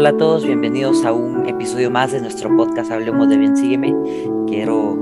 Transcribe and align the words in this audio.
Hola 0.00 0.08
a 0.08 0.16
todos, 0.16 0.46
bienvenidos 0.46 1.04
a 1.04 1.12
un 1.12 1.46
episodio 1.46 1.90
más 1.90 2.10
de 2.10 2.22
nuestro 2.22 2.48
podcast 2.56 2.90
Hablemos 2.90 3.28
de 3.28 3.36
Bien 3.36 3.54
Sígueme. 3.54 3.94
Quiero 4.46 4.96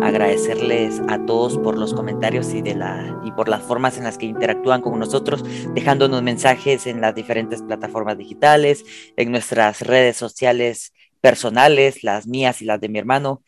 agradecerles 0.00 1.02
a 1.08 1.22
todos 1.26 1.58
por 1.58 1.76
los 1.76 1.92
comentarios 1.92 2.54
y, 2.54 2.62
de 2.62 2.74
la, 2.74 3.20
y 3.26 3.32
por 3.32 3.50
las 3.50 3.62
formas 3.62 3.98
en 3.98 4.04
las 4.04 4.16
que 4.16 4.24
interactúan 4.24 4.80
con 4.80 4.98
nosotros, 4.98 5.44
dejándonos 5.74 6.22
mensajes 6.22 6.86
en 6.86 7.02
las 7.02 7.14
diferentes 7.14 7.60
plataformas 7.60 8.16
digitales, 8.16 8.86
en 9.18 9.32
nuestras 9.32 9.82
redes 9.82 10.16
sociales 10.16 10.94
personales, 11.20 12.02
las 12.02 12.26
mías 12.26 12.62
y 12.62 12.64
las 12.64 12.80
de 12.80 12.88
mi 12.88 12.98
hermano. 12.98 13.42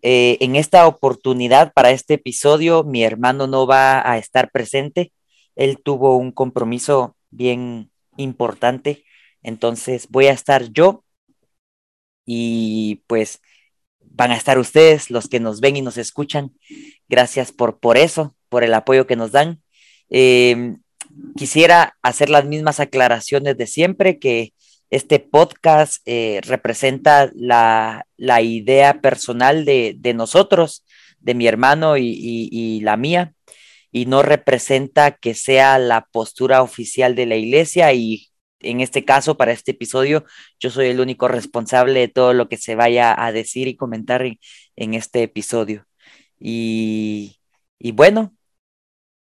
Eh, 0.00 0.38
en 0.40 0.56
esta 0.56 0.86
oportunidad, 0.86 1.74
para 1.74 1.90
este 1.90 2.14
episodio, 2.14 2.82
mi 2.82 3.04
hermano 3.04 3.46
no 3.46 3.66
va 3.66 4.10
a 4.10 4.16
estar 4.16 4.50
presente. 4.50 5.12
Él 5.54 5.82
tuvo 5.82 6.16
un 6.16 6.32
compromiso 6.32 7.14
bien 7.30 7.90
importante 8.16 9.04
entonces 9.42 10.08
voy 10.10 10.26
a 10.26 10.32
estar 10.32 10.70
yo 10.72 11.04
y 12.24 13.02
pues 13.06 13.40
van 14.00 14.30
a 14.32 14.36
estar 14.36 14.58
ustedes, 14.58 15.10
los 15.10 15.28
que 15.28 15.40
nos 15.40 15.60
ven 15.60 15.76
y 15.76 15.82
nos 15.82 15.96
escuchan. 15.96 16.52
Gracias 17.08 17.52
por, 17.52 17.78
por 17.80 17.96
eso, 17.96 18.36
por 18.48 18.64
el 18.64 18.74
apoyo 18.74 19.06
que 19.06 19.16
nos 19.16 19.32
dan. 19.32 19.62
Em, 20.10 20.82
quisiera 21.36 21.96
hacer 22.02 22.30
las 22.30 22.44
mismas 22.44 22.80
aclaraciones 22.80 23.56
de 23.56 23.66
siempre, 23.66 24.18
que 24.18 24.52
este 24.90 25.20
podcast 25.20 26.02
eh, 26.06 26.40
representa 26.44 27.30
la, 27.34 28.04
idea 28.42 29.00
personal 29.00 29.64
de, 29.64 30.12
nosotros, 30.14 30.84
de 31.20 31.34
mi 31.34 31.46
hermano 31.46 31.96
y 31.96 32.80
la 32.82 32.96
mía, 32.96 33.34
y 33.92 34.06
no 34.06 34.22
representa 34.22 35.12
que 35.12 35.34
sea 35.34 35.78
la 35.78 36.06
postura 36.12 36.62
oficial 36.62 37.14
de 37.14 37.26
la 37.26 37.36
iglesia 37.36 37.92
y 37.92 38.29
en 38.60 38.80
este 38.80 39.04
caso, 39.04 39.36
para 39.36 39.52
este 39.52 39.72
episodio, 39.72 40.24
yo 40.58 40.70
soy 40.70 40.88
el 40.88 41.00
único 41.00 41.28
responsable 41.28 42.00
de 42.00 42.08
todo 42.08 42.32
lo 42.34 42.48
que 42.48 42.56
se 42.56 42.74
vaya 42.74 43.14
a 43.16 43.32
decir 43.32 43.68
y 43.68 43.76
comentar 43.76 44.22
en, 44.22 44.94
este 44.94 45.22
episodio. 45.22 45.86
Y, 46.38 47.38
bueno, 47.94 48.34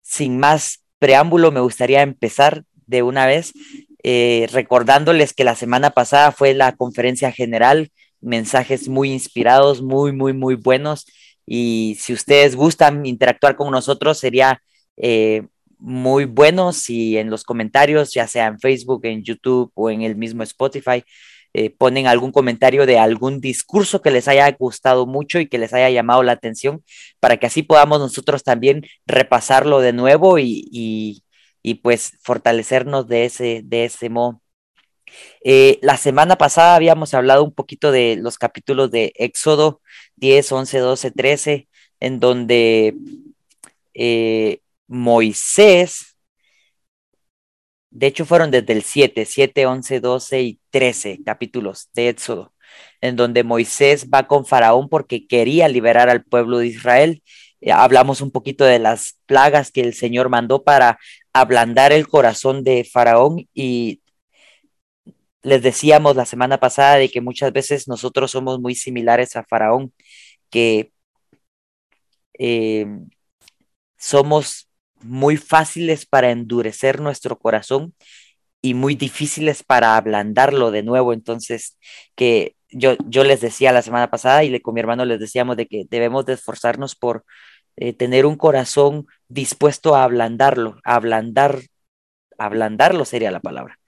sin 0.02 0.40
más 0.40 0.84
preámbulo, 1.00 1.52
me 1.52 1.60
gustaría 1.60 2.02
empezar 2.02 2.64
de 2.88 3.04
una 3.04 3.26
vez 3.26 3.54
eh, 4.04 4.48
recordándoles 4.52 5.34
que 5.34 5.44
la 5.44 5.56
semana 5.56 5.92
pasada 5.92 6.32
fue 6.32 6.54
la 6.54 6.76
conferencia 6.76 7.32
general, 7.32 7.92
mensajes 8.22 8.88
muy 8.88 9.12
inspirados, 9.12 9.82
muy, 9.82 10.12
muy, 10.12 10.34
muy 10.34 10.56
buenos. 10.56 11.06
Y 11.46 11.98
si 12.00 12.14
ustedes 12.14 12.56
gustan 12.56 13.06
interactuar 13.06 13.56
con 13.56 13.72
nosotros, 13.72 14.18
sería 14.18 14.62
eh, 14.98 15.48
muy 15.80 16.26
buenos 16.26 16.90
y 16.90 17.18
en 17.18 17.30
los 17.30 17.44
comentarios, 17.44 18.14
ya 18.14 18.28
sea 18.28 18.48
en 18.48 18.60
Facebook, 18.60 19.06
en 19.06 19.24
YouTube 19.24 19.72
o 19.76 19.90
en 19.90 20.02
el 20.02 20.16
mismo 20.16 20.44
Spotify, 20.44 21.04
eh, 21.54 21.70
ponen 21.70 22.06
algún 22.08 22.34
comentario 22.34 22.86
de 22.86 23.00
algún 23.00 23.40
discurso 23.40 24.02
que 24.02 24.12
les 24.12 24.28
haya 24.28 24.52
gustado 24.52 25.06
mucho 25.06 25.40
y 25.40 25.48
que 25.48 25.58
les 25.58 25.74
haya 25.74 25.90
llamado 25.90 26.22
la 26.22 26.34
atención, 26.34 26.84
para 27.22 27.38
que 27.38 27.48
así 27.48 27.64
podamos 27.64 28.00
nosotros 28.00 28.44
también 28.44 28.86
repasarlo 29.06 29.80
de 29.80 29.94
nuevo 29.94 30.38
y, 30.38 31.24
pues 31.82 32.18
fortalecernos 32.22 33.08
de 33.08 33.26
ese, 33.26 33.62
de 33.64 33.86
ese 33.86 34.10
modo. 34.10 34.42
Eh, 35.44 35.80
la 35.82 35.98
semana 35.98 36.36
pasada 36.38 36.76
habíamos 36.76 37.14
hablado 37.14 37.44
un 37.44 37.54
poquito 37.54 37.92
de 37.92 38.18
los 38.18 38.38
capítulos 38.38 38.92
de 38.92 39.14
Éxodo 39.16 39.82
10, 40.18 40.52
11, 40.52 40.80
12, 40.80 41.12
13, 41.12 41.68
en 42.02 42.20
donde 42.20 42.96
eh, 43.94 44.60
Moisés, 44.88 46.16
de 47.90 48.08
hecho 48.08 48.26
fueron 48.26 48.52
desde 48.52 48.74
el 48.74 48.84
7, 48.84 49.26
7, 49.26 49.66
11, 49.66 50.00
12 50.00 50.42
y 50.42 50.60
13 50.70 51.20
capítulos 51.26 51.90
de 51.94 52.10
Éxodo, 52.10 52.54
en 53.02 53.16
donde 53.16 53.44
Moisés 53.44 54.08
va 54.14 54.28
con 54.28 54.46
Faraón 54.46 54.90
porque 54.90 55.28
quería 55.28 55.68
liberar 55.68 56.10
al 56.10 56.24
pueblo 56.24 56.60
de 56.60 56.68
Israel. 56.68 57.24
Eh, 57.62 57.72
hablamos 57.72 58.22
un 58.22 58.32
poquito 58.32 58.66
de 58.66 58.80
las 58.80 59.20
plagas 59.26 59.72
que 59.72 59.82
el 59.82 59.94
Señor 59.94 60.30
mandó 60.30 60.64
para 60.64 61.00
ablandar 61.34 61.94
el 61.94 62.08
corazón 62.08 62.64
de 62.64 62.84
Faraón 62.84 63.48
y 63.54 64.02
les 65.44 65.62
decíamos 65.62 66.16
la 66.16 66.26
semana 66.26 66.60
pasada 66.60 66.96
de 66.96 67.10
que 67.10 67.22
muchas 67.22 67.54
veces 67.54 67.88
nosotros 67.88 68.32
somos 68.32 68.60
muy 68.60 68.76
similares 68.76 69.36
a 69.36 69.44
Faraón, 69.44 69.94
que 70.50 70.92
eh, 72.40 72.86
somos 73.98 74.65
muy 75.06 75.38
fáciles 75.38 76.06
para 76.06 76.32
endurecer 76.32 77.00
nuestro 77.02 77.38
corazón 77.38 77.94
y 78.62 78.74
muy 78.74 78.96
difíciles 78.96 79.64
para 79.64 79.96
ablandarlo 79.98 80.72
de 80.72 80.84
nuevo. 80.84 81.14
Entonces, 81.14 81.78
que 82.16 82.56
yo, 82.70 82.96
yo 83.08 83.24
les 83.24 83.42
decía 83.42 83.72
la 83.72 83.82
semana 83.82 84.10
pasada 84.10 84.44
y 84.44 84.50
le, 84.50 84.62
con 84.62 84.74
mi 84.74 84.80
hermano 84.82 85.06
les 85.06 85.20
decíamos 85.20 85.58
de 85.58 85.68
que 85.68 85.86
debemos 85.90 86.26
de 86.26 86.34
esforzarnos 86.34 86.96
por 86.96 87.26
eh, 87.78 87.94
tener 87.94 88.26
un 88.26 88.38
corazón 88.38 89.06
dispuesto 89.28 89.96
a 89.96 90.04
ablandarlo, 90.04 90.80
a 90.84 90.96
ablandar, 90.96 91.60
ablandarlo 92.38 93.06
sería 93.06 93.32
la 93.32 93.40
palabra. 93.40 93.80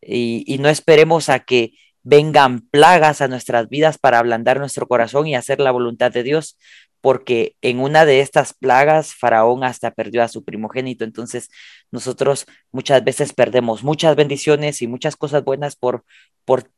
Y, 0.00 0.44
y 0.46 0.58
no 0.58 0.68
esperemos 0.68 1.28
a 1.28 1.40
que 1.40 1.72
vengan 2.02 2.60
plagas 2.60 3.20
a 3.20 3.28
nuestras 3.28 3.68
vidas 3.68 3.98
para 3.98 4.18
ablandar 4.18 4.58
nuestro 4.58 4.86
corazón 4.86 5.26
y 5.26 5.34
hacer 5.34 5.60
la 5.60 5.70
voluntad 5.70 6.12
de 6.12 6.22
Dios, 6.22 6.58
porque 7.00 7.56
en 7.62 7.80
una 7.80 8.04
de 8.04 8.20
estas 8.20 8.54
plagas 8.54 9.14
Faraón 9.14 9.64
hasta 9.64 9.90
perdió 9.92 10.22
a 10.22 10.28
su 10.28 10.44
primogénito. 10.44 11.04
Entonces 11.04 11.50
nosotros 11.90 12.46
muchas 12.72 13.04
veces 13.04 13.32
perdemos 13.32 13.82
muchas 13.84 14.16
bendiciones 14.16 14.82
y 14.82 14.86
muchas 14.86 15.16
cosas 15.16 15.44
buenas 15.44 15.76
por, 15.76 16.04
por, 16.44 16.70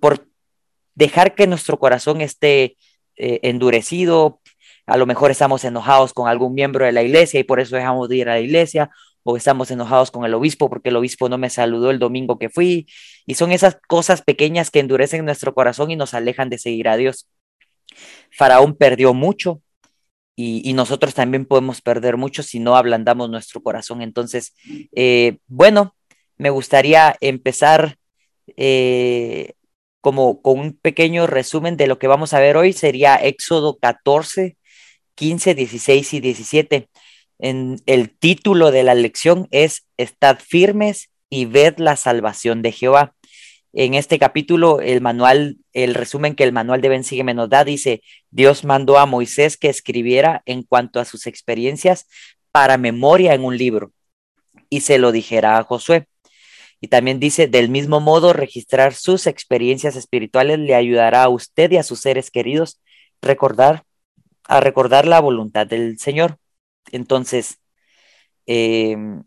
por 0.00 0.26
dejar 0.94 1.34
que 1.34 1.46
nuestro 1.46 1.78
corazón 1.78 2.20
esté 2.20 2.76
eh, 3.16 3.40
endurecido. 3.42 4.40
A 4.86 4.96
lo 4.96 5.06
mejor 5.06 5.30
estamos 5.30 5.64
enojados 5.64 6.12
con 6.12 6.28
algún 6.28 6.54
miembro 6.54 6.84
de 6.84 6.92
la 6.92 7.02
iglesia 7.02 7.40
y 7.40 7.44
por 7.44 7.60
eso 7.60 7.76
dejamos 7.76 8.08
de 8.08 8.16
ir 8.16 8.28
a 8.28 8.34
la 8.34 8.40
iglesia, 8.40 8.90
o 9.24 9.36
estamos 9.36 9.70
enojados 9.70 10.10
con 10.10 10.24
el 10.24 10.34
obispo 10.34 10.68
porque 10.68 10.88
el 10.88 10.96
obispo 10.96 11.28
no 11.28 11.38
me 11.38 11.50
saludó 11.50 11.90
el 11.90 11.98
domingo 11.98 12.38
que 12.38 12.48
fui. 12.48 12.86
Y 13.26 13.34
son 13.34 13.52
esas 13.52 13.78
cosas 13.86 14.22
pequeñas 14.22 14.70
que 14.70 14.80
endurecen 14.80 15.24
nuestro 15.24 15.54
corazón 15.54 15.90
y 15.90 15.96
nos 15.96 16.14
alejan 16.14 16.48
de 16.50 16.58
seguir 16.58 16.88
a 16.88 16.96
Dios. 16.96 17.28
Faraón 18.30 18.74
perdió 18.76 19.14
mucho 19.14 19.62
y, 20.34 20.72
nosotros 20.72 21.14
también 21.14 21.44
podemos 21.44 21.80
perder 21.80 22.16
mucho 22.16 22.42
si 22.42 22.58
no 22.58 22.76
ablandamos 22.76 23.30
nuestro 23.30 23.62
corazón. 23.62 24.02
Entonces, 24.02 24.54
eh, 24.94 25.38
bueno, 25.46 25.94
me 26.38 26.50
gustaría 26.50 27.16
empezar 27.20 27.96
eh, 28.56 29.52
como 30.00 30.42
con 30.42 30.58
un 30.58 30.72
pequeño 30.72 31.26
resumen 31.26 31.76
de 31.76 31.86
lo 31.86 31.98
que 31.98 32.08
vamos 32.08 32.32
a 32.32 32.40
ver 32.40 32.56
hoy. 32.56 32.72
Sería 32.72 33.16
Éxodo 33.16 33.78
14, 33.78 34.56
15, 35.14 35.54
16 35.54 36.14
y 36.14 36.20
17. 36.20 36.88
En 37.38 37.76
el 37.86 38.10
título 38.10 38.70
de 38.70 38.82
la 38.84 38.94
lección 38.94 39.48
es 39.50 39.86
Estad 39.96 40.38
firmes 40.38 41.10
y 41.28 41.44
ved 41.44 41.74
la 41.78 41.96
salvación 41.96 42.62
de 42.62 42.72
Jehová 42.72 43.14
en 43.72 43.94
este 43.94 44.18
capítulo, 44.18 44.80
el 44.80 45.00
manual, 45.00 45.56
el 45.72 45.94
resumen 45.94 46.34
que 46.34 46.44
el 46.44 46.52
manual 46.52 46.80
de 46.82 46.90
Ben 46.90 47.04
Sígueme 47.04 47.34
nos 47.34 47.48
da, 47.48 47.64
dice, 47.64 48.02
Dios 48.30 48.64
mandó 48.64 48.98
a 48.98 49.06
Moisés 49.06 49.56
que 49.56 49.68
escribiera 49.68 50.42
en 50.44 50.62
cuanto 50.62 51.00
a 51.00 51.04
sus 51.04 51.26
experiencias 51.26 52.06
para 52.50 52.76
memoria 52.76 53.34
en 53.34 53.44
un 53.44 53.56
libro 53.56 53.92
y 54.68 54.80
se 54.80 54.98
lo 54.98 55.10
dijera 55.10 55.58
a 55.58 55.64
Josué. 55.64 56.06
Y 56.80 56.88
también 56.88 57.20
dice, 57.20 57.46
del 57.46 57.70
mismo 57.70 58.00
modo, 58.00 58.32
registrar 58.32 58.94
sus 58.94 59.26
experiencias 59.26 59.96
espirituales 59.96 60.58
le 60.58 60.74
ayudará 60.74 61.22
a 61.22 61.28
usted 61.28 61.70
y 61.70 61.76
a 61.78 61.82
sus 61.82 62.00
seres 62.00 62.30
queridos 62.30 62.80
recordar, 63.22 63.84
a 64.44 64.60
recordar 64.60 65.06
la 65.06 65.20
voluntad 65.20 65.66
del 65.66 65.98
Señor. 65.98 66.38
Entonces, 66.90 67.58
em, 68.46 69.22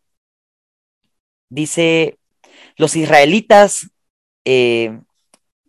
dice, 1.49 2.17
los 2.77 2.95
israelitas 2.95 3.89
eh, 4.45 4.99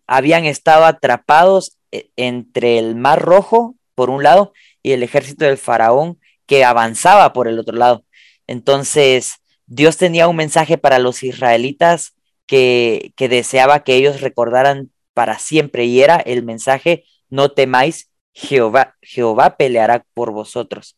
habían 0.07 0.45
estado 0.45 0.85
atrapados 0.85 1.79
eh, 1.93 2.11
entre 2.17 2.79
el 2.79 2.95
Mar 2.95 3.23
Rojo, 3.23 3.75
por 3.95 4.11
un 4.11 4.23
lado, 4.23 4.53
y 4.83 4.93
el 4.93 5.03
ejército 5.03 5.45
del 5.45 5.59
faraón 5.59 6.21
que 6.47 6.65
avanzaba 6.65 7.33
por 7.33 7.49
el 7.49 7.59
otro 7.59 7.77
lado. 7.77 8.05
Entonces, 8.47 9.37
Dios 9.67 9.97
tenía 9.97 10.29
un 10.29 10.37
mensaje 10.37 10.79
para 10.79 10.99
los 10.99 11.23
israelitas 11.23 12.15
que, 12.47 13.13
que 13.17 13.29
deseaba 13.29 13.83
que 13.83 13.97
ellos 13.97 14.21
recordaran 14.21 14.93
para 15.15 15.39
siempre, 15.39 15.87
y 15.87 16.03
era 16.03 16.17
el 16.17 16.45
mensaje, 16.45 17.05
no 17.31 17.51
temáis, 17.51 18.11
Jehová, 18.33 18.97
Jehová 19.01 19.57
peleará 19.57 20.05
por 20.15 20.31
vosotros 20.31 20.97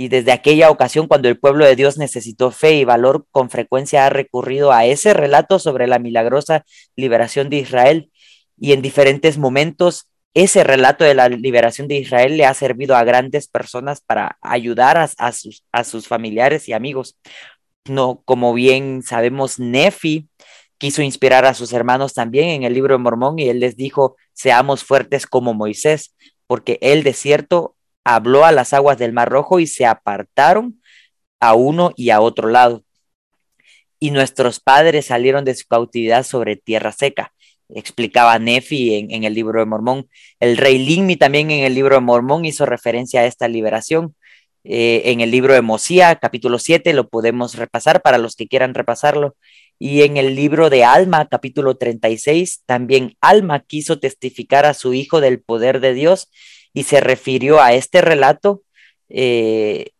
y 0.00 0.08
desde 0.08 0.30
aquella 0.30 0.70
ocasión 0.70 1.08
cuando 1.08 1.28
el 1.28 1.40
pueblo 1.40 1.66
de 1.66 1.74
Dios 1.74 1.98
necesitó 1.98 2.52
fe 2.52 2.76
y 2.76 2.84
valor, 2.84 3.26
con 3.32 3.50
frecuencia 3.50 4.06
ha 4.06 4.10
recurrido 4.10 4.70
a 4.70 4.86
ese 4.86 5.12
relato 5.12 5.58
sobre 5.58 5.88
la 5.88 5.98
milagrosa 5.98 6.64
liberación 6.94 7.50
de 7.50 7.56
Israel 7.56 8.12
y 8.56 8.72
en 8.72 8.80
diferentes 8.80 9.38
momentos 9.38 10.08
ese 10.34 10.62
relato 10.62 11.02
de 11.02 11.14
la 11.14 11.28
liberación 11.28 11.88
de 11.88 11.96
Israel 11.96 12.36
le 12.36 12.46
ha 12.46 12.54
servido 12.54 12.94
a 12.94 13.02
grandes 13.02 13.48
personas 13.48 14.00
para 14.00 14.38
ayudar 14.40 14.98
a, 14.98 15.32
sus, 15.32 16.06
familiares 16.06 16.68
y 16.68 16.74
amigos. 16.74 17.18
No, 17.86 18.22
como 18.24 18.54
bien 18.54 19.02
sabemos, 19.02 19.58
Nefi 19.58 20.28
quiso 20.78 21.02
inspirar 21.02 21.44
a 21.44 21.54
sus 21.54 21.72
hermanos 21.72 22.14
también 22.14 22.50
en 22.50 22.62
el 22.62 22.72
libro 22.72 22.94
de 22.94 23.02
Mormón 23.02 23.40
y 23.40 23.48
él 23.48 23.58
les 23.58 23.76
dijo, 23.76 24.16
seamos 24.32 24.84
fuertes 24.84 25.26
como 25.26 25.54
Moisés, 25.54 26.14
porque 26.46 26.78
él 26.82 27.02
de 27.02 27.14
cierto 27.14 27.74
habló 28.04 28.44
a 28.44 28.52
las 28.52 28.72
aguas 28.72 28.98
del 28.98 29.12
Mar 29.12 29.28
Rojo 29.28 29.60
y 29.60 29.66
se 29.66 29.86
apartaron 29.86 30.80
a 31.40 31.54
uno 31.54 31.92
y 31.96 32.10
a 32.10 32.20
otro 32.20 32.48
lado. 32.48 32.84
Y 34.00 34.10
nuestros 34.10 34.60
padres 34.60 35.06
salieron 35.06 35.44
de 35.44 35.54
su 35.54 35.66
cautividad 35.66 36.24
sobre 36.24 36.56
tierra 36.56 36.92
seca 36.92 37.32
explicaba 37.74 38.38
Nefi 38.38 39.06
en, 39.10 39.24
el 39.24 39.34
libro 39.34 39.60
de 39.60 39.66
Mormón. 39.66 40.08
El 40.40 40.56
rey 40.56 40.78
Linmi 40.78 41.16
también 41.16 41.50
en 41.50 41.64
el 41.64 41.74
libro 41.74 41.96
de 41.96 42.00
Mormón 42.00 42.44
hizo 42.44 42.66
referencia 42.66 43.20
a 43.20 43.26
esta 43.26 43.48
liberación. 43.48 44.14
Eh, 44.64 45.02
en 45.06 45.20
el 45.20 45.30
libro 45.30 45.54
de 45.54 45.62
Mosía, 45.62 46.16
capítulo 46.16 46.58
7, 46.58 46.92
lo 46.92 47.08
podemos 47.08 47.54
repasar 47.54 48.02
para 48.02 48.18
los 48.18 48.36
que 48.36 48.48
quieran 48.48 48.74
repasarlo. 48.74 49.36
Y 49.78 50.02
en 50.02 50.16
el 50.16 50.34
libro 50.34 50.70
de 50.70 50.84
Alma, 50.84 51.28
capítulo 51.28 51.76
36, 51.76 52.62
también 52.66 53.16
Alma 53.20 53.60
quiso 53.60 54.00
testificar 54.00 54.66
a 54.66 54.74
su 54.74 54.94
hijo 54.94 55.20
del 55.20 55.40
poder 55.40 55.80
de 55.80 55.94
Dios 55.94 56.30
y 56.78 56.84
se 56.84 57.00
refirió 57.00 57.60
a 57.60 57.72
este 57.72 58.02
relato 58.02 58.62
eh, 59.08 59.90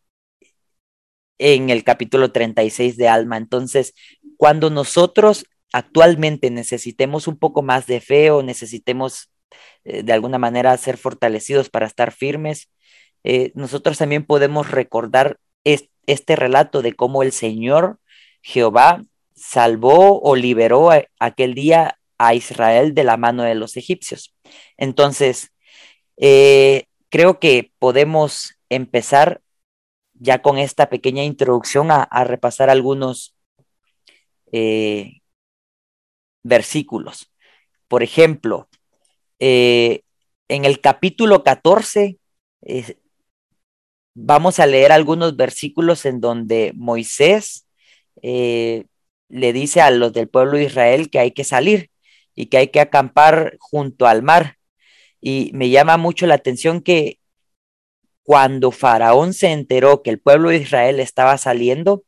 en 1.37 1.69
el 1.69 1.83
capítulo 1.83 2.31
36 2.31 2.95
de 2.95 3.09
Alma. 3.09 3.35
Entonces, 3.35 3.93
cuando 4.37 4.69
nosotros 4.69 5.45
actualmente 5.73 6.49
necesitemos 6.51 7.27
un 7.27 7.37
poco 7.37 7.63
más 7.63 7.85
de 7.85 7.99
fe 7.99 8.31
o 8.31 8.43
necesitemos 8.43 9.29
eh, 9.83 10.03
de 10.03 10.13
alguna 10.13 10.37
manera 10.37 10.77
ser 10.77 10.95
fortalecidos 10.95 11.69
para 11.69 11.85
estar 11.85 12.13
firmes, 12.13 12.69
eh, 13.25 13.51
nosotros 13.55 13.97
también 13.97 14.25
podemos 14.25 14.71
recordar 14.71 15.37
este 15.65 16.37
relato 16.37 16.81
de 16.81 16.93
cómo 16.93 17.23
el 17.23 17.33
Señor 17.33 17.99
Jehová 18.41 19.03
salvó 19.35 20.21
o 20.21 20.37
liberó 20.37 20.91
aquel 21.19 21.55
día 21.55 21.99
a 22.17 22.35
Israel 22.35 22.93
de 22.93 23.03
la 23.03 23.17
mano 23.17 23.43
de 23.43 23.55
los 23.55 23.75
egipcios. 23.75 24.33
Entonces, 24.77 25.51
eh, 26.19 26.85
creo 27.09 27.39
que 27.39 27.71
podemos 27.79 28.55
empezar 28.69 29.41
ya 30.13 30.41
con 30.41 30.57
esta 30.57 30.89
pequeña 30.89 31.23
introducción 31.23 31.89
a, 31.91 32.07
repasar 32.23 32.69
algunos 32.69 33.35
versículos. 36.43 37.31
Por 37.87 38.03
ejemplo, 38.03 38.69
eh, 39.39 40.01
en 40.47 40.65
el 40.65 40.81
capítulo 40.81 41.43
14 41.43 42.17
eh, 42.61 42.97
vamos 44.13 44.59
a 44.59 44.67
leer 44.67 44.91
algunos 44.91 45.35
versículos 45.35 46.05
en 46.05 46.19
donde 46.21 46.73
Moisés 46.75 47.67
eh, 48.21 48.85
le 49.29 49.53
dice 49.53 49.81
a 49.81 49.91
los 49.91 50.13
del 50.13 50.27
pueblo 50.27 50.57
de 50.57 50.65
Israel 50.65 51.09
que 51.09 51.19
hay 51.19 51.31
que 51.31 51.43
salir 51.43 51.89
y 52.35 52.47
que 52.47 52.57
hay 52.57 52.67
que 52.67 52.79
acampar 52.79 53.57
junto 53.59 54.07
al 54.07 54.23
mar. 54.23 54.57
Y 55.21 55.51
me 55.53 55.69
llama 55.69 55.97
mucho 55.97 56.27
la 56.27 56.35
atención 56.35 56.81
que 56.81 57.19
cuando 58.23 58.71
Faraón 58.71 59.33
se 59.33 59.51
enteró 59.51 60.03
que 60.03 60.11
el 60.11 60.19
pueblo 60.19 60.49
de 60.49 60.57
Israel 60.57 60.99
estaba 60.99 61.37
saliendo, 61.37 62.03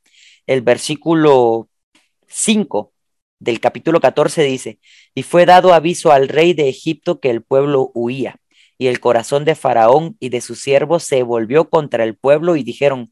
el 0.45 0.61
versículo 0.61 1.69
5 2.27 2.93
del 3.39 3.59
capítulo 3.59 3.99
14 3.99 4.43
dice, 4.43 4.79
y 5.15 5.23
fue 5.23 5.45
dado 5.45 5.73
aviso 5.73 6.11
al 6.11 6.27
rey 6.29 6.53
de 6.53 6.69
Egipto 6.69 7.19
que 7.19 7.31
el 7.31 7.41
pueblo 7.41 7.91
huía, 7.95 8.39
y 8.77 8.87
el 8.87 8.99
corazón 8.99 9.45
de 9.45 9.55
Faraón 9.55 10.15
y 10.19 10.29
de 10.29 10.41
sus 10.41 10.59
siervos 10.59 11.03
se 11.03 11.23
volvió 11.23 11.69
contra 11.69 12.03
el 12.03 12.15
pueblo 12.15 12.55
y 12.55 12.63
dijeron, 12.63 13.11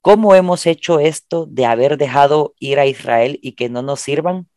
¿cómo 0.00 0.34
hemos 0.34 0.66
hecho 0.66 1.00
esto 1.00 1.46
de 1.46 1.66
haber 1.66 1.96
dejado 1.98 2.54
ir 2.58 2.78
a 2.78 2.86
Israel 2.86 3.38
y 3.42 3.52
que 3.52 3.68
no 3.68 3.82
nos 3.82 4.00
sirvan? 4.00 4.48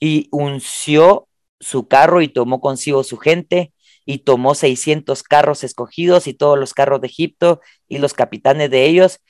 Y 0.00 0.28
unció 0.30 1.28
su 1.60 1.88
carro 1.88 2.22
y 2.22 2.28
tomó 2.28 2.60
consigo 2.60 3.04
su 3.04 3.16
gente, 3.16 3.72
y 4.06 4.18
tomó 4.18 4.54
seiscientos 4.54 5.22
carros 5.22 5.64
escogidos 5.64 6.26
y 6.28 6.34
todos 6.34 6.58
los 6.58 6.72
carros 6.72 7.00
de 7.02 7.08
Egipto 7.08 7.60
y 7.88 7.98
los 7.98 8.14
capitanes 8.14 8.70
de 8.70 8.86
ellos, 8.86 9.20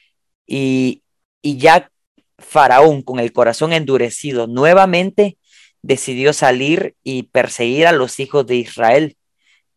y, 0.46 1.02
y 1.42 1.58
ya 1.58 1.90
Faraón, 2.38 3.02
con 3.02 3.18
el 3.18 3.32
corazón 3.32 3.72
endurecido, 3.72 4.46
nuevamente 4.46 5.38
decidió 5.82 6.32
salir 6.32 6.94
y 7.02 7.24
perseguir 7.24 7.86
a 7.86 7.92
los 7.92 8.20
hijos 8.20 8.46
de 8.46 8.56
Israel 8.56 9.16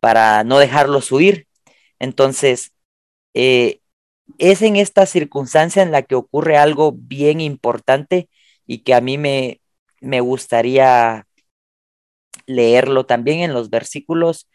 para 0.00 0.44
no 0.44 0.58
dejarlos 0.58 1.10
huir. 1.12 1.46
Entonces, 1.98 2.72
eh, 3.34 3.80
es 4.38 4.62
en 4.62 4.76
esta 4.76 5.06
circunstancia 5.06 5.82
en 5.82 5.92
la 5.92 6.02
que 6.02 6.14
ocurre 6.14 6.56
algo 6.56 6.92
bien 6.92 7.40
importante 7.40 8.28
y 8.66 8.78
que 8.78 8.94
a 8.94 9.00
mí 9.00 9.18
me, 9.18 9.60
me 10.00 10.20
gustaría 10.20 11.26
leerlo 12.46 13.06
también 13.06 13.40
en 13.40 13.54
los 13.54 13.70
versículos 13.70 14.48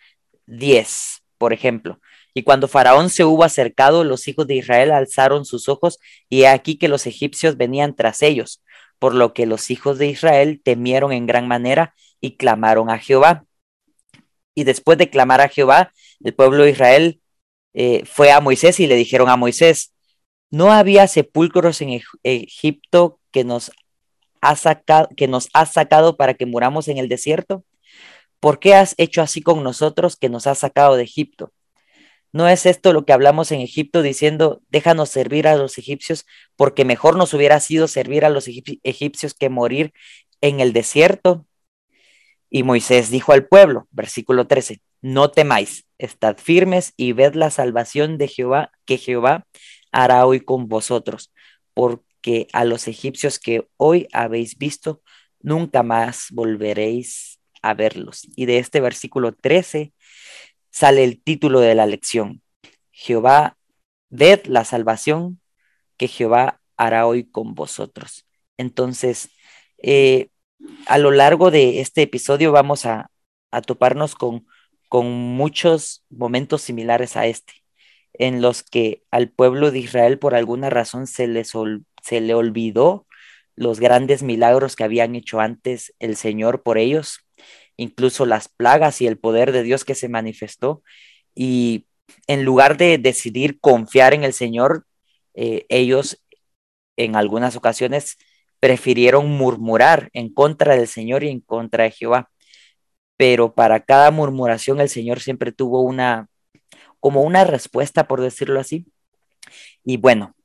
10, 0.47 1.23
por 1.37 1.53
ejemplo. 1.53 1.99
Y 2.33 2.43
cuando 2.43 2.67
Faraón 2.67 3.09
se 3.09 3.23
hubo 3.23 3.43
acercado, 3.43 4.03
los 4.03 4.27
hijos 4.27 4.45
de 4.47 4.55
Israel 4.55 4.91
alzaron 4.91 5.45
sus 5.45 5.69
ojos 5.69 5.99
y 6.29 6.41
he 6.41 6.47
aquí 6.47 6.77
que 6.77 6.87
los 6.87 7.07
egipcios 7.07 7.55
venían 7.55 7.95
tras 7.95 8.21
ellos, 8.21 8.61
por 8.99 9.15
lo 9.15 9.33
que 9.33 9.45
los 9.45 9.71
hijos 9.71 9.97
de 9.97 10.07
Israel 10.07 10.61
temieron 10.63 11.13
en 11.13 11.27
gran 11.27 11.47
manera 11.47 11.95
y 12.19 12.35
clamaron 12.35 12.89
a 12.89 12.99
Jehová. 12.99 13.45
Y 14.53 14.63
después 14.63 14.97
de 14.97 15.09
clamar 15.09 15.41
a 15.41 15.49
Jehová, 15.49 15.93
el 16.23 16.33
pueblo 16.33 16.63
de 16.63 16.71
Israel 16.71 17.21
eh, 17.73 18.03
fue 18.05 18.31
a 18.31 18.41
Moisés 18.41 18.79
y 18.79 18.87
le 18.87 18.95
dijeron 18.95 19.29
a 19.29 19.37
Moisés, 19.37 19.93
¿no 20.49 20.71
había 20.71 21.07
sepulcros 21.07 21.81
en 21.81 22.01
Egipto 22.23 23.19
que 23.31 23.43
nos, 23.43 23.71
ha 24.41 24.55
sacado, 24.55 25.09
que 25.15 25.27
nos 25.27 25.49
has 25.53 25.73
sacado 25.73 26.17
para 26.17 26.33
que 26.33 26.45
muramos 26.45 26.87
en 26.87 26.97
el 26.97 27.09
desierto? 27.09 27.63
¿Por 28.45 28.59
qué 28.59 28.75
has 28.75 28.93
hecho 28.99 29.23
así 29.23 29.41
con 29.41 29.63
nosotros 29.63 30.17
que 30.17 30.29
nos 30.29 30.45
has 30.45 30.59
sacado 30.59 30.95
de 30.97 31.01
Egipto? 31.01 31.51
¿No 32.31 32.47
es 32.47 32.67
esto 32.67 32.93
lo 32.93 33.03
que 33.03 33.11
hablamos 33.11 33.51
en 33.51 33.59
Egipto 33.59 34.03
diciendo, 34.03 34.61
déjanos 34.69 35.09
servir 35.09 35.47
a 35.47 35.55
los 35.55 35.79
egipcios, 35.79 36.27
porque 36.55 36.85
mejor 36.85 37.15
nos 37.15 37.33
hubiera 37.33 37.59
sido 37.59 37.87
servir 37.87 38.23
a 38.23 38.29
los 38.29 38.47
egipcios 38.47 39.33
que 39.33 39.49
morir 39.49 39.93
en 40.41 40.59
el 40.59 40.73
desierto? 40.73 41.47
Y 42.51 42.61
Moisés 42.61 43.09
dijo 43.09 43.31
al 43.31 43.47
pueblo, 43.47 43.87
versículo 43.89 44.45
13, 44.45 44.79
no 45.01 45.31
temáis, 45.31 45.87
estad 45.97 46.37
firmes 46.37 46.93
y 46.97 47.13
ved 47.13 47.33
la 47.33 47.49
salvación 47.49 48.19
de 48.19 48.27
Jehová, 48.27 48.69
que 48.85 48.99
Jehová 48.99 49.47
hará 49.91 50.23
hoy 50.27 50.41
con 50.41 50.67
vosotros, 50.67 51.33
porque 51.73 52.45
a 52.53 52.63
los 52.63 52.87
egipcios 52.87 53.39
que 53.39 53.67
hoy 53.77 54.07
habéis 54.13 54.55
visto, 54.59 55.01
nunca 55.41 55.81
más 55.81 56.27
volveréis 56.29 57.34
a 57.65 57.73
verlos. 57.73 58.27
Y 58.35 58.45
de 58.45 58.59
este 58.59 58.79
versículo 58.79 59.33
13 59.33 59.91
sale 60.69 61.03
el 61.03 61.21
título 61.21 61.59
de 61.59 61.73
la 61.73 61.87
lección. 61.87 62.41
Jehová, 62.91 63.57
ved 64.09 64.45
la 64.45 64.65
salvación 64.65 65.41
que 65.97 66.07
Jehová 66.07 66.61
hará 66.77 67.07
hoy 67.07 67.23
con 67.25 67.55
vosotros. 67.55 68.27
Entonces, 68.57 69.29
eh, 69.81 70.29
a 70.85 70.99
lo 70.99 71.09
largo 71.11 71.49
de 71.49 71.81
este 71.81 72.03
episodio 72.03 72.51
vamos 72.51 72.85
a, 72.85 73.09
toparnos 73.65 74.15
con, 74.15 74.45
con 74.89 75.09
muchos 75.09 76.03
momentos 76.09 76.61
similares 76.61 77.15
a 77.15 77.25
este, 77.25 77.53
en 78.13 78.41
los 78.41 78.63
que 78.63 79.03
al 79.11 79.29
pueblo 79.29 79.71
de 79.71 79.79
Israel 79.79 80.19
por 80.19 80.35
alguna 80.35 80.69
razón 80.69 81.07
se, 81.07 81.27
les 81.27 81.53
se 82.03 82.21
le 82.21 82.33
olvidó 82.33 83.07
los 83.55 83.79
grandes 83.79 84.23
milagros 84.23 84.75
que 84.75 84.83
habían 84.83 85.15
hecho 85.15 85.39
antes 85.39 85.93
el 85.99 86.17
Señor 86.17 86.63
por 86.63 86.77
ellos 86.77 87.24
incluso 87.77 88.25
las 88.25 88.47
plagas 88.47 89.01
y 89.01 89.07
el 89.07 89.17
poder 89.17 89.51
de 89.51 89.63
Dios 89.63 89.85
que 89.85 89.95
se 89.95 90.09
manifestó. 90.09 90.83
Y 91.33 91.85
en 92.27 92.43
lugar 92.43 92.77
de 92.77 92.97
decidir 92.97 93.59
confiar 93.59 94.13
en 94.13 94.23
el 94.23 94.33
Señor, 94.33 94.85
eh, 95.33 95.65
ellos 95.69 96.21
en 96.97 97.15
algunas 97.15 97.55
ocasiones 97.55 98.17
prefirieron 98.59 99.29
murmurar 99.29 100.09
en 100.13 100.33
contra 100.33 100.75
del 100.75 100.87
Señor 100.87 101.23
y 101.23 101.29
en 101.29 101.41
contra 101.41 101.83
de 101.83 101.91
Jehová. 101.91 102.29
Pero 103.17 103.53
para 103.53 103.81
cada 103.81 104.11
murmuración 104.11 104.81
el 104.81 104.89
Señor 104.89 105.19
siempre 105.19 105.51
tuvo 105.51 105.81
una, 105.81 106.27
como 106.99 107.21
una 107.21 107.43
respuesta, 107.43 108.07
por 108.07 108.21
decirlo 108.21 108.59
así. 108.59 108.85
Y 109.83 109.97
bueno, 109.97 110.35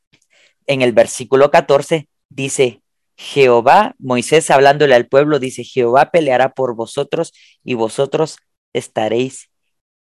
en 0.67 0.83
el 0.83 0.93
versículo 0.93 1.51
14 1.51 2.09
dice, 2.29 2.80
Jehová, 3.23 3.95
Moisés 3.99 4.51
hablándole 4.51 4.95
al 4.95 5.07
pueblo, 5.07 5.39
dice, 5.39 5.63
Jehová 5.63 6.11
peleará 6.11 6.55
por 6.55 6.75
vosotros 6.75 7.35
y 7.63 7.75
vosotros 7.75 8.39
estaréis 8.73 9.51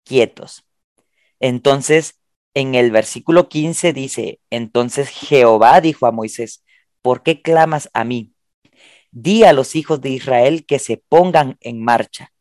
quietos. 0.05 0.65
Entonces, 1.41 2.17
en 2.53 2.75
el 2.75 2.91
versículo 2.91 3.49
15 3.49 3.91
dice, 3.91 4.39
entonces 4.49 5.09
Jehová 5.09 5.81
dijo 5.81 6.07
a 6.07 6.13
Moisés, 6.13 6.63
¿por 7.01 7.21
qué 7.21 7.41
clamas 7.41 7.89
a 7.93 8.05
mí? 8.05 8.31
Di 9.11 9.43
a 9.43 9.51
los 9.51 9.75
hijos 9.75 9.99
de 9.99 10.11
Israel 10.11 10.65
que 10.65 10.79
se 10.79 10.95
pongan 10.95 11.57
en 11.59 11.83
marcha. 11.83 12.31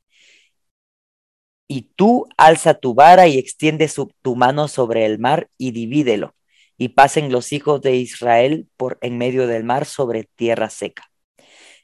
Y 1.67 1.91
tú 1.97 2.29
alza 2.37 2.75
tu 2.75 2.95
vara 2.95 3.27
y 3.27 3.37
extiende 3.37 3.91
tu 4.23 4.37
mano 4.37 4.69
sobre 4.69 5.07
el 5.07 5.19
mar 5.19 5.51
y 5.59 5.73
divídelo 5.73 6.37
y 6.79 6.91
pasen 6.91 7.33
los 7.33 7.53
hijos 7.53 7.83
de 7.83 7.97
Israel 7.97 8.69
por 8.77 8.99
en 9.03 9.19
medio 9.19 9.47
del 9.47 9.65
mar 9.65 9.85
sobre 9.85 10.31
tierra 10.37 10.71
seca. 10.71 11.11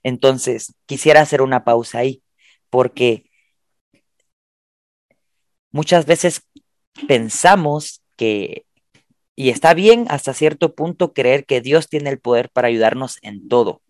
Entonces, 0.05 0.75
quisiera 0.87 1.21
hacer 1.21 1.43
una 1.43 1.65
pausa 1.65 1.99
ahí, 1.99 2.23
porque 2.71 3.31
muchas 5.73 6.07
veces 6.07 6.43
pensamos 7.09 8.03
que, 8.17 8.67
y 9.35 9.51
está 9.51 9.75
bien 9.75 10.07
hasta 10.09 10.33
cierto 10.33 10.75
punto 10.75 11.13
creer 11.13 11.45
que 11.45 11.61
Dios 11.61 11.89
tiene 11.89 12.11
el 12.11 12.21
poder 12.21 12.51
para 12.51 12.69
ayudarnos 12.69 13.19
en 13.23 13.49
todo, 13.49 13.83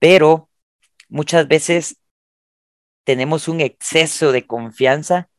pero 0.00 0.50
muchas 1.08 1.46
veces 1.46 1.96
tenemos 3.04 3.46
un 3.48 3.60
exceso 3.60 4.32
de 4.32 4.46
confianza, 4.46 5.29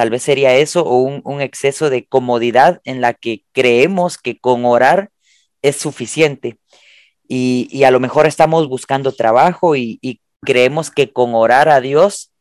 tal 0.00 0.08
vez 0.08 0.22
sería 0.22 0.56
eso, 0.56 0.82
o 0.82 0.96
un, 0.96 1.42
exceso 1.42 1.90
de 1.90 2.06
comodidad 2.06 2.80
en 2.84 3.02
la 3.02 3.12
que 3.12 3.44
creemos 3.52 4.16
que 4.16 4.38
con 4.38 4.64
orar 4.64 5.10
es 5.60 5.76
suficiente. 5.76 6.56
Y, 7.28 7.84
a 7.84 7.90
lo 7.90 8.00
mejor 8.00 8.26
estamos 8.26 8.66
buscando 8.66 9.12
trabajo 9.12 9.76
y, 9.76 9.98
y 10.00 10.22
creemos 10.40 10.90
que 10.90 11.12
con 11.12 11.34
orar 11.34 11.68
a 11.68 11.82
Dios 11.82 12.32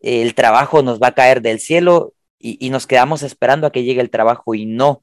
el 0.00 0.36
trabajo 0.36 0.84
nos 0.84 1.00
va 1.00 1.08
a 1.08 1.14
caer 1.14 1.42
del 1.42 1.58
cielo 1.58 2.14
y, 2.38 2.70
nos 2.70 2.86
quedamos 2.86 3.24
esperando 3.24 3.66
a 3.66 3.72
que 3.72 3.82
llegue 3.82 4.00
el 4.00 4.10
trabajo 4.10 4.54
y 4.54 4.64
no. 4.64 5.02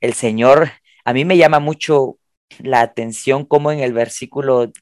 El 0.00 0.14
Señor, 0.14 0.70
a 1.04 1.12
mí 1.12 1.26
me 1.26 1.36
llama 1.36 1.58
mucho 1.58 2.16
la 2.58 2.80
atención 2.80 3.44
como 3.44 3.70
en 3.70 3.80
el 3.80 3.92
versículo 3.92 4.72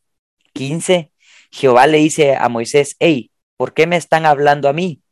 15, 0.52 1.10
Jehová 1.50 1.88
le 1.88 1.98
dice 1.98 2.36
a 2.36 2.48
Moisés, 2.48 2.94
hey, 3.00 3.32
¿por 3.56 3.74
qué 3.74 3.88
me 3.88 3.96
están 3.96 4.26
hablando 4.26 4.68
a 4.68 4.72
mí? 4.72 5.02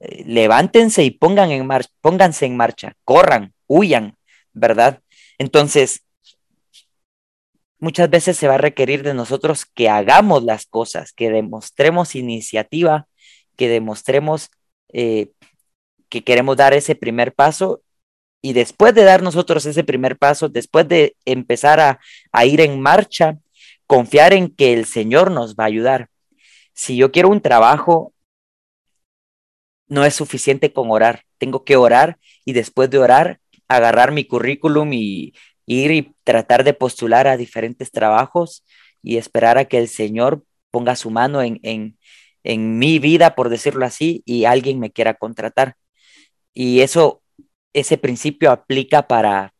Levántense 0.00 1.04
y 1.04 1.10
pongan 1.10 1.50
en 1.50 1.66
marcha, 1.66 1.90
pónganse 2.00 2.46
en 2.46 2.56
marcha, 2.56 2.94
corran, 3.04 3.54
huyan, 3.66 4.16
¿verdad? 4.52 5.00
Entonces, 5.38 6.02
muchas 7.78 8.08
veces 8.08 8.36
se 8.38 8.48
va 8.48 8.54
a 8.54 8.58
requerir 8.58 9.02
de 9.02 9.12
nosotros 9.12 9.66
que 9.66 9.90
hagamos 9.90 10.42
las 10.42 10.64
cosas, 10.64 11.12
que 11.12 11.30
demostremos 11.30 12.14
iniciativa, 12.14 13.06
que 13.56 13.68
demostremos 13.68 14.50
eh, 14.92 15.32
que 16.08 16.24
queremos 16.24 16.56
dar 16.56 16.72
ese 16.72 16.94
primer 16.94 17.34
paso 17.34 17.82
y 18.40 18.54
después 18.54 18.94
de 18.94 19.04
dar 19.04 19.22
nosotros 19.22 19.66
ese 19.66 19.84
primer 19.84 20.16
paso, 20.16 20.48
después 20.48 20.88
de 20.88 21.16
empezar 21.26 21.80
a, 21.80 22.00
a 22.32 22.46
ir 22.46 22.60
en 22.62 22.80
marcha, 22.80 23.36
confiar 23.86 24.32
en 24.32 24.48
que 24.48 24.72
el 24.72 24.86
Señor 24.86 25.30
nos 25.30 25.54
va 25.54 25.64
a 25.64 25.66
ayudar. 25.66 26.08
Si 26.72 26.96
yo 26.96 27.12
quiero 27.12 27.28
un 27.28 27.42
trabajo, 27.42 28.13
no 29.88 30.04
es 30.04 30.14
suficiente 30.14 30.72
con 30.72 30.90
orar. 30.90 31.24
Tengo 31.38 31.64
que 31.64 31.76
orar 31.76 32.18
y 32.44 32.52
después 32.52 32.90
de 32.90 32.98
orar, 32.98 33.40
agarrar 33.68 34.12
mi 34.12 34.24
currículum 34.24 34.92
y 34.92 35.34
ir 35.66 35.90
y 35.90 36.14
tratar 36.24 36.64
de 36.64 36.74
postular 36.74 37.26
a 37.26 37.36
diferentes 37.36 37.90
trabajos 37.90 38.64
y 39.02 39.16
esperar 39.16 39.58
a 39.58 39.66
que 39.66 39.78
el 39.78 39.88
Señor 39.88 40.44
ponga 40.70 40.96
su 40.96 41.10
mano 41.10 41.42
en, 41.42 41.60
en, 41.62 41.98
en 42.42 42.78
mi 42.78 42.98
vida, 42.98 43.34
por 43.34 43.48
decirlo 43.48 43.84
así, 43.84 44.22
y 44.26 44.44
alguien 44.44 44.80
me 44.80 44.90
quiera 44.92 45.14
contratar. 45.14 45.76
Y 46.52 46.80
eso, 46.80 47.22
ese 47.72 47.98
principio 47.98 48.50
aplica 48.50 49.06
para, 49.08 49.54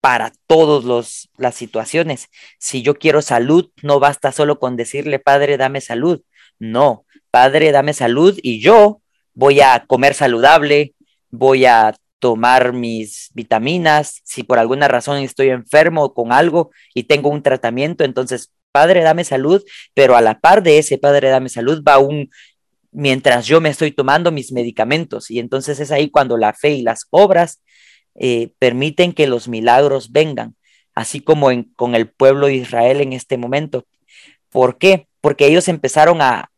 para 0.00 0.32
todas 0.46 1.28
las 1.36 1.54
situaciones. 1.54 2.28
Si 2.58 2.82
yo 2.82 2.94
quiero 2.94 3.22
salud, 3.22 3.70
no 3.82 4.00
basta 4.00 4.32
solo 4.32 4.58
con 4.58 4.76
decirle, 4.76 5.18
Padre, 5.18 5.56
dame 5.56 5.80
salud. 5.80 6.22
No, 6.58 7.06
Padre, 7.30 7.72
dame 7.72 7.92
salud 7.94 8.38
y 8.42 8.60
yo 8.60 9.01
voy 9.34 9.60
a 9.60 9.84
comer 9.86 10.14
saludable, 10.14 10.94
voy 11.30 11.66
a 11.66 11.94
tomar 12.18 12.72
mis 12.72 13.30
vitaminas, 13.34 14.20
si 14.24 14.44
por 14.44 14.58
alguna 14.58 14.86
razón 14.88 15.18
estoy 15.18 15.48
enfermo 15.48 16.14
con 16.14 16.32
algo 16.32 16.70
y 16.94 17.04
tengo 17.04 17.28
un 17.28 17.42
tratamiento, 17.42 18.04
entonces 18.04 18.52
Padre, 18.70 19.02
dame 19.02 19.24
salud, 19.24 19.62
pero 19.92 20.16
a 20.16 20.22
la 20.22 20.40
par 20.40 20.62
de 20.62 20.78
ese 20.78 20.98
Padre, 20.98 21.28
dame 21.28 21.50
salud 21.50 21.82
va 21.86 21.98
un, 21.98 22.30
mientras 22.92 23.46
yo 23.46 23.60
me 23.60 23.70
estoy 23.70 23.90
tomando 23.90 24.30
mis 24.30 24.52
medicamentos. 24.52 25.30
Y 25.30 25.38
entonces 25.38 25.80
es 25.80 25.90
ahí 25.90 26.10
cuando 26.10 26.36
la 26.36 26.52
fe 26.52 26.70
y 26.70 26.82
las 26.82 27.06
obras 27.10 27.62
eh, 28.14 28.52
permiten 28.58 29.12
que 29.12 29.26
los 29.26 29.48
milagros 29.48 30.12
vengan, 30.12 30.54
así 30.94 31.20
como 31.20 31.48
con 31.76 31.94
el 31.94 32.08
pueblo 32.08 32.46
de 32.46 32.56
Israel 32.56 33.00
en 33.00 33.12
este 33.12 33.36
momento. 33.36 33.86
¿Por 34.50 34.78
qué? 34.78 35.08
Porque 35.20 35.46
ellos 35.46 35.68
empezaron 35.68 36.20
a, 36.20 36.50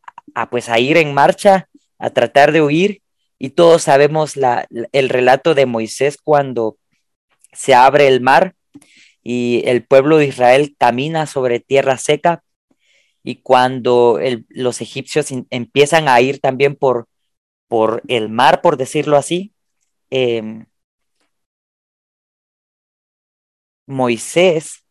pues 0.49 0.69
a 0.69 0.79
ir 0.79 0.97
en 0.97 1.13
marcha, 1.13 1.69
a 1.97 2.09
tratar 2.09 2.51
de 2.51 2.61
huir, 2.61 3.01
y 3.37 3.51
todos 3.51 3.83
sabemos 3.83 4.37
la, 4.37 4.67
el 4.91 5.09
relato 5.09 5.55
de 5.55 5.65
Moisés 5.65 6.17
cuando 6.23 6.77
se 7.51 7.73
abre 7.73 8.07
el 8.07 8.21
mar 8.21 8.55
y 9.23 9.63
el 9.65 9.83
pueblo 9.83 10.17
de 10.17 10.27
Israel 10.27 10.75
camina 10.77 11.25
sobre 11.25 11.59
tierra 11.59 11.97
seca 11.97 12.43
y 13.23 13.37
cuando 13.37 14.19
los 14.49 14.81
egipcios 14.81 15.29
empiezan 15.49 16.07
a 16.07 16.21
ir 16.21 16.39
también 16.39 16.75
por, 16.75 17.07
por 17.67 18.03
el 18.07 18.29
mar, 18.29 18.61
por 18.61 18.77
decirlo 18.77 19.17
así, 19.17 19.53
em, 20.11 20.65
Moisés 23.87 24.83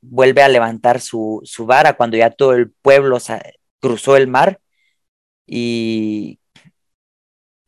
vuelve 0.00 0.42
a 0.42 0.48
levantar 0.48 1.00
su, 1.00 1.42
vara 1.60 1.96
cuando 1.96 2.16
ya 2.16 2.30
todo 2.30 2.52
el 2.54 2.70
pueblo 2.70 3.18
cruzó 3.80 4.16
el 4.16 4.28
mar 4.28 4.60
y 5.48 6.38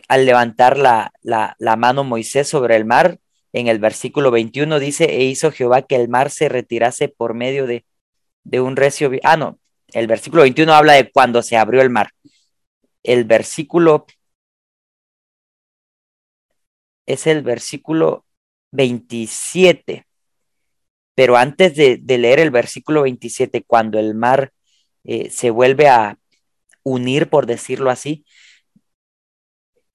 al 0.07 0.27
levantar 0.27 0.77
la, 0.77 1.13
la, 1.23 1.57
la, 1.59 1.77
mano 1.77 2.05
Moisés 2.05 2.47
sobre 2.47 2.77
el 2.77 2.85
mar, 2.85 3.19
en 3.53 3.69
el 3.69 3.79
versículo 3.79 4.31
21 4.31 4.79
dice, 4.79 5.05
e 5.07 5.25
hizo 5.25 5.51
Jehová 5.51 5.83
que 5.83 5.97
el 5.97 6.09
mar 6.09 6.31
se 6.31 6.49
retirase 6.49 7.09
por 7.09 7.35
medio 7.35 7.67
de, 7.67 7.85
un 8.61 8.77
recio... 8.77 9.11
Ah, 9.23 9.37
no, 9.37 9.59
el 9.89 10.07
versículo 10.07 10.43
21 10.43 10.73
habla 10.73 10.93
de 10.95 11.11
cuando 11.11 11.43
se 11.43 11.57
abrió 11.57 11.81
el 11.81 11.91
mar. 11.91 12.11
El 13.03 13.25
versículo 13.25 14.07
es 17.07 17.27
el 17.27 17.43
versículo 17.43 18.27
27. 18.73 20.07
Pero 21.15 21.37
antes 21.37 21.75
de, 21.75 22.19
leer 22.19 22.41
el 22.41 22.51
versículo 22.51 23.03
27, 23.03 23.65
cuando 23.65 23.99
el 23.99 24.15
mar 24.15 24.53
eh, 25.05 25.31
se 25.31 25.51
vuelve 25.51 25.89
a 25.89 26.20
unir, 26.83 27.29
por 27.29 27.47
decirlo 27.47 27.91
así, 27.91 28.25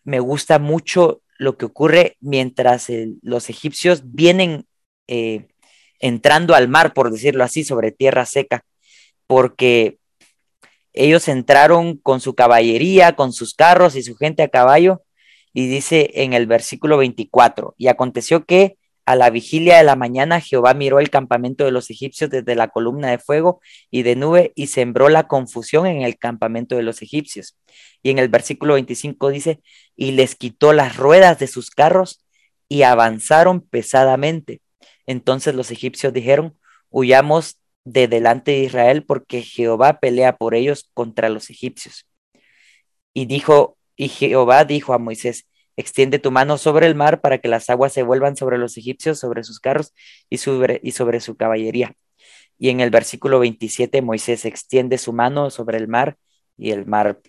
me 0.04 0.20
gusta 0.20 0.60
mucho 0.60 1.22
lo 1.38 1.58
que 1.58 1.66
ocurre 1.66 2.18
mientras 2.22 2.88
los 3.22 3.50
egipcios 3.50 4.14
vienen 4.14 4.66
eh, 5.08 5.48
entrando 6.00 6.56
al 6.56 6.68
mar, 6.68 6.94
por 6.94 7.12
decirlo 7.12 7.44
así, 7.44 7.64
sobre 7.64 7.92
tierra 7.92 8.26
seca, 8.26 8.64
porque 9.28 9.98
ellos 10.94 11.28
entraron 11.28 11.98
con 11.98 12.22
su 12.22 12.36
caballería, 12.36 13.16
con 13.16 13.34
sus 13.34 13.54
carros 13.54 13.96
y 13.96 14.04
su 14.04 14.16
gente 14.16 14.44
a 14.44 14.48
caballo, 14.48 15.04
y 15.54 15.68
dice 15.68 16.12
en 16.14 16.34
el 16.34 16.48
versículo 16.48 16.98
24, 16.98 17.76
y 17.78 17.88
aconteció 17.88 18.46
que 18.46 18.78
a 19.06 19.16
la 19.16 19.30
vigilia 19.30 19.78
de 19.78 19.84
la 19.84 19.96
mañana 19.96 20.42
Jehová 20.42 20.74
miró 20.74 21.00
el 21.00 21.10
campamento 21.10 21.64
de 21.64 21.72
los 21.72 21.90
egipcios 21.90 22.30
desde 22.30 22.56
la 22.56 22.70
columna 22.70 23.12
de 23.12 23.20
fuego 23.20 23.62
y 23.92 24.04
de 24.04 24.16
nube 24.16 24.52
y 24.56 24.68
sembró 24.68 25.10
la 25.10 25.28
confusión 25.28 25.86
en 25.86 26.02
el 26.02 26.18
campamento 26.18 26.76
de 26.76 26.84
los 26.84 27.02
egipcios. 27.02 27.56
Y 28.02 28.10
en 28.10 28.20
el 28.20 28.30
versículo 28.30 28.74
25 28.74 29.30
dice, 29.30 29.62
y 29.96 30.12
les 30.12 30.36
quitó 30.36 30.74
las 30.74 30.98
ruedas 30.98 31.38
de 31.40 31.48
sus 31.48 31.70
carros 31.70 32.26
y 32.68 32.82
avanzaron 32.82 33.62
pesadamente. 33.62 34.62
Entonces 35.06 35.54
los 35.54 35.70
egipcios 35.70 36.12
dijeron, 36.12 36.58
huyamos 36.90 37.60
de 37.84 38.08
delante 38.08 38.52
de 38.52 38.64
Israel 38.64 39.04
porque 39.04 39.44
Jehová 39.44 40.00
pelea 40.00 40.38
por 40.38 40.56
ellos 40.56 40.90
contra 40.96 41.30
los 41.30 41.52
egipcios. 41.52 42.08
Y 43.14 43.28
dijo, 43.28 43.78
y 43.96 44.10
Jehová 44.10 44.66
dijo 44.66 44.94
a 44.94 44.98
Moisés, 44.98 45.48
extiende 45.78 46.20
tu 46.20 46.32
mano 46.32 46.58
sobre 46.58 46.88
el 46.88 46.96
mar 46.96 47.22
para 47.22 47.40
que 47.40 47.48
las 47.48 47.70
aguas 47.70 47.94
se 47.94 48.04
vuelvan 48.04 48.36
sobre 48.36 48.58
los 48.58 48.78
egipcios, 48.78 49.20
sobre 49.20 49.44
sus 49.44 49.60
carros 49.60 49.94
y 50.30 50.38
sobre, 50.38 50.80
y 50.84 50.92
sobre 50.92 51.20
su 51.20 51.36
caballería. 51.36 51.96
Y 52.58 52.70
en 52.70 52.80
el 52.80 52.90
versículo 52.90 53.40
27 53.40 54.02
Moisés 54.02 54.46
extiende 54.46 54.98
su 54.98 55.14
mano 55.14 55.50
sobre 55.50 55.78
el 55.78 55.88
mar 55.88 56.18
y 56.58 56.72
el 56.72 56.86
mar 56.86 57.20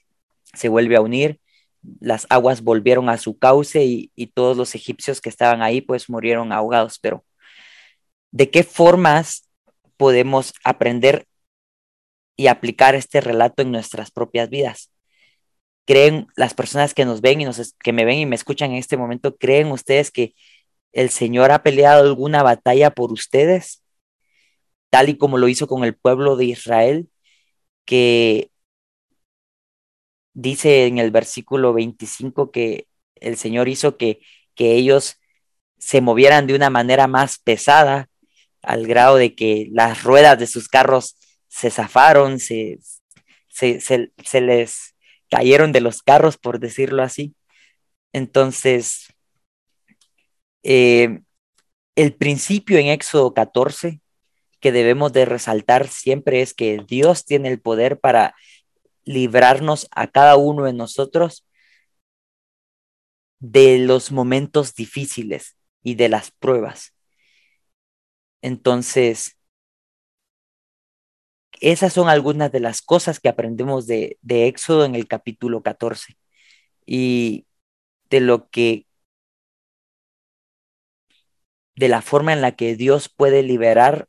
se 0.55 0.69
vuelve 0.69 0.97
a 0.97 1.00
unir, 1.00 1.41
las 2.00 2.26
aguas 2.31 2.62
volvieron 2.62 3.09
a 3.09 3.19
su 3.19 3.38
cauce 3.38 3.85
y, 3.85 4.11
y 4.15 4.29
todos 4.29 4.57
los 4.57 4.75
egipcios 4.75 5.21
que 5.21 5.29
estaban 5.29 5.62
ahí 5.62 5.81
pues 5.81 6.09
murieron 6.09 6.53
ahogados. 6.53 6.99
Pero, 6.99 7.25
¿de 8.31 8.50
qué 8.50 8.62
formas 8.62 9.49
podemos 9.97 10.53
aprender 10.65 11.26
y 12.37 12.49
aplicar 12.49 12.95
este 12.95 13.21
relato 13.21 13.62
en 13.62 13.73
nuestras 13.73 14.11
propias 14.11 14.49
vidas? 14.49 14.91
¿Creen 15.87 16.26
las 16.37 16.55
personas 16.55 16.95
que 16.95 17.05
nos 17.05 17.21
ven 17.21 17.40
y 17.40 17.45
nos, 17.45 17.75
que 17.83 17.93
me 17.93 18.05
ven 18.05 18.19
y 18.19 18.26
me 18.26 18.37
escuchan 18.37 18.73
en 18.73 18.78
este 18.78 18.97
momento, 18.97 19.37
creen 19.37 19.71
ustedes 19.71 20.11
que 20.11 20.35
el 20.93 21.11
Señor 21.11 21.52
ha 21.52 21.62
peleado 21.62 22.02
alguna 22.02 22.43
batalla 22.43 22.90
por 22.90 23.12
ustedes, 23.12 23.83
tal 24.90 25.09
y 25.09 25.19
como 25.19 25.38
lo 25.38 25.49
hizo 25.49 25.66
con 25.69 25.85
el 25.85 25.95
pueblo 25.97 26.37
de 26.37 26.47
Israel, 26.47 27.09
que 27.85 28.50
dice 30.35 30.87
en 30.87 30.99
el 30.99 31.11
versículo 31.11 31.73
25 31.73 32.50
que 32.50 32.87
el 33.14 33.37
Señor 33.37 33.69
hizo 33.69 33.97
que, 33.97 34.21
que 34.55 34.75
ellos 34.75 35.21
se 35.78 36.00
movieran 36.00 36.47
de 36.47 36.55
una 36.55 36.71
manera 36.71 37.07
más 37.07 37.38
pesada 37.38 38.09
al 38.62 38.87
grado 38.87 39.16
de 39.16 39.35
que 39.35 39.69
las 39.73 40.02
ruedas 40.02 40.38
de 40.38 40.47
sus 40.47 40.69
carros 40.69 41.16
se 41.49 41.71
zafaron, 41.71 42.40
se, 42.40 42.78
se, 43.49 44.40
les 44.40 44.96
cayeron 45.30 45.73
de 45.73 45.80
los 45.80 46.02
carros, 46.02 46.38
por 46.38 46.61
decirlo 46.61 47.02
así. 47.02 47.35
Entonces, 48.12 49.09
eh, 50.62 51.21
el 51.97 52.14
principio 52.14 52.78
en 52.78 52.88
Éxodo 52.88 53.35
14 53.35 54.00
que 54.61 54.73
debemos 54.73 55.12
de 55.12 55.25
resaltar 55.25 55.88
siempre 55.88 56.40
es 56.42 56.54
que 56.54 56.85
Dios 56.88 57.25
tiene 57.25 57.49
el 57.49 57.61
poder 57.61 58.00
para 58.00 58.35
librarnos 59.04 59.87
a 59.92 60.09
cada 60.09 60.37
uno 60.37 60.64
de 60.64 60.73
nosotros 60.73 61.47
de 63.38 63.78
los 63.78 64.12
momentos 64.12 64.75
difíciles 64.75 65.56
y 65.83 65.95
de 65.95 66.09
las 66.09 66.30
pruebas. 66.33 66.95
Entonces, 68.42 69.36
esas 71.61 71.93
son 71.93 72.09
algunas 72.09 72.53
de 72.53 72.61
las 72.61 72.83
cosas 72.83 73.21
que 73.21 73.29
aprendemos 73.29 73.87
de, 73.87 74.19
Éxodo 74.29 74.85
en 74.85 74.95
el 74.95 75.09
capítulo 75.09 75.63
14 75.63 76.17
y 76.87 77.47
de 78.11 78.21
lo 78.21 78.49
que, 78.51 78.87
de 81.75 81.89
la 81.89 82.03
forma 82.03 82.33
en 82.33 82.41
la 82.41 82.57
que 82.57 82.77
Dios 82.77 83.09
puede 83.09 83.43
liberar 83.43 84.09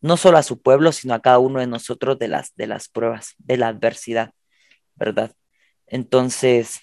no 0.00 0.16
solo 0.16 0.38
a 0.38 0.42
su 0.42 0.60
pueblo, 0.60 0.92
sino 0.92 1.14
a 1.14 1.22
cada 1.22 1.38
uno 1.38 1.60
de 1.60 1.66
nosotros 1.66 2.18
de 2.18 2.28
las, 2.28 2.54
de 2.56 2.66
las 2.66 2.88
pruebas, 2.88 3.34
de 3.38 3.56
la 3.56 3.68
adversidad, 3.68 4.32
¿verdad? 4.96 5.34
Entonces, 5.86 6.80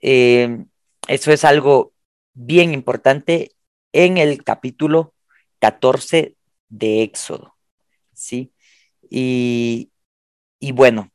eh, 0.00 0.64
eso 1.08 1.32
es 1.32 1.44
algo 1.44 1.92
bien 2.32 2.72
importante 2.72 3.52
en 3.92 4.16
el 4.18 4.44
capítulo 4.44 5.14
14 5.58 6.36
de 6.68 7.02
Éxodo, 7.02 7.56
¿sí? 8.12 8.52
Y, 9.10 9.90
bueno, 10.72 11.10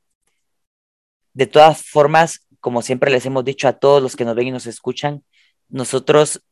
de 1.34 1.48
todas 1.48 1.84
formas, 1.84 2.48
como 2.60 2.82
siempre 2.82 3.12
les 3.12 3.26
hemos 3.26 3.46
dicho 3.46 3.68
a 3.68 3.74
todos 3.74 4.02
los 4.02 4.16
que 4.16 4.26
nos 4.26 4.36
ven 4.36 4.48
y 4.48 4.52
nos 4.52 4.68
escuchan, 4.68 5.24
nosotros 5.70 6.44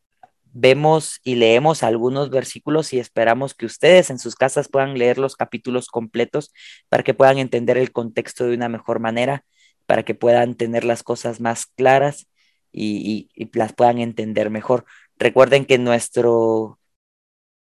vemos 0.51 1.19
y 1.24 1.36
leemos 1.36 1.84
algunos 1.84 2.29
versículos 2.29 2.93
y 2.93 3.00
esperamos 3.00 3.53
que 3.53 3.65
ustedes 3.65 4.10
en 4.10 4.19
sus 4.19 4.36
casas 4.36 4.67
puedan 4.67 4.98
leer 4.98 5.17
los 5.19 5.36
capítulos 5.36 5.88
completos 5.88 6.51
para 6.89 7.03
que 7.03 7.13
puedan 7.13 7.38
entender 7.38 7.77
el 7.77 7.91
contexto 7.91 8.46
de 8.46 8.55
una 8.55 8.69
mejor 8.69 9.00
manera, 9.00 9.46
para 9.86 10.03
que 10.03 10.15
puedan 10.15 10.55
tener 10.55 10.86
las 10.86 11.03
cosas 11.03 11.39
más 11.39 11.67
claras 11.67 12.27
y, 12.72 13.29
y 13.36 13.50
las 13.58 13.74
puedan 13.74 14.00
entender 14.00 14.50
mejor. 14.50 14.86
Recuerden 15.17 15.65
que 15.65 15.77
nuestro 15.77 16.79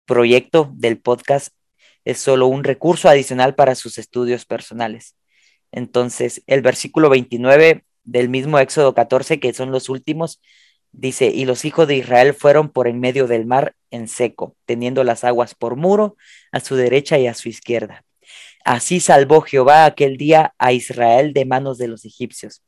proyecto 0.05 0.71
del 0.73 0.99
podcast 0.99 1.56
es 2.07 2.19
solo 2.19 2.47
un 2.47 2.63
recurso 2.63 3.09
adicional 3.09 3.53
para 3.53 3.75
sus 3.75 3.97
estudios 3.97 4.45
personales. 4.45 5.17
Entonces, 5.73 6.41
el 6.47 6.61
versículo 6.61 7.09
29 7.09 7.83
del 8.05 8.29
mismo 8.29 8.59
Éxodo 8.59 8.93
14, 8.93 9.41
que 9.41 9.51
son 9.51 9.71
los 9.71 9.89
últimos, 9.89 10.41
dice, 10.93 11.25
y 11.27 11.43
los 11.43 11.65
hijos 11.65 11.85
de 11.85 11.97
Israel 11.97 12.33
fueron 12.33 12.69
por 12.69 12.87
en 12.87 13.01
medio 13.01 13.27
del 13.27 13.45
mar 13.45 13.75
en 13.91 14.07
seco, 14.07 14.55
teniendo 14.65 15.03
las 15.03 15.25
aguas 15.25 15.53
por 15.53 15.75
muro 15.75 16.15
a 16.53 16.61
su 16.61 16.77
derecha 16.77 17.19
y 17.19 17.27
a 17.27 17.33
su 17.33 17.49
izquierda. 17.49 18.05
Así 18.63 19.01
salvó 19.01 19.41
Jehová 19.41 19.83
aquel 19.83 20.15
día 20.15 20.53
a 20.59 20.71
Israel 20.71 21.33
de 21.33 21.43
manos 21.43 21.77
de 21.77 21.89
los 21.89 22.05
egipcios. 22.05 22.63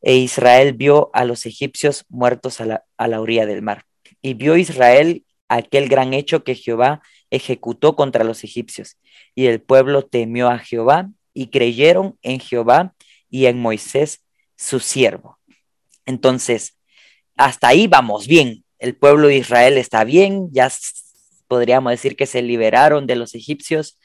E 0.00 0.16
Israel 0.16 0.72
vio 0.72 1.10
a 1.12 1.26
los 1.26 1.44
egipcios 1.44 2.06
muertos 2.08 2.62
a 2.62 2.64
la, 2.64 2.84
a 2.96 3.08
la 3.08 3.20
orilla 3.20 3.44
del 3.44 3.60
mar. 3.60 3.84
Y 4.22 4.32
vio 4.32 4.56
Israel 4.56 5.22
aquel 5.48 5.90
gran 5.90 6.14
hecho 6.14 6.44
que 6.44 6.54
Jehová 6.54 7.02
ejecutó 7.34 7.96
contra 7.96 8.24
los 8.24 8.44
egipcios. 8.44 8.96
Y 9.34 9.46
el 9.46 9.60
pueblo 9.60 10.02
temió 10.02 10.48
a 10.48 10.58
Jehová 10.58 11.10
y 11.32 11.48
creyeron 11.48 12.18
en 12.22 12.40
Jehová 12.40 12.94
y 13.28 13.46
en 13.46 13.60
Moisés, 13.60 14.22
su 14.56 14.78
siervo. 14.78 15.38
Entonces, 16.06 16.78
hasta 17.36 17.68
ahí 17.68 17.86
vamos 17.88 18.26
bien. 18.26 18.64
El 18.78 18.96
pueblo 18.96 19.28
de 19.28 19.36
Israel 19.36 19.78
está 19.78 20.04
bien, 20.04 20.50
ya 20.52 20.70
podríamos 21.48 21.90
decir 21.90 22.16
que 22.16 22.26
se 22.26 22.42
liberaron 22.42 23.06
de 23.06 23.16
los 23.16 23.34
egipcios. 23.34 23.98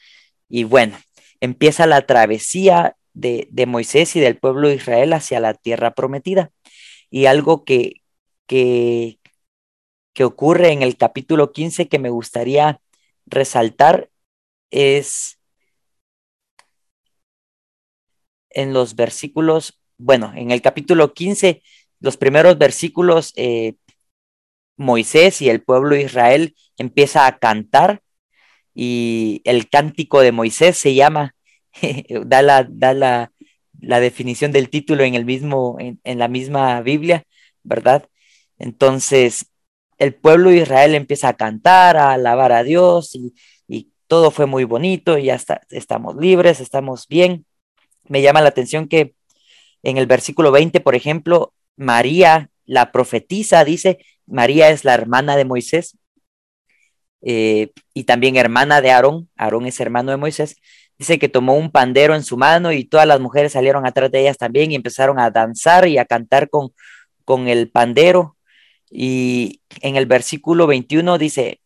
Y 0.48 0.64
bueno, 0.64 0.98
empieza 1.40 1.86
la 1.86 2.06
travesía 2.06 2.96
de, 3.12 3.46
de 3.50 3.66
Moisés 3.66 4.16
y 4.16 4.20
del 4.20 4.38
pueblo 4.38 4.68
de 4.68 4.76
Israel 4.76 5.12
hacia 5.12 5.38
la 5.38 5.54
tierra 5.54 5.92
prometida. 5.92 6.50
Y 7.10 7.26
algo 7.26 7.64
que, 7.64 8.02
que, 8.46 9.20
que 10.12 10.24
ocurre 10.24 10.72
en 10.72 10.82
el 10.82 10.96
capítulo 10.96 11.52
15 11.52 11.88
que 11.88 11.98
me 11.98 12.10
gustaría 12.10 12.80
resaltar 13.26 14.10
es 14.70 15.38
en 18.50 18.72
los 18.72 18.96
versículos, 18.96 19.80
bueno, 19.98 20.32
en 20.34 20.50
el 20.50 20.62
capítulo 20.62 21.14
15, 21.14 21.62
los 22.00 22.16
primeros 22.16 22.58
versículos, 22.58 23.32
eh, 23.36 23.74
Moisés 24.76 25.42
y 25.42 25.50
el 25.50 25.62
pueblo 25.62 25.94
de 25.94 26.02
Israel 26.02 26.56
empieza 26.78 27.26
a 27.26 27.38
cantar 27.38 28.02
y 28.74 29.42
el 29.44 29.68
cántico 29.68 30.20
de 30.20 30.32
Moisés 30.32 30.78
se 30.78 30.94
llama, 30.94 31.34
da, 32.26 32.42
la, 32.42 32.64
da 32.68 32.94
la, 32.94 33.32
la, 33.78 34.00
definición 34.00 34.52
del 34.52 34.70
título 34.70 35.04
en, 35.04 35.14
el 35.14 35.24
mismo, 35.26 35.76
en, 35.78 36.00
en 36.04 36.18
la 36.18 36.28
misma 36.28 36.80
Biblia, 36.80 37.24
¿verdad? 37.62 38.08
Entonces, 38.58 39.50
el 40.00 40.14
pueblo 40.14 40.48
de 40.48 40.56
Israel 40.56 40.94
empieza 40.94 41.28
a 41.28 41.36
cantar, 41.36 41.98
a 41.98 42.12
alabar 42.12 42.52
a 42.52 42.64
Dios 42.64 43.14
y, 43.14 43.34
todo 44.08 44.32
fue 44.32 44.46
muy 44.46 44.64
bonito 44.64 45.18
y 45.18 45.26
ya 45.26 45.38
estamos 45.70 46.16
libres, 46.16 46.58
estamos 46.58 47.06
bien. 47.06 47.46
Me 48.08 48.22
llama 48.22 48.40
la 48.40 48.48
atención 48.48 48.88
que 48.88 49.14
en 49.84 49.98
el 49.98 50.06
versículo 50.06 50.50
20, 50.50 50.80
por 50.80 50.96
ejemplo, 50.96 51.54
María, 51.76 52.50
la 52.64 52.90
profetisa, 52.90 53.64
dice, 53.64 54.04
María 54.26 54.70
es 54.70 54.84
la 54.84 54.94
hermana 54.94 55.36
de 55.36 55.44
Moisés 55.44 55.96
eh, 57.22 57.70
y 57.94 58.02
también 58.02 58.34
hermana 58.34 58.80
de 58.80 58.90
Aarón, 58.90 59.28
Aarón 59.36 59.66
es 59.66 59.78
hermano 59.78 60.10
de 60.10 60.16
Moisés, 60.16 60.56
dice 60.98 61.20
que 61.20 61.28
tomó 61.28 61.54
un 61.54 61.70
pandero 61.70 62.16
en 62.16 62.24
su 62.24 62.36
mano 62.36 62.72
y 62.72 62.84
todas 62.84 63.06
las 63.06 63.20
mujeres 63.20 63.52
salieron 63.52 63.86
atrás 63.86 64.10
de 64.10 64.22
ellas 64.22 64.38
también 64.38 64.72
y 64.72 64.74
empezaron 64.74 65.20
a 65.20 65.30
danzar 65.30 65.86
y 65.86 65.98
a 65.98 66.04
cantar 66.04 66.50
con, 66.50 66.72
con 67.24 67.46
el 67.46 67.70
pandero 67.70 68.36
y 68.90 69.62
en 69.82 69.96
el 69.96 70.06
versículo 70.06 70.66
21 70.66 71.18
dice, 71.18 71.60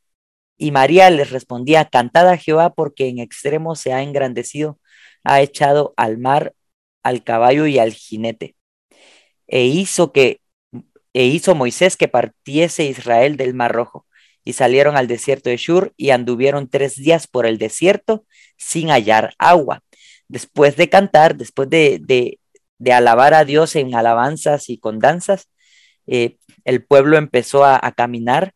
y 0.57 0.71
María 0.71 1.11
les 1.11 1.31
respondía, 1.31 1.87
cantad 1.87 2.29
a 2.29 2.37
Jehová 2.37 2.75
porque 2.75 3.09
en 3.09 3.19
extremo 3.19 3.75
se 3.77 3.93
ha 3.93 4.03
engrandecido, 4.03 4.79
ha 5.25 5.41
echado 5.41 5.95
al 5.97 6.19
mar, 6.19 6.55
al 7.03 7.25
caballo 7.25 7.67
y 7.67 7.79
al 7.79 7.93
jinete. 7.93 8.57
E 9.47 9.67
hizo 9.67 10.13
que, 10.13 10.41
e 11.13 11.27
hizo 11.27 11.55
Moisés 11.55 11.97
que 11.97 12.09
partiese 12.09 12.85
Israel 12.85 13.37
del 13.37 13.55
mar 13.55 13.73
rojo. 13.73 14.07
Y 14.45 14.53
salieron 14.55 14.97
al 14.97 15.09
desierto 15.09 15.51
de 15.51 15.57
Shur 15.57 15.95
y 15.97 16.11
anduvieron 16.11 16.69
tres 16.69 16.97
días 16.97 17.27
por 17.27 17.47
el 17.47 17.59
desierto 17.59 18.27
sin 18.59 18.89
hallar 18.91 19.35
agua. 19.39 19.83
Después 20.29 20.77
de 20.77 20.91
cantar, 20.91 21.37
después 21.37 21.71
de, 21.71 21.99
de, 22.01 22.41
de 22.79 22.93
alabar 22.93 23.35
a 23.35 23.45
Dios 23.45 23.75
en 23.77 23.95
alabanzas 23.95 24.69
y 24.69 24.79
con 24.79 24.99
danzas, 24.99 25.49
eh, 26.07 26.37
el 26.65 26.85
pueblo 26.85 27.17
empezó 27.17 27.65
a, 27.65 27.81
caminar 27.93 28.55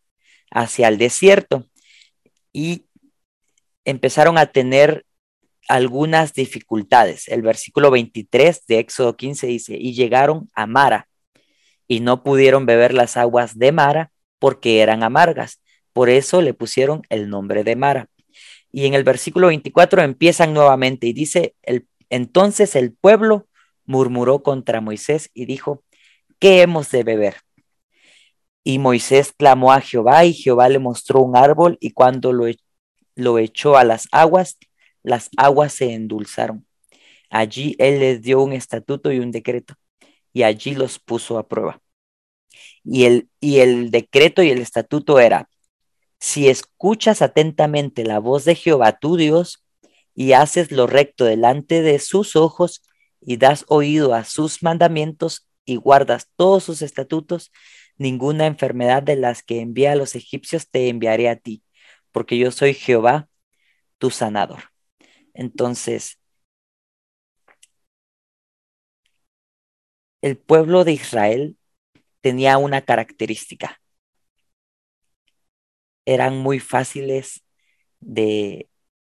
hacia 0.50 0.88
el 0.88 0.98
desierto 0.98 1.66
y 2.52 2.86
empezaron 3.84 4.38
a 4.38 4.46
tener 4.46 5.04
algunas 5.68 6.32
dificultades. 6.32 7.28
El 7.28 7.42
versículo 7.42 7.90
23 7.90 8.66
de 8.66 8.78
Éxodo 8.78 9.16
15 9.16 9.46
dice, 9.46 9.76
y 9.78 9.92
llegaron 9.94 10.50
a 10.54 10.66
Mara 10.66 11.08
y 11.86 12.00
no 12.00 12.22
pudieron 12.22 12.66
beber 12.66 12.94
las 12.94 13.16
aguas 13.16 13.58
de 13.58 13.72
Mara 13.72 14.10
porque 14.38 14.80
eran 14.80 15.02
amargas. 15.02 15.60
Por 15.92 16.08
eso 16.08 16.42
le 16.42 16.54
pusieron 16.54 17.02
el 17.10 17.28
nombre 17.28 17.64
de 17.64 17.76
Mara. 17.76 18.08
Y 18.72 18.86
en 18.86 18.94
el 18.94 19.04
versículo 19.04 19.48
24 19.48 20.02
empiezan 20.02 20.54
nuevamente 20.54 21.06
y 21.06 21.12
dice, 21.12 21.54
el, 21.62 21.86
entonces 22.10 22.76
el 22.76 22.92
pueblo 22.92 23.48
murmuró 23.84 24.42
contra 24.42 24.80
Moisés 24.80 25.30
y 25.34 25.46
dijo, 25.46 25.82
¿qué 26.38 26.62
hemos 26.62 26.90
de 26.90 27.02
beber? 27.02 27.36
Y 28.68 28.78
Moisés 28.78 29.32
clamó 29.34 29.72
a 29.72 29.80
Jehová 29.80 30.26
y 30.26 30.34
Jehová 30.34 30.68
le 30.68 30.78
mostró 30.78 31.22
un 31.22 31.34
árbol 31.38 31.78
y 31.80 31.92
cuando 31.92 32.34
lo, 32.34 32.46
e-, 32.46 32.58
lo 33.14 33.38
echó 33.38 33.78
a 33.78 33.84
las 33.84 34.08
aguas, 34.12 34.58
las 35.02 35.30
aguas 35.38 35.72
se 35.72 35.94
endulzaron. 35.94 36.66
Allí 37.30 37.76
él 37.78 38.00
les 38.00 38.20
dio 38.20 38.42
un 38.42 38.52
estatuto 38.52 39.10
y 39.10 39.20
un 39.20 39.30
decreto 39.30 39.74
y 40.34 40.42
allí 40.42 40.74
los 40.74 40.98
puso 40.98 41.38
a 41.38 41.48
prueba. 41.48 41.80
Y 42.84 43.06
el, 43.06 43.30
y 43.40 43.60
el 43.60 43.90
decreto 43.90 44.42
y 44.42 44.50
el 44.50 44.58
estatuto 44.58 45.18
era, 45.18 45.48
si 46.20 46.50
escuchas 46.50 47.22
atentamente 47.22 48.04
la 48.04 48.18
voz 48.18 48.44
de 48.44 48.54
Jehová 48.54 48.98
tu 48.98 49.16
Dios 49.16 49.64
y 50.14 50.32
haces 50.32 50.72
lo 50.72 50.86
recto 50.86 51.24
delante 51.24 51.80
de 51.80 51.98
sus 52.00 52.36
ojos 52.36 52.82
y 53.22 53.38
das 53.38 53.64
oído 53.68 54.12
a 54.12 54.24
sus 54.24 54.62
mandamientos 54.62 55.48
y 55.64 55.76
guardas 55.76 56.28
todos 56.36 56.64
sus 56.64 56.82
estatutos, 56.82 57.50
ninguna 57.98 58.46
enfermedad 58.46 59.02
de 59.02 59.16
las 59.16 59.42
que 59.42 59.60
envía 59.60 59.92
a 59.92 59.96
los 59.96 60.14
egipcios 60.14 60.70
te 60.70 60.88
enviaré 60.88 61.28
a 61.28 61.36
ti, 61.36 61.62
porque 62.12 62.38
yo 62.38 62.50
soy 62.52 62.74
Jehová, 62.74 63.28
tu 63.98 64.10
sanador. 64.10 64.64
Entonces, 65.34 66.18
el 70.22 70.36
pueblo 70.38 70.84
de 70.84 70.92
Israel 70.92 71.56
tenía 72.20 72.58
una 72.58 72.82
característica. 72.82 73.80
Eran 76.04 76.38
muy 76.38 76.58
fáciles 76.60 77.44
de, 78.00 78.68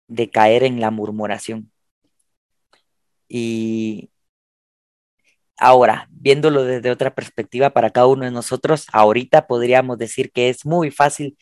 de 0.09 0.31
caer 0.31 0.63
en 0.65 0.81
la 0.81 0.91
murmuración. 0.91 1.73
Y 3.29 4.11
ahora, 5.59 6.09
viéndolo 6.11 6.65
desde 6.65 6.91
otra 6.91 7.15
perspectiva 7.15 7.71
para 7.71 7.91
cada 7.91 8.07
uno 8.07 8.25
de 8.25 8.31
nosotros, 8.31 8.87
ahorita 8.93 9.47
podríamos 9.47 9.99
decir 9.99 10.33
que 10.33 10.49
es 10.49 10.67
muy 10.67 10.91
fácil 10.91 11.37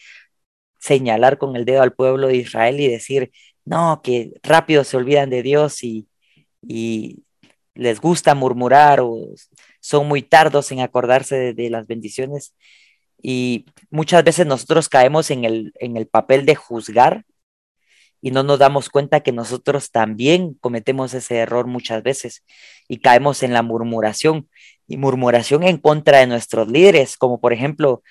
señalar 0.81 1.39
con 1.39 1.57
el 1.57 1.65
dedo 1.65 1.83
al 1.83 1.93
pueblo 1.95 2.29
de 2.29 2.37
Israel 2.37 2.81
y 2.81 2.89
decir, 2.89 3.33
no, 3.65 4.01
que 4.03 4.33
rápido 4.43 4.85
se 4.85 4.97
olvidan 4.97 5.31
de 5.31 5.43
Dios 5.43 5.85
y, 5.85 6.09
y 6.63 7.25
les 7.75 8.01
gusta 8.01 8.35
murmurar 8.35 9.01
o 9.01 9.29
son 9.81 10.09
muy 10.09 10.23
tardos 10.23 10.71
en 10.73 10.81
acordarse 10.81 11.55
de, 11.55 11.71
las 11.71 11.87
bendiciones. 11.87 12.55
Y 13.23 13.67
muchas 13.91 14.25
veces 14.25 14.47
nosotros 14.47 14.89
caemos 14.89 15.31
en 15.31 15.45
el, 15.45 15.73
en 15.79 15.97
el 15.97 16.07
papel 16.07 16.45
de 16.47 16.55
juzgar 16.55 17.25
y 18.23 18.31
no 18.31 18.45
nos 18.45 18.59
damos 18.61 18.89
cuenta 18.89 19.21
que 19.21 19.33
nosotros 19.33 19.91
también 19.91 20.55
cometemos 20.55 21.13
ese 21.13 21.39
error 21.39 21.67
muchas 21.67 22.03
veces 22.05 22.45
y 22.89 22.99
caemos 22.99 23.43
en 23.43 23.53
la 23.53 23.63
murmuración 23.63 24.49
y 24.87 24.97
murmuración 24.97 25.65
en 25.65 25.77
contra 25.79 26.19
de 26.19 26.29
nuestros 26.29 26.69
líderes, 26.69 27.17
como 27.17 27.41
por 27.41 27.53
ejemplo, 27.53 28.03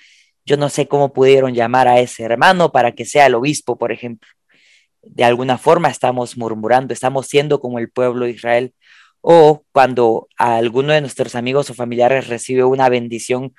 yo 0.46 0.58
no 0.58 0.70
sé 0.70 0.88
cómo 0.88 1.14
pudieron 1.14 1.54
llamar 1.54 1.88
a 1.88 2.00
ese 2.00 2.24
hermano 2.24 2.72
para 2.72 2.92
que 2.92 3.06
sea 3.06 3.28
el 3.28 3.36
obispo, 3.36 3.78
por 3.78 3.92
ejemplo. 3.92 4.28
De 5.02 5.24
alguna 5.24 5.58
forma 5.58 5.90
estamos 5.90 6.38
murmurando, 6.38 6.94
estamos 6.94 7.28
siendo 7.28 7.60
como 7.62 7.80
el 7.80 7.90
pueblo 7.90 8.26
de 8.26 8.32
Israel 8.32 8.74
o 9.22 9.64
cuando 9.72 10.28
alguno 10.38 10.94
de 10.94 11.02
nuestros 11.02 11.36
amigos 11.36 11.70
o 11.70 11.74
familiares 11.74 12.28
recibe 12.28 12.64
una 12.66 12.90
bendición, 12.90 13.54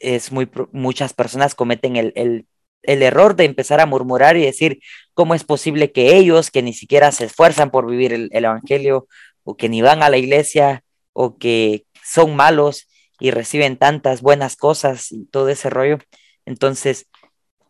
es 0.00 0.32
muy, 0.32 0.48
muchas 0.72 1.12
personas 1.12 1.54
cometen 1.54 1.96
el, 1.96 2.12
el, 2.14 2.46
el, 2.82 3.02
error 3.02 3.36
de 3.36 3.44
empezar 3.44 3.80
a 3.80 3.86
murmurar 3.86 4.36
y 4.36 4.44
decir, 4.44 4.80
¿cómo 5.14 5.34
es 5.34 5.44
posible 5.44 5.92
que 5.92 6.16
ellos, 6.16 6.50
que 6.50 6.62
ni 6.62 6.72
siquiera 6.72 7.12
se 7.12 7.24
esfuerzan 7.26 7.70
por 7.70 7.86
vivir 7.86 8.12
el, 8.12 8.28
el 8.32 8.44
Evangelio, 8.44 9.08
o 9.44 9.56
que 9.56 9.68
ni 9.68 9.82
van 9.82 10.02
a 10.02 10.10
la 10.10 10.18
iglesia, 10.18 10.84
o 11.12 11.38
que 11.38 11.84
son 12.04 12.36
malos 12.36 12.88
y 13.20 13.30
reciben 13.30 13.76
tantas 13.76 14.22
buenas 14.22 14.56
cosas 14.56 15.12
y 15.12 15.26
todo 15.26 15.48
ese 15.48 15.70
rollo? 15.70 15.98
Entonces, 16.46 17.06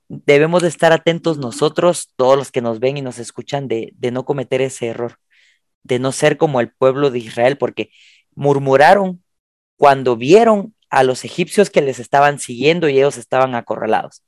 debemos 0.08 0.62
de 0.62 0.68
estar 0.68 0.92
atentos 0.92 1.38
nosotros, 1.38 2.12
todos 2.16 2.36
los 2.36 2.50
que 2.50 2.60
nos 2.60 2.80
ven 2.80 2.96
y 2.96 3.02
nos 3.02 3.18
escuchan, 3.18 3.68
de, 3.68 3.92
de 3.96 4.10
no 4.10 4.24
cometer 4.24 4.60
ese 4.60 4.88
error 4.88 5.18
de 5.82 5.98
no 5.98 6.12
ser 6.12 6.36
como 6.36 6.60
el 6.60 6.70
pueblo 6.70 7.10
de 7.10 7.18
Israel, 7.18 7.58
porque 7.58 7.90
murmuraron 8.34 9.22
cuando 9.76 10.16
vieron 10.16 10.74
a 10.90 11.02
los 11.02 11.24
egipcios 11.24 11.70
que 11.70 11.82
les 11.82 11.98
estaban 11.98 12.38
siguiendo 12.38 12.88
y 12.88 12.98
ellos 12.98 13.16
estaban 13.16 13.54
acorralados. 13.54 14.22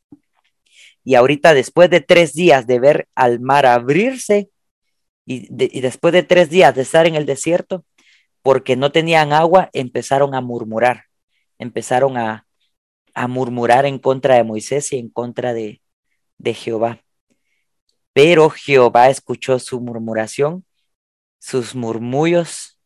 Y 1.05 1.15
ahorita, 1.15 1.55
después 1.55 1.91
de 1.91 2.01
tres 2.01 2.33
días 2.33 2.67
de 2.67 2.81
ver 2.81 3.09
al 3.15 3.41
mar 3.41 3.67
abrirse 3.67 4.51
y, 5.27 5.49
después 5.81 6.13
de 6.13 6.23
tres 6.23 6.51
días 6.51 6.75
de 6.75 6.83
estar 6.83 7.07
en 7.07 7.15
el 7.15 7.27
desierto, 7.27 7.85
porque 8.43 8.77
no 8.77 8.93
tenían 8.93 9.33
agua, 9.33 9.71
empezaron 9.73 10.35
a 10.35 10.41
murmurar, 10.41 11.05
empezaron 11.59 12.17
a, 12.17 12.47
a 13.15 13.29
murmurar 13.29 13.87
en 13.87 13.99
contra 13.99 14.37
de 14.37 14.45
Moisés 14.45 14.93
y 14.93 14.99
en 14.99 15.09
contra 15.09 15.55
de, 15.55 15.81
de 16.39 16.55
Jehová. 16.55 17.03
Pero 18.13 18.51
Jehová 18.51 19.09
escuchó 19.09 19.59
su 19.59 19.81
murmuración 19.81 20.65
sus 21.45 21.75
murmullos, 21.75 22.79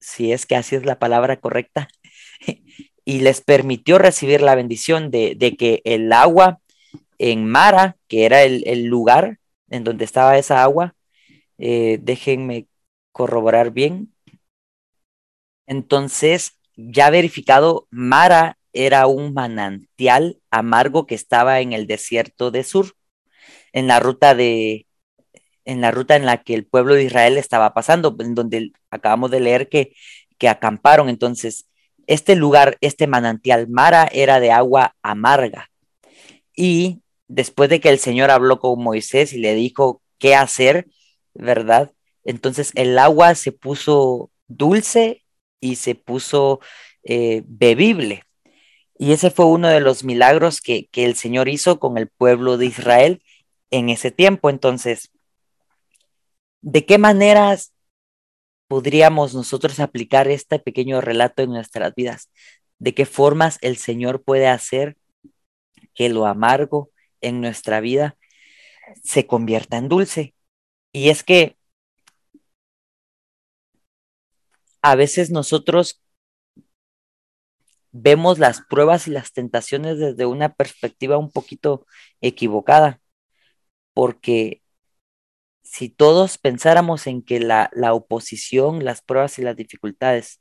si 0.00 0.32
es 0.32 0.46
que 0.46 0.56
así 0.56 0.74
es 0.74 0.86
la 0.86 0.98
palabra 0.98 1.38
correcta, 1.38 1.88
y 3.04 3.20
les 3.20 3.42
permitió 3.42 3.98
recibir 3.98 4.40
la 4.40 4.54
bendición 4.54 5.10
de, 5.10 5.36
que 5.58 5.82
el 5.84 6.10
agua 6.14 6.60
en 7.18 7.46
Mara, 7.46 7.96
que 8.08 8.24
era 8.26 8.42
el, 8.42 8.84
lugar 8.86 9.38
en 9.70 9.84
donde 9.84 10.04
estaba 10.04 10.38
esa 10.38 10.62
agua, 10.62 10.94
eh, 11.58 11.98
déjenme 12.02 12.68
corroborar 13.12 13.72
bien. 13.72 14.14
Entonces, 15.66 16.58
ya 16.76 17.10
verificado, 17.10 17.86
Mara 17.90 18.58
era 18.72 19.06
un 19.06 19.34
manantial 19.34 20.40
amargo 20.50 21.06
que 21.06 21.14
estaba 21.14 21.60
en 21.60 21.72
el 21.72 21.86
desierto 21.86 22.50
de 22.50 22.64
Sur, 22.64 22.94
en 23.72 23.88
la 23.88 24.00
ruta 24.00 24.34
de, 24.34 24.86
en 25.64 25.80
la 25.80 25.90
ruta 25.90 26.16
en 26.16 26.26
la 26.26 26.42
que 26.42 26.54
el 26.54 26.66
pueblo 26.66 26.94
de 26.94 27.04
Israel 27.04 27.38
estaba 27.38 27.74
pasando, 27.74 28.16
en 28.20 28.34
donde 28.34 28.72
acabamos 28.90 29.30
de 29.30 29.40
leer 29.40 29.68
que, 29.68 29.94
que 30.38 30.48
acamparon. 30.48 31.08
Entonces, 31.08 31.66
este 32.06 32.36
lugar, 32.36 32.78
este 32.80 33.06
manantial 33.06 33.68
Mara, 33.68 34.08
era 34.12 34.40
de 34.40 34.52
agua 34.52 34.96
amarga. 35.02 35.70
Y 36.54 37.02
después 37.28 37.70
de 37.70 37.80
que 37.80 37.88
el 37.88 37.98
Señor 37.98 38.30
habló 38.30 38.58
con 38.58 38.82
Moisés 38.82 39.32
y 39.32 39.38
le 39.38 39.54
dijo 39.54 40.02
qué 40.18 40.34
hacer, 40.34 40.86
¿verdad? 41.34 41.92
Entonces 42.24 42.72
el 42.74 42.98
agua 42.98 43.34
se 43.34 43.52
puso 43.52 44.30
dulce 44.48 45.24
y 45.60 45.76
se 45.76 45.94
puso 45.94 46.60
eh, 47.04 47.42
bebible. 47.46 48.24
Y 48.98 49.12
ese 49.12 49.30
fue 49.30 49.46
uno 49.46 49.68
de 49.68 49.80
los 49.80 50.04
milagros 50.04 50.60
que, 50.60 50.86
que 50.86 51.04
el 51.04 51.16
Señor 51.16 51.48
hizo 51.48 51.78
con 51.78 51.98
el 51.98 52.08
pueblo 52.08 52.56
de 52.56 52.66
Israel 52.66 53.22
en 53.70 53.90
ese 53.90 54.10
tiempo. 54.10 54.48
Entonces, 54.48 55.10
¿De 56.68 56.84
qué 56.84 56.98
maneras 56.98 57.72
podríamos 58.66 59.34
nosotros 59.34 59.78
aplicar 59.78 60.26
este 60.26 60.58
pequeño 60.58 61.00
relato 61.00 61.44
en 61.44 61.50
nuestras 61.50 61.94
vidas? 61.94 62.28
¿De 62.80 62.92
qué 62.92 63.06
formas 63.06 63.58
el 63.60 63.76
Señor 63.76 64.24
puede 64.24 64.48
hacer 64.48 64.96
que 65.94 66.08
lo 66.08 66.26
amargo 66.26 66.90
en 67.20 67.40
nuestra 67.40 67.80
vida 67.80 68.16
se 69.02 69.26
convierta 69.26 69.78
en 69.78 69.88
dulce? 69.88 70.34
Y 70.92 71.10
es 71.10 71.24
que 71.24 71.56
a 74.82 74.94
veces 74.96 75.30
nosotros 75.30 76.02
vemos 77.92 78.38
las 78.38 78.62
pruebas 78.62 79.08
y 79.08 79.10
las 79.10 79.32
tentaciones 79.32 79.98
desde 79.98 80.26
una 80.26 80.54
perspectiva 80.54 81.18
un 81.18 81.30
poquito 81.30 81.86
equivocada, 82.20 83.00
porque 83.94 84.62
si 85.62 85.88
todos 85.88 86.38
pensáramos 86.38 87.06
en 87.06 87.22
que 87.22 87.40
la, 87.40 87.70
oposición, 87.92 88.84
las 88.84 89.02
pruebas 89.02 89.38
y 89.38 89.42
las 89.42 89.56
dificultades 89.56 90.40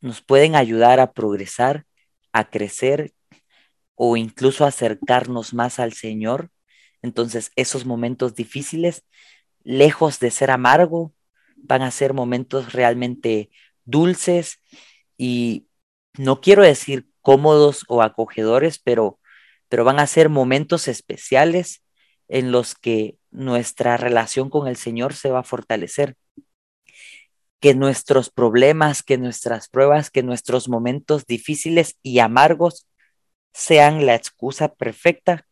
nos 0.00 0.22
pueden 0.22 0.54
ayudar 0.54 1.00
a 1.00 1.12
progresar, 1.12 1.86
a 2.32 2.50
crecer 2.50 3.12
o 4.00 4.16
incluso 4.16 4.64
acercarnos 4.64 5.52
más 5.52 5.80
al 5.80 5.92
Señor, 5.92 6.50
entonces 7.02 7.50
esos 7.56 7.84
momentos 7.84 8.36
difíciles, 8.36 9.04
lejos 9.64 10.20
de 10.20 10.30
ser 10.30 10.52
amargo, 10.52 11.12
van 11.56 11.82
a 11.82 11.90
ser 11.90 12.14
momentos 12.14 12.72
realmente 12.72 13.50
dulces 13.84 14.60
y 15.16 15.66
no 16.16 16.40
quiero 16.40 16.62
decir 16.62 17.08
cómodos 17.22 17.84
o 17.88 18.00
acogedores, 18.00 18.78
pero, 18.78 19.18
pero 19.68 19.82
van 19.82 19.98
a 19.98 20.06
ser 20.06 20.28
momentos 20.28 20.86
especiales 20.86 21.82
en 22.28 22.52
los 22.52 22.76
que 22.76 23.18
nuestra 23.32 23.96
relación 23.96 24.48
con 24.48 24.68
el 24.68 24.76
Señor 24.76 25.12
se 25.14 25.30
va 25.30 25.40
a 25.40 25.44
fortalecer. 25.44 26.14
Que 27.58 27.74
nuestros 27.74 28.30
problemas, 28.30 29.02
que 29.02 29.18
nuestras 29.18 29.68
pruebas, 29.68 30.10
que 30.10 30.22
nuestros 30.22 30.68
momentos 30.68 31.26
difíciles 31.26 31.98
y 32.00 32.20
amargos 32.20 32.86
sean 33.52 34.06
la 34.06 34.14
excusa 34.14 34.74
perfecta 34.74 35.46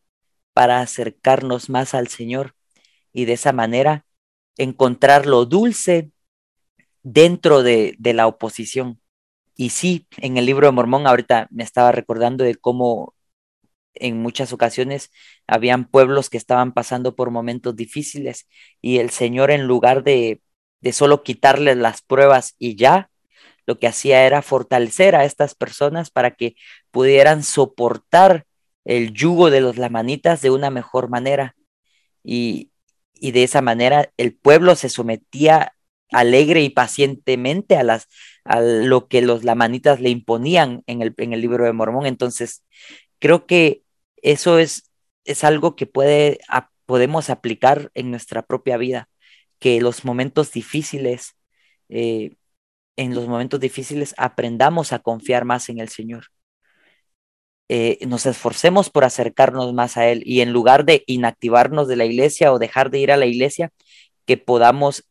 para 0.53 0.81
acercarnos 0.81 1.69
más 1.69 1.93
al 1.93 2.07
Señor 2.07 2.55
y 3.13 3.25
de 3.25 3.33
esa 3.33 3.53
manera 3.53 4.05
encontrar 4.57 5.25
lo 5.25 5.45
dulce 5.45 6.11
dentro 7.03 7.63
de, 7.63 7.95
de 7.99 8.13
la 8.13 8.27
oposición. 8.27 9.01
Y 9.55 9.71
sí, 9.71 10.07
en 10.17 10.37
el 10.37 10.45
libro 10.45 10.67
de 10.67 10.71
Mormón 10.73 11.07
ahorita 11.07 11.47
me 11.51 11.63
estaba 11.63 11.91
recordando 11.91 12.43
de 12.43 12.55
cómo 12.55 13.15
en 13.99 14.21
muchas 14.21 14.53
ocasiones 14.53 15.11
habían 15.47 15.85
pueblos 15.85 16.29
que 16.29 16.37
estaban 16.37 16.73
pasando 16.73 17.15
por 17.15 17.31
momentos 17.31 17.75
difíciles 17.75 18.47
y 18.81 18.99
el 18.99 19.09
Señor 19.09 19.51
en 19.51 19.65
lugar 19.65 20.03
de, 20.03 20.41
de 20.81 20.93
solo 20.93 21.23
quitarles 21.23 21.77
las 21.77 22.01
pruebas 22.01 22.55
y 22.59 22.75
ya, 22.75 23.09
lo 23.67 23.77
que 23.79 23.87
hacía 23.87 24.25
era 24.25 24.41
fortalecer 24.41 25.15
a 25.15 25.25
estas 25.25 25.53
personas 25.53 26.09
para 26.09 26.31
que 26.31 26.55
pudieran 26.91 27.43
soportar 27.43 28.45
el 28.85 29.13
yugo 29.13 29.51
de 29.51 29.61
los 29.61 29.77
lamanitas 29.77 30.41
de 30.41 30.49
una 30.49 30.71
mejor 30.71 31.09
manera. 31.09 31.55
Y, 32.23 32.71
y 33.13 33.31
de 33.31 33.43
esa 33.43 33.61
manera 33.61 34.11
el 34.17 34.33
pueblo 34.33 34.75
se 34.75 34.89
sometía 34.89 35.73
alegre 36.11 36.61
y 36.61 36.69
pacientemente 36.69 37.75
a 37.75 37.83
las 37.83 38.07
a 38.45 38.61
lo 38.61 39.09
que 39.09 39.21
los 39.21 39.43
lamanitas 39.43 39.99
le 39.99 40.09
imponían 40.09 40.83
en 40.87 41.01
el, 41.01 41.13
en 41.17 41.33
el 41.33 41.41
libro 41.41 41.65
de 41.65 41.73
Mormón. 41.73 42.05
Entonces, 42.05 42.63
creo 43.19 43.45
que 43.45 43.83
eso 44.21 44.57
es 44.57 44.87
es 45.27 45.43
algo 45.43 45.75
que 45.75 45.85
puede, 45.85 46.39
podemos 46.85 47.29
aplicar 47.29 47.91
en 47.93 48.09
nuestra 48.09 48.41
propia 48.41 48.77
vida, 48.77 49.09
que 49.59 49.81
los 49.81 50.05
momentos 50.05 50.51
difíciles, 50.51 51.35
eh, 51.89 52.35
en 52.97 53.15
los 53.15 53.27
momentos 53.27 53.59
difíciles 53.59 54.13
aprendamos 54.17 54.93
a 54.93 54.99
confiar 54.99 55.45
más 55.45 55.69
en 55.69 55.79
el 55.79 55.89
Señor. 55.89 56.25
Eh, 57.69 57.99
nos 58.07 58.25
esforcemos 58.25 58.89
por 58.89 59.03
acercarnos 59.03 59.73
más 59.73 59.97
a 59.97 60.07
Él 60.07 60.23
y 60.25 60.41
en 60.41 60.53
lugar 60.53 60.85
de 60.85 61.03
inactivarnos 61.07 61.87
de 61.87 61.97
la 61.97 62.05
iglesia 62.05 62.53
o 62.53 62.59
dejar 62.59 62.91
de 62.91 62.99
ir 62.99 63.11
a 63.11 63.17
la 63.17 63.25
iglesia, 63.25 63.71
que 64.25 64.37
podamos 64.37 65.09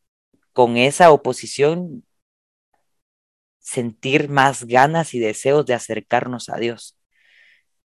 con 0.52 0.76
esa 0.78 1.10
oposición 1.12 2.04
sentir 3.60 4.28
más 4.28 4.64
ganas 4.64 5.12
y 5.14 5.18
deseos 5.18 5.66
de 5.66 5.74
acercarnos 5.74 6.48
a 6.48 6.56
Dios. 6.56 6.96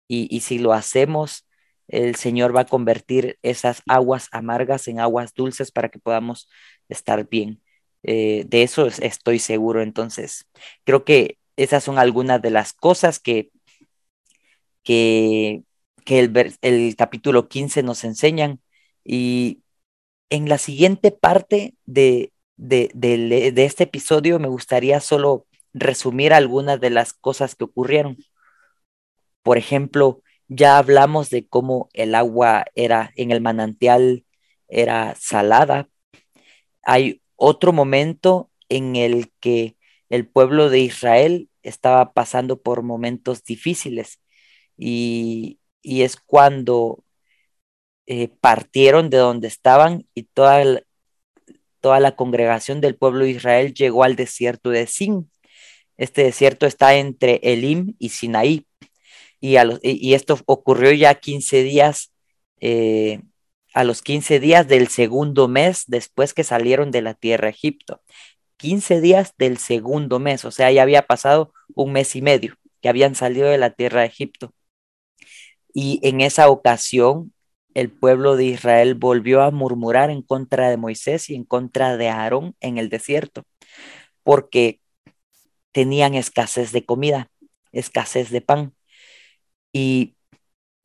Y, 0.09 0.41
si 0.41 0.59
lo 0.59 0.73
hacemos, 0.73 1.47
el 1.87 2.17
Señor 2.17 2.57
va 2.57 2.63
a 2.63 2.67
convertir 2.67 3.39
esas 3.43 3.83
aguas 3.87 4.29
amargas 4.33 4.89
en 4.89 5.01
aguas 5.01 5.35
dulces 5.35 5.71
para 5.71 5.91
que 5.91 5.99
podamos 5.99 6.49
estar 6.89 7.29
bien. 7.29 7.63
Eh, 8.11 8.45
de 8.49 8.63
eso 8.63 8.87
estoy 8.87 9.39
seguro. 9.39 9.83
Entonces, 9.83 10.47
creo 10.85 11.05
que 11.05 11.39
esas 11.57 11.85
son 11.85 11.99
algunas 11.99 12.41
de 12.41 12.51
las 12.51 12.73
cosas 12.73 13.21
que, 13.21 13.51
que, 14.83 15.65
el, 16.07 16.57
el 16.63 16.97
capítulo 16.97 17.49
15 17.49 17.83
nos 17.83 18.05
enseñan. 18.05 18.61
Y 19.05 19.61
en 20.31 20.49
la 20.49 20.57
siguiente 20.57 21.11
parte 21.13 21.75
de, 21.85 22.33
de, 22.57 22.91
de, 22.95 23.65
este 23.67 23.85
episodio 23.85 24.39
me 24.39 24.49
gustaría 24.49 25.01
solo 25.01 25.47
resumir 25.75 26.33
algunas 26.33 26.81
de 26.81 26.91
las 26.91 27.13
cosas 27.13 27.55
que 27.57 27.65
ocurrieron. 27.65 28.17
Por 29.43 29.59
ejemplo, 29.59 30.23
ya 30.49 30.79
hablamos 30.79 31.29
de 31.29 31.47
cómo 31.47 31.91
el 31.93 32.15
agua 32.15 32.65
era 32.75 33.13
en 33.17 33.33
el 33.33 33.43
manantial 33.43 34.25
era 34.69 35.15
salada. 35.17 35.89
Hay 36.83 37.21
otro 37.39 37.73
momento 37.73 38.51
en 38.69 38.97
el 38.97 39.33
que 39.41 39.77
el 40.11 40.27
pueblo 40.27 40.71
de 40.71 40.81
Israel 40.81 41.49
estaba 41.63 42.13
pasando 42.13 42.61
por 42.61 42.83
momentos 42.83 43.45
difíciles 43.45 44.21
y, 44.77 45.61
es 45.83 46.17
cuando 46.17 47.05
eh, 48.07 48.29
partieron 48.41 49.11
de 49.11 49.19
donde 49.19 49.49
estaban 49.49 50.07
y 50.15 50.25
toda, 50.25 50.83
toda 51.81 52.01
la 52.01 52.17
congregación 52.17 52.81
del 52.81 52.97
pueblo 52.97 53.25
de 53.25 53.31
Israel 53.31 53.75
llegó 53.75 54.05
al 54.05 54.17
desierto 54.17 54.71
de 54.71 54.87
Sin. 54.87 55.31
Este 55.97 56.25
desierto 56.25 56.67
está 56.67 56.97
entre 56.97 57.41
Elim 57.43 57.95
y 57.99 58.11
Sinaí. 58.11 58.67
Y, 59.41 59.57
y 59.83 60.15
esto 60.15 60.39
ocurrió 60.47 60.93
ya 60.93 61.15
15 61.15 61.63
días, 61.63 62.13
eh, 62.61 63.21
a 63.79 63.85
los 63.85 64.03
15 64.03 64.41
días 64.41 64.67
del 64.67 64.89
segundo 64.89 65.47
mes 65.47 65.85
después 65.87 66.35
que 66.35 66.43
salieron 66.43 66.91
de 66.91 67.01
la 67.01 67.15
tierra 67.15 67.49
Egipto. 67.49 68.03
15 68.57 69.01
días 69.01 69.35
del 69.39 69.57
segundo 69.59 70.19
mes, 70.19 70.45
o 70.45 70.51
sea, 70.51 70.73
ya 70.73 70.83
había 70.83 71.03
pasado 71.03 71.53
un 71.77 71.93
mes 71.93 72.17
y 72.17 72.21
medio 72.21 72.57
que 72.83 72.89
habían 72.89 73.15
salido 73.15 73.49
de 73.49 73.57
la 73.57 73.71
tierra 73.71 74.01
de 74.01 74.09
Egipto. 74.09 74.53
Y 75.73 76.01
en 76.03 76.21
esa 76.21 76.51
ocasión, 76.51 77.33
el 77.73 77.89
pueblo 77.89 78.35
de 78.35 78.47
Israel 78.47 78.97
volvió 78.97 79.43
a 79.43 79.53
murmurar 79.53 80.11
en 80.11 80.23
contra 80.23 80.71
de 80.71 80.77
Moisés 80.77 81.31
y 81.31 81.37
en 81.37 81.45
contra 81.45 81.97
de 81.97 82.09
Aarón 82.09 82.57
en 82.59 82.79
el 82.79 82.89
desierto, 82.89 83.45
porque 84.25 84.81
tenían 85.71 86.17
escasez 86.17 86.73
de 86.73 86.85
comida, 86.85 87.31
escasez 87.71 88.31
de 88.31 88.41
pan. 88.41 88.75
Y 89.73 90.17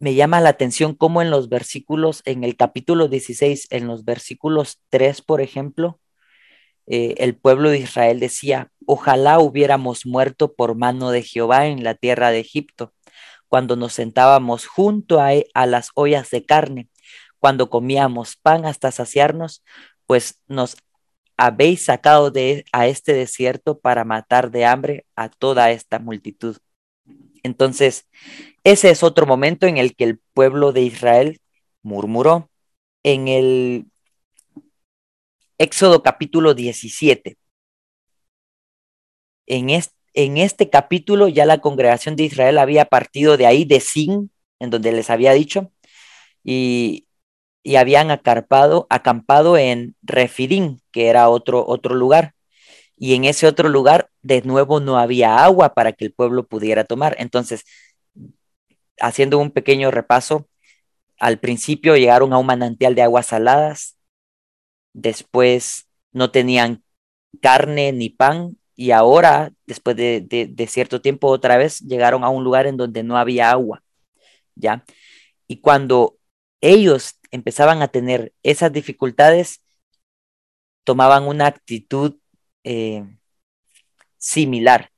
me 0.04 0.16
llama 0.16 0.42
la 0.42 0.50
atención 0.50 0.96
cómo 0.96 1.22
en 1.22 1.30
los 1.30 1.48
versículos, 1.48 2.24
en 2.26 2.44
el 2.44 2.58
capítulo 2.58 3.08
16, 3.08 3.68
en 3.70 3.88
los 3.88 4.04
versículos 4.04 4.82
3, 4.89 5.22
por 5.22 5.39
ejemplo, 5.39 5.98
eh, 6.88 7.16
el 7.20 7.38
pueblo 7.38 7.70
de 7.70 7.78
Israel 7.78 8.20
decía, 8.20 8.70
ojalá 8.86 9.39
hubiéramos 9.39 10.06
muerto 10.06 10.56
por 10.56 10.76
mano 10.76 11.12
de 11.12 11.24
Jehová 11.24 11.68
en 11.68 11.86
la 11.86 11.96
tierra 11.96 12.32
de 12.32 12.42
Egipto, 12.42 12.94
cuando 13.48 13.78
nos 13.78 13.94
sentábamos 13.94 14.66
junto 14.68 15.22
a, 15.22 15.30
a 15.54 15.66
las 15.68 15.92
ollas 15.96 16.30
de 16.32 16.46
carne, 16.46 16.89
cuando 17.39 17.70
comíamos 17.70 18.36
pan 18.36 18.66
hasta 18.66 18.92
saciarnos, 18.92 19.63
pues 20.06 20.42
nos 20.48 20.76
habéis 21.38 21.86
sacado 21.86 22.30
de 22.30 22.66
a 22.74 22.88
este 22.88 23.13
desierto 23.13 23.80
para 23.80 24.04
matar 24.04 24.52
de 24.52 24.66
hambre 24.66 25.06
a 25.16 25.30
toda 25.30 25.72
esta 25.72 26.00
multitud. 26.00 26.58
Entonces, 27.44 28.08
ese 28.64 28.90
es 28.90 29.04
otro 29.04 29.26
momento 29.26 29.68
en 29.68 29.78
el 29.78 29.96
que 29.96 30.06
el 30.06 30.20
pueblo 30.34 30.72
de 30.72 30.82
Israel 30.82 31.42
murmuró. 31.82 32.50
En 33.04 33.28
el 33.28 33.86
Éxodo 35.58 36.04
capítulo 36.04 36.54
17. 36.54 37.38
En 39.46 39.70
este, 39.70 39.96
en 40.14 40.38
este 40.38 40.70
capítulo 40.70 41.28
ya 41.28 41.46
la 41.46 41.60
congregación 41.60 42.16
de 42.16 42.24
Israel 42.24 42.58
había 42.58 42.86
partido 42.86 43.38
de 43.38 43.46
ahí, 43.46 43.66
de 43.66 43.80
Sin, 43.80 44.32
en 44.60 44.70
donde 44.70 44.92
les 44.92 45.10
había 45.10 45.34
dicho, 45.34 45.72
y, 46.44 47.08
y 47.64 47.78
habían 47.78 48.12
acampado, 48.12 48.88
acampado 48.90 49.58
en 49.58 49.96
Refidim, 50.02 50.80
que 50.92 51.08
era 51.08 51.30
otro, 51.30 51.66
otro 51.68 51.96
lugar. 51.96 52.33
Y 53.04 53.16
en 53.16 53.26
ese 53.26 53.48
otro 53.48 53.68
lugar, 53.68 54.10
de 54.22 54.44
nuevo, 54.44 54.80
no 54.80 54.98
había 54.98 55.44
agua 55.44 55.74
para 55.74 55.92
que 55.92 56.06
el 56.06 56.13
pueblo 56.13 56.48
pudiera 56.48 56.86
tomar. 56.86 57.18
Entonces, 57.20 57.66
haciendo 58.98 59.39
un 59.39 59.52
pequeño 59.52 59.92
repaso, 59.92 60.48
al 61.20 61.38
principio 61.38 61.98
llegaron 61.98 62.32
a 62.32 62.38
un 62.38 62.46
manantial 62.46 62.96
de 62.96 63.02
aguas 63.02 63.26
saladas, 63.26 63.98
después 64.94 65.89
no 66.13 66.32
tenían 66.32 66.82
carne 67.42 67.92
ni 67.92 68.10
pan, 68.10 68.56
y 68.74 68.92
ahora, 68.92 69.52
después 69.66 69.98
de, 69.98 70.22
de, 70.22 70.68
cierto 70.68 71.02
tiempo, 71.02 71.28
otra 71.28 71.58
vez 71.58 71.82
llegaron 71.82 72.24
a 72.24 72.30
un 72.30 72.46
lugar 72.46 72.68
en 72.68 72.78
donde 72.78 73.04
no 73.04 73.18
había 73.18 73.52
agua, 73.52 73.84
¿ya? 74.56 74.86
Y 75.46 75.60
cuando 75.60 76.16
ellos 76.62 77.20
empezaban 77.32 77.82
a 77.82 77.89
tener 77.89 78.32
esas 78.44 78.72
dificultades, 78.72 79.62
tomaban 80.86 81.28
una 81.28 81.48
actitud 81.48 82.16
eh, 82.63 83.04
similar. 84.17 84.91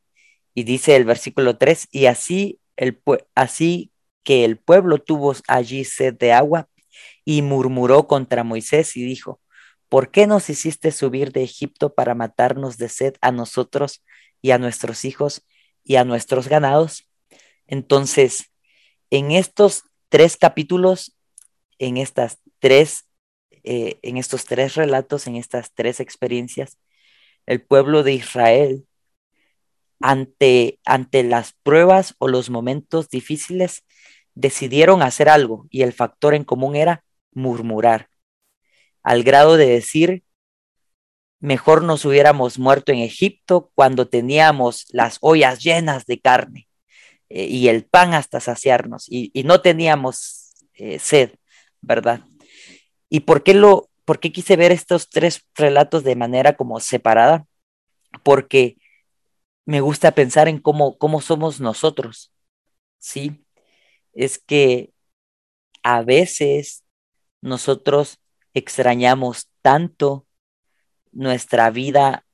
Y 0.54 0.64
dice 0.64 0.96
el 0.96 1.06
versículo 1.06 1.58
3, 1.58 1.88
y 1.92 2.06
así, 2.06 2.60
el, 2.78 3.02
así 3.36 3.92
que 4.24 4.46
el 4.46 4.58
pueblo 4.58 5.00
tuvo 5.00 5.34
allí 5.48 5.84
sed 5.84 6.14
de 6.16 6.34
agua 6.34 6.70
y 7.26 7.42
murmuró 7.42 8.08
contra 8.08 8.44
Moisés 8.44 8.96
y 8.96 9.04
dijo, 9.04 9.42
¿por 9.90 10.12
qué 10.12 10.28
nos 10.28 10.50
hiciste 10.50 10.92
subir 10.92 11.32
de 11.32 11.44
Egipto 11.44 11.94
para 11.94 12.16
matarnos 12.16 12.78
de 12.78 12.90
sed 12.90 13.16
a 13.22 13.32
nosotros 13.32 14.04
y 14.42 14.52
a 14.52 14.58
nuestros 14.58 15.06
hijos 15.06 15.46
y 15.84 15.98
a 15.98 16.06
nuestros 16.06 16.48
ganados? 16.48 17.10
Entonces, 17.68 18.52
en 19.10 19.32
estos 19.32 19.84
tres 20.10 20.38
capítulos, 20.38 21.18
en 21.80 21.98
estas 21.98 22.40
tres, 22.60 23.06
eh, 23.64 24.00
en 24.02 24.18
estos 24.18 24.46
tres 24.46 24.76
relatos, 24.76 25.28
en 25.28 25.36
estas 25.36 25.74
tres 25.74 26.00
experiencias, 26.00 26.78
el 27.46 27.62
pueblo 27.62 28.04
de 28.04 28.14
Israel, 28.14 28.88
ante, 30.00 30.80
ante 30.86 31.24
las 31.24 31.54
pruebas 31.64 32.16
o 32.20 32.28
los 32.28 32.50
momentos 32.50 33.10
difíciles, 33.10 33.84
decidieron 34.34 35.02
hacer 35.02 35.30
algo 35.30 35.68
y 35.70 35.84
el 35.84 35.94
factor 35.94 36.34
en 36.34 36.44
común 36.44 36.76
era 36.76 37.04
murmurar 37.32 38.10
al 39.06 39.24
grado 39.24 39.56
de 39.56 39.68
decir, 39.68 40.24
mejor 41.40 41.84
nos 41.84 42.06
hubiéramos 42.06 42.58
muerto 42.58 42.92
en 42.92 43.00
Egipto 43.00 43.72
cuando 43.76 44.08
teníamos 44.08 44.88
las 44.90 45.20
ollas 45.22 45.64
llenas 45.64 46.08
de 46.08 46.20
carne 46.20 46.68
eh, 47.30 47.46
y 47.46 47.68
el 47.68 47.86
pan 47.86 48.16
hasta 48.16 48.40
saciarnos 48.40 49.06
y, 49.08 49.32
no 49.46 49.62
teníamos 49.62 50.56
eh, 50.74 50.98
sed, 50.98 51.36
¿verdad? 51.82 52.22
¿Y 53.08 53.20
por 53.20 53.44
qué, 53.44 53.54
lo, 53.54 53.90
por 54.06 54.20
qué 54.20 54.32
quise 54.32 54.56
ver 54.56 54.72
estos 54.72 55.10
tres 55.10 55.46
relatos 55.56 56.04
de 56.04 56.16
manera 56.16 56.56
como 56.56 56.80
separada? 56.80 57.46
Porque 58.24 58.78
me 59.66 59.82
gusta 59.82 60.14
pensar 60.14 60.48
en 60.48 60.60
cómo, 60.60 60.98
cómo 60.98 61.22
somos 61.22 61.60
nosotros, 61.60 62.32
¿sí? 63.00 63.44
Es 64.14 64.40
que 64.40 64.92
a 65.84 66.04
veces 66.04 66.84
nosotros 67.42 68.20
extrañamos 68.54 69.50
tanto 69.62 70.26
nuestra 71.12 71.70
vida 71.72 72.26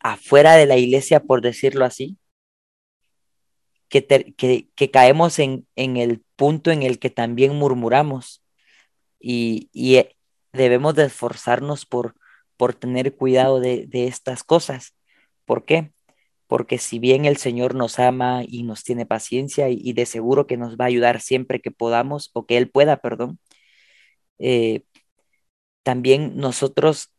afuera 0.00 0.54
de 0.54 0.66
la 0.66 0.76
iglesia, 0.76 1.20
por 1.20 1.42
decirlo 1.42 1.84
así, 1.84 2.18
que, 3.88 4.06
que, 4.74 4.90
caemos 4.90 5.38
en, 5.38 5.66
en, 5.74 5.96
el 5.96 6.22
punto 6.36 6.70
en 6.70 6.82
el 6.82 6.98
que 6.98 7.10
también 7.10 7.54
murmuramos 7.56 8.42
y, 9.18 9.70
debemos 10.52 10.94
de 10.94 11.04
esforzarnos 11.06 11.86
por, 11.86 12.14
por 12.56 12.74
tener 12.74 13.14
cuidado 13.16 13.60
de, 13.60 13.88
estas 13.92 14.44
cosas. 14.44 14.94
¿Por 15.44 15.64
qué? 15.64 15.92
porque 16.48 16.78
si 16.78 16.98
bien 16.98 17.26
el 17.26 17.36
Señor 17.36 17.74
nos 17.74 17.98
ama 17.98 18.42
y 18.46 18.62
nos 18.62 18.82
tiene 18.82 19.06
paciencia 19.06 19.68
y, 19.68 19.92
de 19.92 20.06
seguro 20.06 20.46
que 20.46 20.56
nos 20.56 20.76
va 20.78 20.86
a 20.86 20.88
ayudar 20.88 21.20
siempre 21.20 21.60
que 21.60 21.70
podamos 21.70 22.30
o 22.32 22.46
que 22.46 22.56
Él 22.56 22.70
pueda, 22.70 22.98
perdón, 23.02 23.38
eh, 24.38 24.84
también 25.82 26.36
nosotros 26.36 27.12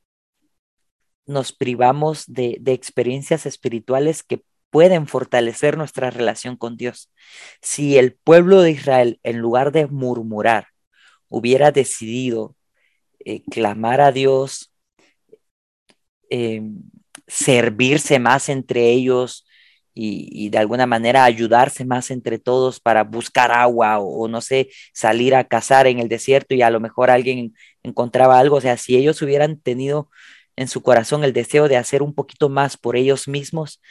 nos 1.27 1.51
privamos 1.53 2.25
de 2.27 2.59
experiencias 2.65 3.45
espirituales 3.45 4.23
que 4.23 4.43
pueden 4.69 5.07
fortalecer 5.07 5.77
nuestra 5.77 6.09
relación 6.09 6.55
con 6.57 6.77
Dios. 6.77 7.11
Si 7.61 7.97
el 7.97 8.15
pueblo 8.15 8.61
de 8.61 8.71
Israel, 8.71 9.19
en 9.23 9.39
lugar 9.39 9.71
de 9.71 9.87
murmurar, 9.87 10.67
hubiera 11.27 11.71
decidido 11.71 12.55
eh, 13.25 13.43
clamar 13.43 14.01
a 14.01 14.11
Dios, 14.11 14.73
eh, 16.29 16.61
servirse 17.27 18.19
más 18.19 18.49
entre 18.49 18.89
ellos 18.91 19.45
y, 19.93 20.49
de 20.49 20.57
alguna 20.57 20.85
manera 20.85 21.25
ayudarse 21.25 21.83
más 21.85 22.11
entre 22.11 22.39
todos 22.39 22.79
para 22.79 23.03
buscar 23.03 23.51
agua 23.51 23.99
o, 23.99 24.27
no 24.29 24.41
sé, 24.41 24.69
salir 24.93 25.35
a 25.35 25.43
cazar 25.45 25.87
en 25.87 25.99
el 25.99 26.07
desierto 26.09 26.55
y 26.55 26.61
a 26.61 26.69
lo 26.69 26.79
mejor 26.79 27.09
alguien 27.11 27.53
encontraba 27.83 28.39
algo. 28.39 28.57
O 28.57 28.61
sea, 28.61 28.77
si 28.77 28.95
ellos 28.95 29.21
hubieran 29.21 29.59
tenido 29.59 30.09
en 30.55 30.67
su 30.67 30.81
corazón 30.83 31.23
el 31.23 31.33
deseo 31.33 31.67
de 31.67 31.77
hacer 31.77 32.01
un 32.01 32.13
poquito 32.15 32.49
más 32.49 32.77
por 32.77 32.95
ellos 32.95 33.27
mismos 33.27 33.81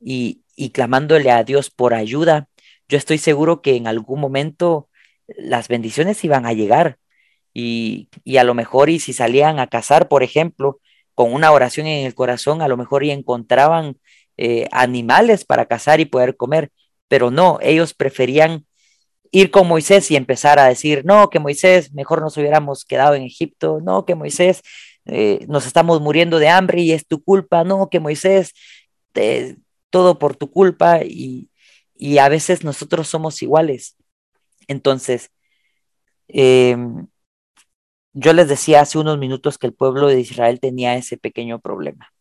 y, 0.00 0.42
y 0.56 0.70
clamándole 0.70 1.30
a 1.30 1.44
Dios 1.44 1.70
por 1.70 1.94
ayuda, 1.94 2.48
yo 2.88 2.98
estoy 2.98 3.18
seguro 3.18 3.62
que 3.62 3.76
en 3.76 3.86
algún 3.86 4.20
momento 4.20 4.88
las 5.28 5.68
bendiciones 5.68 6.24
iban 6.24 6.46
a 6.46 6.52
llegar 6.52 6.98
y, 7.54 8.08
y 8.24 8.36
a 8.38 8.44
lo 8.44 8.54
mejor 8.54 8.90
y 8.90 8.98
si 9.00 9.12
salían 9.12 9.58
a 9.58 9.66
cazar, 9.66 10.08
por 10.08 10.22
ejemplo, 10.22 10.80
con 11.14 11.32
una 11.32 11.52
oración 11.52 11.86
en 11.86 12.06
el 12.06 12.14
corazón, 12.14 12.62
a 12.62 12.68
lo 12.68 12.76
mejor 12.76 13.04
y 13.04 13.10
encontraban 13.10 13.98
eh, 14.36 14.68
animales 14.72 15.44
para 15.44 15.66
cazar 15.66 16.00
y 16.00 16.06
poder 16.06 16.36
comer, 16.36 16.70
pero 17.08 17.30
no, 17.30 17.58
ellos 17.60 17.94
preferían 17.94 18.66
ir 19.30 19.50
con 19.50 19.68
Moisés 19.68 20.10
y 20.10 20.16
empezar 20.16 20.58
a 20.58 20.66
decir, 20.66 21.04
no, 21.04 21.30
que 21.30 21.38
Moisés, 21.38 21.92
mejor 21.92 22.20
nos 22.20 22.36
hubiéramos 22.36 22.84
quedado 22.84 23.14
en 23.14 23.22
Egipto, 23.22 23.80
no, 23.82 24.04
que 24.04 24.14
Moisés, 24.14 24.62
eh, 25.06 25.44
nos 25.48 25.66
estamos 25.66 26.00
muriendo 26.00 26.38
de 26.38 26.48
hambre 26.48 26.80
y 26.82 26.92
es 26.92 27.06
tu 27.06 27.22
culpa, 27.22 27.64
no, 27.64 27.88
que 27.90 28.00
Moisés, 28.00 28.52
todo 29.90 30.18
por 30.18 30.36
tu 30.36 30.50
culpa 30.50 31.02
y, 31.04 31.50
y, 31.94 32.18
a 32.18 32.28
veces 32.28 32.64
nosotros 32.64 33.08
somos 33.08 33.42
iguales. 33.42 33.96
Entonces, 34.68 35.30
em, 36.28 37.06
yo 38.12 38.32
les 38.32 38.48
decía 38.48 38.80
hace 38.82 38.98
unos 38.98 39.18
minutos 39.18 39.58
que 39.58 39.66
el 39.66 39.74
pueblo 39.74 40.08
de 40.08 40.20
Israel 40.20 40.60
tenía 40.60 40.96
ese 40.96 41.16
pequeño 41.16 41.60
problema, 41.60 42.12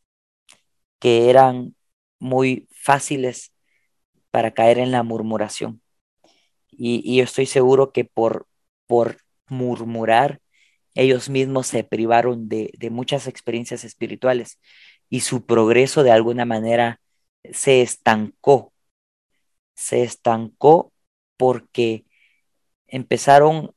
que 0.99 1.29
eran 1.29 1.75
muy 2.19 2.67
fáciles 2.71 3.53
para 4.31 4.51
caer 4.51 4.79
en 4.79 4.91
la 4.91 5.03
murmuración. 5.03 5.81
Y, 6.71 7.17
yo 7.17 7.23
estoy 7.23 7.45
seguro 7.45 7.91
que 7.91 8.05
por, 8.05 8.47
por 8.87 9.17
murmurar, 9.47 10.41
ellos 10.95 11.29
mismos 11.29 11.67
se 11.67 11.83
privaron 11.83 12.49
de, 12.49 12.71
de 12.77 12.89
muchas 12.89 13.27
experiencias 13.27 13.83
espirituales 13.83 14.59
y 15.09 15.21
su 15.21 15.45
progreso 15.45 16.03
de 16.03 16.11
alguna 16.11 16.45
manera 16.45 17.01
se 17.51 17.81
estancó. 17.81 18.73
Se 19.75 20.03
estancó 20.03 20.93
porque 21.37 22.05
empezaron 22.87 23.73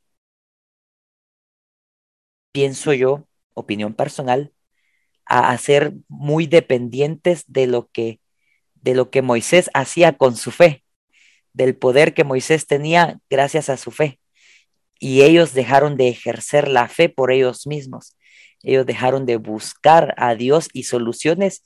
pienso 2.54 2.92
yo, 2.92 3.26
opinión 3.52 3.94
personal, 3.94 4.52
a, 5.26 5.58
ser 5.58 5.92
muy 6.06 6.46
dependientes 6.46 7.44
de 7.48 7.66
lo 7.66 7.90
que 7.90 8.20
de 8.74 8.94
lo 8.94 9.10
que 9.10 9.22
Moisés 9.22 9.70
hacía 9.72 10.16
con 10.18 10.36
su 10.36 10.50
fe, 10.50 10.84
del 11.54 11.74
poder 11.74 12.12
que 12.14 12.22
Moisés 12.22 12.66
tenía 12.66 13.18
gracias 13.30 13.70
a 13.70 13.78
su 13.78 13.90
fe. 13.90 14.20
Y 15.00 15.22
ellos 15.22 15.54
dejaron 15.54 15.96
de 15.96 16.08
ejercer 16.08 16.68
la 16.68 16.88
fe 16.88 17.08
por 17.08 17.32
ellos 17.32 17.66
mismos. 17.66 18.14
Ellos 18.62 18.84
dejaron 18.84 19.24
de 19.24 19.36
buscar 19.36 20.14
a 20.18 20.34
Dios 20.34 20.68
y 20.74 20.82
soluciones 20.84 21.64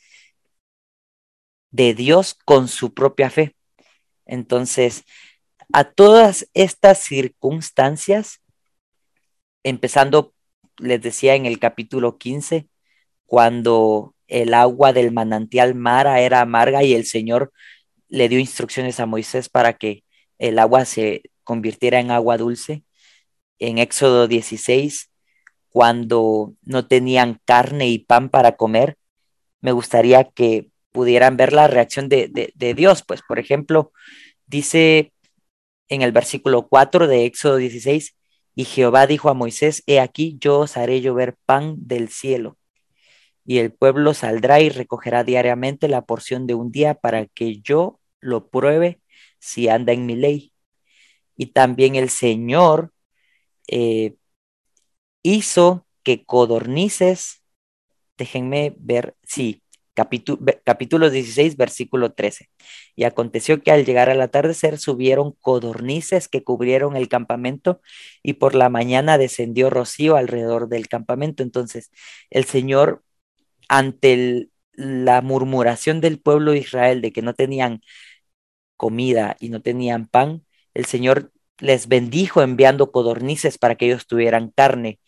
de 1.71 1.93
Dios 1.95 2.37
con 2.45 2.69
su 2.69 2.95
propia 2.95 3.31
fe. 3.31 3.57
Entonces, 4.25 5.03
a 5.73 5.85
todas 5.85 6.49
estas 6.55 6.99
circunstancias, 6.99 8.41
empezando 9.65 10.35
les 10.79 11.01
decía 11.01 11.35
en 11.35 11.47
el 11.47 11.59
capítulo 11.59 12.19
15, 12.19 12.69
cuando 13.27 14.15
el 14.27 14.55
agua 14.55 14.93
del 14.93 15.13
manantial 15.13 15.75
Mara 15.75 16.21
era 16.21 16.41
amarga 16.41 16.83
y 16.85 16.95
el 16.95 17.05
Señor 17.05 17.53
le 18.09 18.29
dio 18.29 18.39
instrucciones 18.39 19.01
a 19.01 19.07
Moisés 19.07 19.49
para 19.49 19.75
que 19.75 20.05
el 20.39 20.59
agua 20.59 20.85
se 20.85 21.23
convirtiera 21.45 22.01
en 22.01 22.11
agua 22.11 22.37
dulce. 22.39 22.85
En 23.59 23.79
Éxodo 23.79 24.29
16, 24.29 25.11
cuando 25.69 26.55
no 26.63 26.87
tenían 26.87 27.41
carne 27.45 27.89
y 27.89 27.99
pan 27.99 28.29
para 28.29 28.57
comer, 28.57 28.97
me 29.61 29.73
gustaría 29.73 30.25
que 30.25 30.71
pudieran 30.93 31.37
ver 31.37 31.53
la 31.53 31.67
reacción 31.67 32.09
de, 32.09 32.53
de, 32.55 32.75
Dios. 32.75 33.03
Pues, 33.07 33.23
por 33.27 33.39
ejemplo, 33.39 33.93
dice 34.47 35.13
en 35.89 36.03
el 36.03 36.13
versículo 36.13 36.69
4 36.69 37.09
de 37.09 37.25
Éxodo 37.25 37.57
16, 37.57 38.15
y 38.59 38.65
Jehová 38.65 39.07
dijo 39.07 39.29
a 39.31 39.35
Moisés, 39.35 39.85
He 39.87 40.01
aquí, 40.01 40.37
yo 40.41 40.59
os 40.59 40.77
haré 40.77 41.01
llover 41.01 41.37
pan 41.47 41.77
del 41.79 42.09
cielo, 42.09 42.59
y 43.45 43.59
el 43.59 43.73
pueblo 43.73 44.15
saldrá 44.15 44.61
y 44.61 44.69
recogerá 44.69 45.23
diariamente 45.23 45.87
la 45.87 46.05
porción 46.05 46.49
de 46.49 46.55
un 46.55 46.73
día 46.73 46.95
para 46.95 47.27
que 47.27 47.61
yo 47.61 48.01
lo 48.19 48.49
pruebe 48.49 49.01
si 49.39 49.69
anda 49.69 49.93
en 49.93 50.07
mi 50.07 50.17
ley. 50.17 50.53
Y 51.37 51.53
también 51.53 51.95
el 51.95 52.11
Señor 52.11 52.93
eh, 53.69 54.17
hizo 55.23 55.87
que 56.03 56.25
codornices, 56.25 57.45
déjenme 58.17 58.75
ver, 58.77 59.15
sí, 59.23 59.63
capítulo, 60.65 61.11
16, 61.11 61.57
versículo 61.57 62.13
13. 62.13 62.49
Y 62.97 63.05
aconteció 63.05 63.63
que 63.63 63.71
al 63.73 63.85
llegar 63.85 64.11
al 64.11 64.21
atardecer 64.21 64.79
subieron 64.79 65.33
codornices 65.41 66.29
que 66.29 66.45
cubrieron 66.45 66.97
el 66.97 67.09
campamento 67.09 67.81
y 68.23 68.35
por 68.35 68.55
la 68.55 68.69
mañana 68.69 69.19
descendió 69.19 69.71
rocío 69.71 70.17
alrededor 70.17 70.69
del 70.69 70.89
campamento. 70.89 71.43
Entonces 71.43 71.91
el 72.31 72.45
Señor, 72.45 73.03
ante 73.69 74.49
la 74.73 75.23
murmuración 75.23 76.01
del 76.01 76.21
pueblo 76.21 76.53
de 76.53 76.59
Israel 76.59 77.01
de 77.03 77.13
que 77.13 77.23
no 77.23 77.35
tenían 77.35 77.81
comida 78.77 79.37
y 79.41 79.49
no 79.51 79.61
tenían 79.61 80.07
pan, 80.07 80.45
el 80.75 80.87
Señor 80.87 81.33
les 81.59 81.89
bendijo 81.89 82.43
enviando 82.43 82.93
codornices 82.93 83.59
para 83.59 83.75
que 83.75 83.87
ellos 83.87 84.07
tuvieran 84.07 84.51
carne 84.55 85.01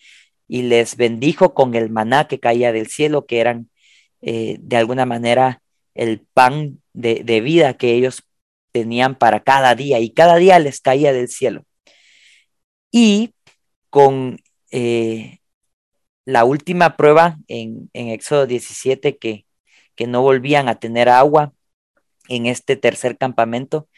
y 0.49 0.63
les 0.63 0.97
bendijo 0.97 1.55
con 1.55 1.77
el 1.77 1.91
maná 1.91 2.27
que 2.27 2.41
caía 2.41 2.73
del 2.73 2.89
cielo, 2.89 3.27
que 3.27 3.39
eran 3.41 3.70
eh, 4.23 4.59
de 4.61 4.77
alguna 4.77 5.07
manera 5.07 5.63
el 5.95 6.21
pan 6.21 6.81
de, 6.93 7.41
vida 7.41 7.75
que 7.75 7.95
ellos 7.95 8.23
tenían 8.73 9.17
para 9.17 9.43
cada 9.43 9.75
día 9.75 10.01
y 10.01 10.11
cada 10.11 10.37
día 10.37 10.59
les 10.59 10.81
caía 10.81 11.13
del 11.13 11.29
cielo. 11.29 11.65
Y 12.93 13.35
con 13.91 14.39
eh, 14.71 15.39
la 16.25 16.45
última 16.45 16.97
prueba 16.97 17.39
en, 17.49 17.91
en 17.93 18.09
Éxodo 18.09 18.47
17 18.47 19.19
que, 19.19 19.47
que 19.95 20.07
no 20.07 20.23
volvían 20.23 20.69
a 20.69 20.79
tener 20.79 21.09
agua 21.09 21.53
en 22.29 22.47
este 22.47 22.77
tercer 22.77 23.19
campamento, 23.19 23.89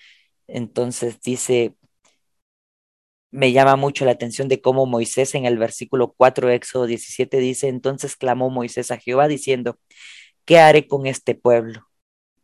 entonces 0.47 1.21
dice, 1.21 1.75
me 3.33 3.53
llama 3.53 3.77
mucho 3.77 4.05
la 4.05 4.13
atención 4.13 4.49
de 4.49 4.61
cómo 4.61 4.87
Moisés 4.87 5.35
en 5.35 5.47
el 5.47 5.59
versículo 5.59 6.13
4 6.17 6.49
de 6.49 6.55
Éxodo 6.57 6.87
17 6.87 7.39
dice, 7.39 7.69
entonces 7.69 8.15
clamó 8.17 8.51
Moisés 8.51 8.91
a 8.91 8.99
Jehová 8.99 9.27
diciendo, 9.29 9.79
¿qué 10.45 10.59
haré 10.59 10.87
con 10.87 11.07
este 11.07 11.35
pueblo? 11.35 11.89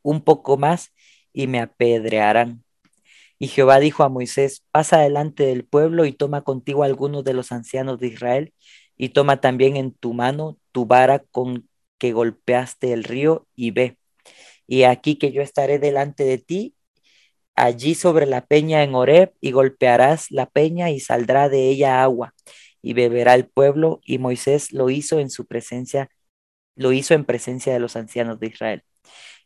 Un 0.02 0.22
poco 0.24 0.56
más 0.56 0.92
y 1.32 1.46
me 1.46 1.60
apedrearán. 1.60 2.64
Y 3.38 3.48
Jehová 3.48 3.80
dijo 3.80 4.02
a 4.02 4.08
Moisés, 4.08 4.64
pasa 4.72 4.98
delante 5.00 5.44
del 5.46 5.64
pueblo 5.64 6.06
y 6.06 6.12
toma 6.12 6.42
contigo 6.42 6.82
algunos 6.84 7.22
de 7.24 7.34
los 7.34 7.52
ancianos 7.52 8.00
de 8.00 8.08
Israel 8.08 8.54
y 8.96 9.10
toma 9.10 9.40
también 9.40 9.76
en 9.76 9.92
tu 9.92 10.14
mano 10.14 10.58
tu 10.72 10.86
vara 10.86 11.20
con 11.20 11.68
que 11.98 12.12
golpeaste 12.12 12.92
el 12.92 13.04
río 13.04 13.46
y 13.54 13.72
ve. 13.72 13.98
Y 14.66 14.84
aquí 14.84 15.16
que 15.16 15.32
yo 15.32 15.42
estaré 15.42 15.78
delante 15.78 16.24
de 16.24 16.38
ti 16.38 16.74
allí 17.64 17.94
sobre 17.94 18.26
la 18.26 18.44
peña 18.46 18.82
en 18.82 18.94
Horeb 18.94 19.32
y 19.40 19.52
golpearás 19.52 20.30
la 20.30 20.46
peña 20.46 20.90
y 20.90 21.00
saldrá 21.00 21.48
de 21.48 21.68
ella 21.68 22.02
agua 22.02 22.34
y 22.82 22.92
beberá 22.94 23.34
el 23.34 23.46
pueblo 23.48 24.00
y 24.04 24.18
Moisés 24.18 24.72
lo 24.72 24.90
hizo 24.90 25.18
en 25.20 25.30
su 25.30 25.46
presencia 25.46 26.10
lo 26.76 26.92
hizo 26.92 27.14
en 27.14 27.24
presencia 27.24 27.72
de 27.72 27.80
los 27.80 27.96
ancianos 27.96 28.38
de 28.38 28.46
Israel 28.46 28.84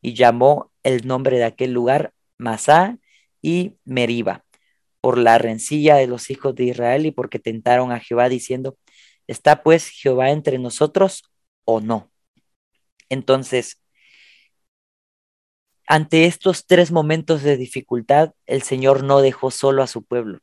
y 0.03 0.15
llamó 0.15 0.71
el 0.83 1.07
nombre 1.07 1.39
de 1.39 1.45
aquel 1.45 1.73
lugar 1.73 2.13
Masá 2.39 2.99
y 3.41 3.77
Meriba 3.85 4.45
por 5.03 5.19
la 5.19 5.39
rencilla 5.39 5.97
de 5.97 6.07
los 6.07 6.31
hijos 6.31 6.55
de 6.55 6.65
Israel 6.65 7.07
y 7.07 7.11
porque 7.11 7.39
tentaron 7.41 7.91
a 7.91 8.01
Jehová 8.01 8.29
diciendo, 8.29 8.79
¿está 9.27 9.63
pues 9.63 9.89
Jehová 9.89 10.31
entre 10.31 10.59
nosotros 10.59 11.25
o 11.65 11.81
no? 11.81 12.11
Entonces, 13.09 13.82
ante 15.93 16.25
estos 16.25 16.65
tres 16.67 16.91
momentos 16.91 17.43
de 17.43 17.59
dificultad, 17.59 18.33
el 18.47 18.63
Señor 18.63 19.05
no 19.05 19.21
dejó 19.21 19.51
solo 19.51 19.83
a 19.83 19.87
su 19.87 20.03
pueblo, 20.03 20.39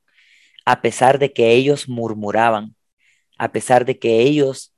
a 0.63 0.83
pesar 0.83 1.17
de 1.17 1.33
que 1.33 1.53
ellos 1.53 1.89
murmuraban, 1.89 2.75
a 3.39 3.51
pesar 3.51 3.83
de 3.85 3.97
que 3.97 4.21
ellos 4.21 4.75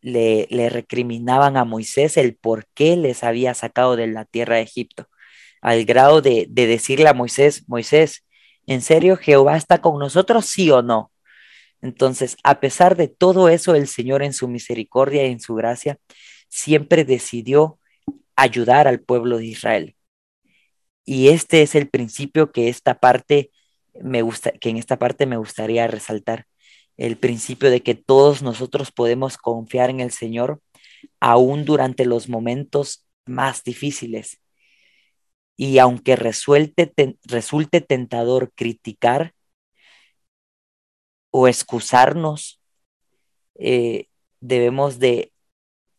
le, 0.00 0.48
recriminaban 0.70 1.58
a 1.58 1.66
Moisés 1.66 2.16
el 2.16 2.34
por 2.34 2.66
qué 2.72 2.96
les 2.96 3.22
había 3.22 3.52
sacado 3.52 3.94
de 3.94 4.06
la 4.06 4.24
tierra 4.24 4.56
de 4.56 4.62
Egipto, 4.62 5.06
al 5.60 5.84
grado 5.84 6.22
de, 6.22 6.46
de 6.48 6.66
decirle 6.66 7.06
a 7.06 7.12
Moisés, 7.12 7.68
Moisés, 7.68 8.24
¿en 8.66 8.80
serio 8.80 9.18
Jehová 9.18 9.58
está 9.58 9.82
con 9.82 9.98
nosotros, 9.98 10.46
sí 10.46 10.70
o 10.70 10.80
no? 10.80 11.12
Entonces, 11.82 12.38
a 12.42 12.58
pesar 12.60 12.96
de 12.96 13.08
todo 13.08 13.50
eso, 13.50 13.74
el 13.74 13.86
Señor 13.86 14.22
en 14.22 14.32
su 14.32 14.48
misericordia 14.48 15.26
y 15.26 15.32
en 15.32 15.40
su 15.40 15.54
gracia 15.56 15.98
siempre 16.48 17.04
decidió 17.04 17.79
ayudar 18.42 18.88
al 18.88 19.00
pueblo 19.00 19.38
de 19.38 19.46
Israel. 19.46 19.96
Y 21.04 21.28
este 21.28 21.62
es 21.62 21.74
el 21.74 21.88
principio 21.88 22.52
que 22.52 22.68
esta 22.68 22.98
parte 22.98 23.50
me 24.00 24.22
gusta, 24.22 24.52
que 24.52 24.70
en 24.70 24.76
esta 24.76 24.98
parte 24.98 25.26
me 25.26 25.36
gustaría 25.36 25.86
resaltar, 25.86 26.46
el 26.96 27.16
principio 27.16 27.70
de 27.70 27.82
que 27.82 27.94
todos 27.94 28.42
nosotros 28.42 28.92
podemos 28.92 29.38
confiar 29.38 29.90
en 29.90 30.00
el 30.00 30.10
Señor 30.10 30.60
aún 31.18 31.64
durante 31.64 32.04
los 32.04 32.28
momentos 32.28 33.06
más 33.26 33.64
difíciles. 33.64 34.40
Y 35.56 35.78
aunque 35.78 36.16
resulte, 36.16 36.86
tentador 37.80 38.52
criticar, 38.54 39.34
o 41.32 41.46
excusarnos, 41.46 42.60
eh, 43.54 44.08
debemos 44.40 44.98
de 44.98 45.32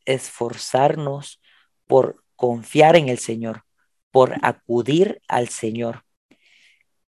esforzarnos 0.05 1.41
por 1.87 2.23
confiar 2.41 2.95
en 2.95 3.07
el 3.07 3.19
Señor, 3.19 3.65
por 4.09 4.33
acudir 4.41 5.21
al 5.27 5.49
Señor. 5.49 6.05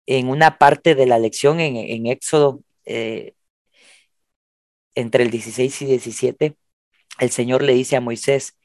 En 0.06 0.28
una 0.28 0.58
parte 0.58 0.94
de 0.94 1.06
la 1.06 1.20
lección 1.20 1.62
en, 1.62 2.06
Éxodo, 2.06 2.62
eh, 2.84 3.34
entre 4.94 5.24
el 5.24 5.32
16 5.32 5.84
y 5.84 5.86
17, 5.86 6.58
el 7.20 7.30
Señor 7.30 7.64
le 7.64 7.74
dice 7.74 7.96
a 7.96 8.02
Moisés, 8.02 8.58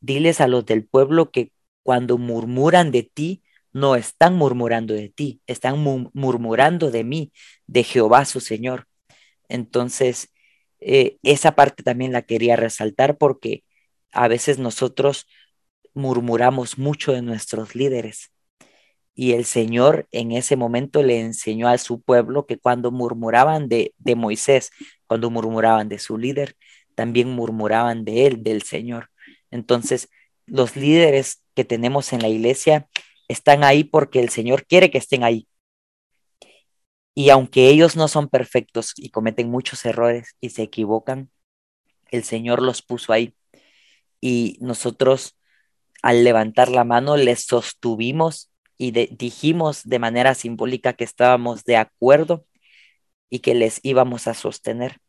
diles 0.00 0.40
a 0.40 0.48
los 0.48 0.66
del 0.66 0.84
pueblo 0.84 1.30
que 1.30 1.52
cuando 1.84 2.18
murmuran 2.18 2.90
de 2.90 3.04
ti, 3.04 3.44
no 3.72 3.94
están 3.94 4.34
murmurando 4.34 4.92
de 4.92 5.08
ti, 5.08 5.40
están 5.46 5.78
murmurando 5.78 6.90
de 6.90 7.04
mí, 7.04 7.32
de 7.68 7.84
Jehová 7.84 8.24
su 8.24 8.40
Señor. 8.40 8.88
Entonces, 9.48 10.32
eh, 10.80 11.18
esa 11.22 11.54
parte 11.54 11.84
también 11.84 12.10
la 12.10 12.22
quería 12.22 12.56
resaltar 12.56 13.18
porque 13.18 13.62
a 14.10 14.26
veces 14.26 14.58
nosotros 14.58 15.28
murmuramos 15.96 16.78
mucho 16.78 17.12
de 17.12 17.22
nuestros 17.22 17.74
líderes. 17.74 18.30
Y 19.14 19.32
el 19.32 19.46
Señor 19.46 20.06
en 20.12 20.32
ese 20.32 20.54
momento 20.54 21.02
le 21.02 21.20
enseñó 21.20 21.68
a 21.68 21.78
su 21.78 22.02
pueblo 22.02 22.46
que 22.46 22.58
cuando 22.58 22.90
murmuraban 22.90 23.68
de, 23.68 23.94
de 23.98 24.14
Moisés, 24.14 24.70
cuando 25.06 25.30
murmuraban 25.30 25.88
de 25.88 25.98
su 25.98 26.18
líder, 26.18 26.54
también 26.94 27.30
murmuraban 27.30 28.04
de 28.04 28.26
él, 28.26 28.42
del 28.42 28.62
Señor. 28.62 29.10
Entonces, 29.50 30.10
los 30.44 30.76
líderes 30.76 31.42
que 31.54 31.64
tenemos 31.64 32.12
en 32.12 32.20
la 32.20 32.28
iglesia 32.28 32.88
están 33.28 33.64
ahí 33.64 33.84
porque 33.84 34.20
el 34.20 34.28
Señor 34.28 34.66
quiere 34.66 34.90
que 34.90 34.98
estén 34.98 35.24
ahí. 35.24 35.48
Y 37.14 37.30
aunque 37.30 37.68
ellos 37.70 37.96
no 37.96 38.08
son 38.08 38.28
perfectos 38.28 38.92
y 38.96 39.08
cometen 39.08 39.50
muchos 39.50 39.86
errores 39.86 40.36
y 40.42 40.50
se 40.50 40.62
equivocan, 40.62 41.30
el 42.10 42.22
Señor 42.22 42.60
los 42.60 42.82
puso 42.82 43.14
ahí. 43.14 43.34
Y 44.20 44.58
nosotros 44.60 45.35
al 46.02 46.24
levantar 46.24 46.70
la 46.70 46.84
mano 46.84 47.16
les 47.16 47.44
sostuvimos 47.44 48.50
y 48.78 48.90
dijimos 48.90 49.82
de 49.84 49.98
manera 49.98 50.34
simbólica 50.34 50.94
que 50.94 51.04
estábamos 51.04 51.64
de 51.64 51.76
acuerdo 51.76 52.46
y 53.30 53.40
que 53.40 53.54
les 53.54 53.80
íbamos 53.82 54.26
a 54.28 54.34
sostener. 54.34 55.00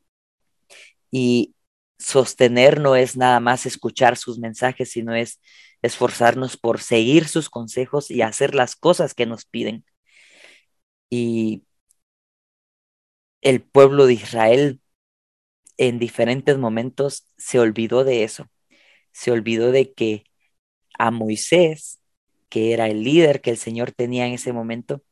Y 1.12 1.56
sostener 2.00 2.80
no 2.80 2.96
es 2.96 3.18
nada 3.18 3.40
más 3.40 3.66
escuchar 3.66 4.18
sus 4.18 4.40
mensajes, 4.40 4.92
sino 4.92 5.16
es 5.16 5.40
esforzarnos 5.82 6.58
por 6.58 6.82
seguir 6.82 7.28
sus 7.28 7.50
consejos 7.50 8.12
y 8.12 8.22
hacer 8.22 8.56
las 8.56 8.76
cosas 8.76 9.14
que 9.14 9.26
nos 9.26 9.46
piden. 9.46 9.86
Y 11.10 11.64
el 13.42 13.62
pueblo 13.62 14.06
de 14.08 14.14
Israel 14.14 14.82
en 15.78 16.00
diferentes 16.00 16.58
momentos 16.58 17.28
se 17.38 17.60
olvidó 17.60 18.04
de 18.04 18.24
eso. 18.24 18.48
Se 19.12 19.32
olvidó 19.32 19.72
de 19.72 19.94
que 19.94 20.27
a 20.98 21.12
Moisés, 21.12 22.00
que 22.50 22.74
era 22.74 22.88
el 22.88 23.04
líder 23.04 23.41
que 23.41 23.50
el 23.50 23.58
Señor 23.58 23.91
tenía 23.91 24.26
en 24.28 24.34
ese 24.34 24.54
momento, 24.54 25.04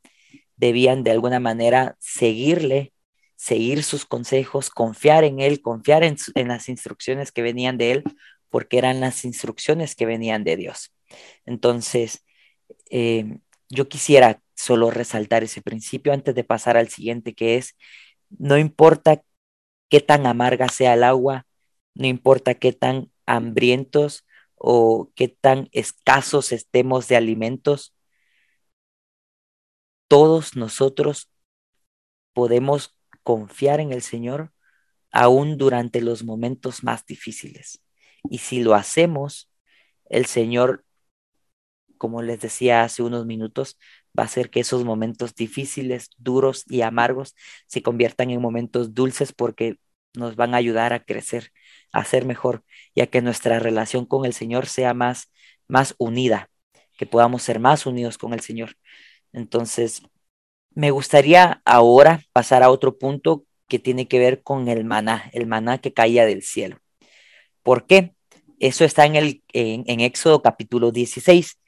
debían 0.58 1.04
de 1.04 1.12
alguna 1.12 1.40
manera 1.40 1.98
seguirle, 2.00 2.94
seguir 3.36 3.84
sus 3.84 4.06
consejos, 4.06 4.70
confiar 4.70 5.24
en 5.24 5.40
él, 5.40 5.62
confiar 5.62 6.04
en, 6.04 6.18
las 6.48 6.70
instrucciones 6.70 7.32
que 7.32 7.42
venían 7.42 7.78
de 7.78 7.92
él, 7.92 8.04
porque 8.50 8.78
eran 8.78 9.02
las 9.02 9.26
instrucciones 9.26 9.96
que 9.96 10.06
venían 10.06 10.44
de 10.44 10.56
Dios. 10.56 10.94
Entonces, 11.46 12.24
eh, 12.90 13.40
yo 13.70 13.90
quisiera 13.90 14.42
solo 14.56 14.92
resaltar 14.92 15.44
ese 15.44 15.62
principio 15.62 16.14
antes 16.14 16.34
de 16.34 16.44
pasar 16.44 16.78
al 16.78 16.88
siguiente, 16.90 17.34
que 17.34 17.58
es, 17.58 17.76
no 18.30 18.58
importa 18.58 19.22
qué 19.90 20.00
tan 20.00 20.26
amarga 20.26 20.70
sea 20.70 20.94
el 20.94 21.04
agua, 21.04 21.46
no 21.94 22.08
importa 22.08 22.54
qué 22.56 22.72
tan 22.74 23.12
hambrientos 23.26 24.25
o 24.56 25.12
qué 25.16 25.28
tan 25.28 25.70
escasos 25.72 26.52
estemos 26.52 27.08
de 27.08 27.16
alimentos, 27.18 27.96
todos 30.08 30.56
nosotros 30.56 31.30
podemos 32.34 32.96
confiar 33.24 33.80
en 33.80 33.92
el 33.92 34.02
Señor 34.02 34.52
aún 35.12 35.58
durante 35.58 36.02
los 36.02 36.24
momentos 36.24 36.84
más 36.84 37.06
difíciles. 37.06 37.82
Y 38.30 38.40
si 38.40 38.62
lo 38.62 38.76
hacemos, 38.76 39.50
el 40.06 40.26
Señor, 40.26 40.86
como 41.98 42.22
les 42.22 42.42
decía 42.42 42.84
hace 42.84 43.02
unos 43.04 43.26
minutos, 43.26 43.78
va 44.18 44.24
a 44.24 44.26
hacer 44.26 44.50
que 44.50 44.60
esos 44.60 44.84
momentos 44.84 45.36
difíciles, 45.36 46.10
duros 46.18 46.64
y 46.68 46.82
amargos 46.82 47.36
se 47.68 47.82
conviertan 47.82 48.30
en 48.30 48.42
momentos 48.42 48.94
dulces 48.94 49.34
porque 49.34 49.80
nos 50.18 50.36
van 50.36 50.54
a 50.54 50.58
ayudar 50.58 50.94
a 50.94 51.04
crecer, 51.04 51.52
a 51.92 52.06
ser 52.06 52.26
mejor 52.26 52.64
y 52.94 53.02
a 53.02 53.08
que 53.08 53.22
nuestra 53.22 53.60
relación 53.60 54.06
con 54.06 54.26
el 54.26 54.34
Señor 54.34 54.68
sea 54.68 54.94
más, 54.94 55.32
más 55.68 55.96
unida, 55.98 56.50
que 56.98 57.06
podamos 57.06 57.44
ser 57.44 57.60
más 57.60 57.86
unidos 57.86 58.18
con 58.18 58.34
el 58.34 58.42
Señor. 58.42 58.78
Entonces, 59.34 60.02
me 60.76 60.92
gustaría 60.92 61.62
ahora 61.66 62.22
pasar 62.34 62.64
a 62.64 62.70
otro 62.70 62.98
punto 62.98 63.46
que 63.68 63.80
tiene 63.80 64.08
que 64.08 64.20
ver 64.20 64.44
con 64.44 64.68
el 64.68 64.86
maná, 64.86 65.30
el 65.34 65.48
maná 65.48 65.80
que 65.80 65.94
caía 65.94 66.26
del 66.26 66.44
cielo. 66.44 66.78
¿Por 67.64 67.88
qué? 67.88 68.14
Eso 68.60 68.86
está 68.86 69.06
en, 69.06 69.16
el, 69.16 69.44
en, 69.54 70.00
Éxodo 70.00 70.42
capítulo 70.42 70.92
16. 70.92 71.60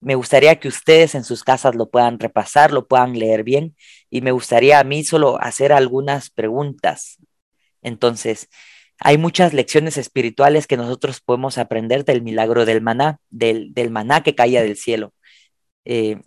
Me 0.00 0.14
gustaría 0.14 0.58
que 0.60 0.68
ustedes 0.68 1.14
en 1.14 1.24
sus 1.24 1.44
casas 1.44 1.74
lo 1.74 1.90
puedan 1.90 2.18
repasar, 2.18 2.72
lo 2.72 2.86
puedan 2.86 3.18
leer 3.18 3.44
bien 3.44 3.76
y 4.10 4.20
me 4.20 4.32
gustaría 4.32 4.78
a 4.78 4.84
mí 4.84 5.04
solo 5.04 5.40
hacer 5.40 5.72
algunas 5.72 6.30
preguntas. 6.30 7.18
Entonces, 7.84 8.48
hay 8.98 9.18
muchas 9.18 9.54
lecciones 9.54 9.96
espirituales 9.96 10.66
que 10.66 10.76
nosotros 10.76 11.20
podemos 11.20 11.58
aprender 11.58 12.04
del 12.04 12.22
milagro 12.22 12.64
del 12.64 12.80
maná, 12.82 13.20
del, 13.30 13.72
maná 13.90 14.22
que 14.24 14.34
caía 14.34 14.62
del 14.62 14.76
cielo. 14.76 15.14
Eh, 15.84 16.20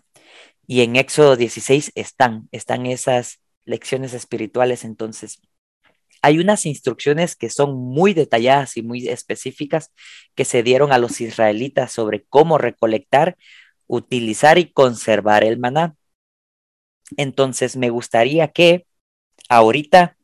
y 0.67 0.81
en 0.81 0.95
Éxodo 0.95 1.35
16 1.35 1.91
están, 1.95 2.47
están 2.51 2.85
esas 2.85 3.41
lecciones 3.65 4.13
espirituales. 4.13 4.83
Entonces, 4.85 5.39
hay 6.21 6.39
unas 6.39 6.65
instrucciones 6.65 7.35
que 7.35 7.49
son 7.49 7.75
muy 7.75 8.13
detalladas 8.13 8.77
y 8.77 8.83
muy 8.83 9.07
específicas 9.07 9.91
que 10.35 10.45
se 10.45 10.63
dieron 10.63 10.91
a 10.91 10.97
los 10.97 11.21
israelitas 11.21 11.91
sobre 11.91 12.25
cómo 12.25 12.57
recolectar, 12.57 13.37
utilizar 13.87 14.57
y 14.57 14.71
conservar 14.71 15.43
el 15.43 15.57
maná. 15.57 15.95
Entonces 17.15 17.77
me 17.77 17.89
gustaría 17.89 18.49
que 18.49 18.85
ahorita, 19.49 20.16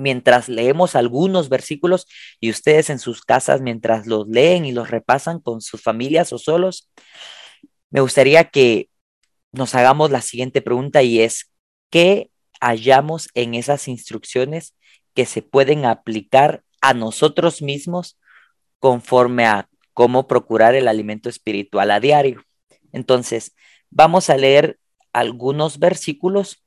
mientras 0.00 0.48
leemos 0.48 0.96
algunos 0.96 1.48
versículos 1.48 2.06
y 2.40 2.50
ustedes 2.50 2.90
en 2.90 2.98
sus 2.98 3.22
casas, 3.22 3.60
mientras 3.60 4.06
los 4.06 4.26
leen 4.28 4.64
y 4.64 4.72
los 4.72 4.90
repasan 4.90 5.40
con 5.40 5.60
sus 5.60 5.82
familias 5.82 6.32
o 6.32 6.38
solos, 6.38 6.90
me 7.90 8.00
gustaría 8.00 8.44
que 8.44 8.88
nos 9.52 9.74
hagamos 9.74 10.10
la 10.10 10.20
siguiente 10.20 10.62
pregunta 10.62 11.02
y 11.02 11.20
es, 11.20 11.52
¿qué 11.90 12.30
hallamos 12.60 13.28
en 13.34 13.54
esas 13.54 13.88
instrucciones 13.88 14.74
que 15.14 15.26
se 15.26 15.42
pueden 15.42 15.86
aplicar 15.86 16.62
a 16.80 16.94
nosotros 16.94 17.62
mismos 17.62 18.18
conforme 18.78 19.46
a 19.46 19.68
cómo 19.92 20.26
procurar 20.26 20.74
el 20.74 20.88
alimento 20.88 21.28
espiritual 21.28 21.90
a 21.90 22.00
diario. 22.00 22.42
Entonces, 22.92 23.54
vamos 23.90 24.30
a 24.30 24.36
leer 24.36 24.78
algunos 25.12 25.78
versículos 25.78 26.64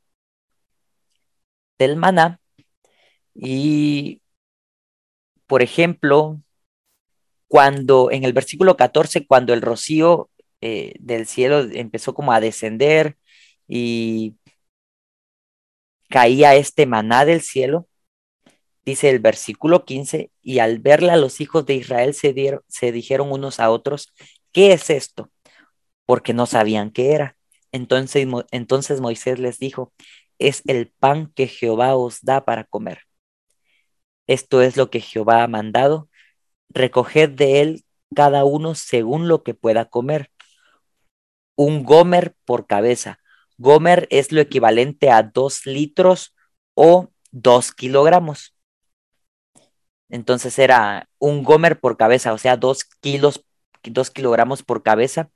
del 1.80 1.96
maná 1.96 2.40
y, 3.36 4.22
por 5.48 5.62
ejemplo, 5.64 6.40
cuando 7.48 8.12
en 8.12 8.24
el 8.24 8.34
versículo 8.34 8.78
14, 8.78 9.28
cuando 9.28 9.54
el 9.54 9.62
rocío 9.62 10.30
eh, 10.62 10.94
del 11.00 11.28
cielo 11.28 11.60
empezó 11.72 12.14
como 12.14 12.34
a 12.34 12.40
descender 12.40 13.18
y 13.68 14.36
caía 16.10 16.56
este 16.56 16.86
maná 16.86 17.26
del 17.26 17.42
cielo, 17.42 17.88
dice 18.86 19.10
el 19.10 19.20
versículo 19.20 19.86
15, 19.86 20.32
y 20.42 20.60
al 20.60 20.80
verla 20.80 21.16
los 21.18 21.42
hijos 21.42 21.66
de 21.66 21.76
Israel 21.76 22.14
se, 22.14 22.34
se 22.68 22.92
dijeron 22.92 23.32
unos 23.32 23.60
a 23.60 23.70
otros, 23.72 24.14
¿qué 24.52 24.74
es 24.74 24.90
esto? 24.90 25.30
Porque 26.06 26.34
no 26.34 26.46
sabían 26.46 26.92
qué 26.92 27.14
era. 27.14 27.38
Entonces, 27.72 28.28
entonces 28.52 29.02
Moisés 29.02 29.40
les 29.40 29.60
dijo, 29.60 29.94
es 30.40 30.62
el 30.68 30.92
pan 31.00 31.32
que 31.36 31.48
Jehová 31.48 31.96
os 31.96 32.22
da 32.22 32.46
para 32.46 32.64
comer. 32.66 33.00
Esto 34.28 34.62
es 34.62 34.78
lo 34.78 34.90
que 34.90 35.00
Jehová 35.02 35.44
ha 35.44 35.48
mandado. 35.48 36.10
Recoged 36.70 37.30
de 37.32 37.62
él 37.62 37.86
cada 38.16 38.46
uno 38.46 38.76
según 38.76 39.28
lo 39.28 39.44
que 39.44 39.54
pueda 39.54 39.86
comer. 39.86 40.32
Un 41.56 41.84
gomer 41.84 42.36
por 42.46 42.68
cabeza. 42.68 43.20
Gomer 43.58 44.08
es 44.12 44.32
lo 44.32 44.42
equivalente 44.42 45.10
a 45.12 45.24
dos 45.24 45.66
litros 45.66 46.36
o 46.74 47.10
dos 47.32 47.72
kilogramos. 47.72 48.56
Entonces 50.10 50.60
era 50.60 51.10
un 51.18 51.44
gomer 51.44 51.80
por 51.80 51.98
cabeza, 51.98 52.34
o 52.34 52.38
sea, 52.38 52.58
dos 52.58 52.84
kilos, 53.02 53.44
dos 53.84 54.12
kilogramos 54.12 54.64
por 54.64 54.84
cabeza. 54.84 55.32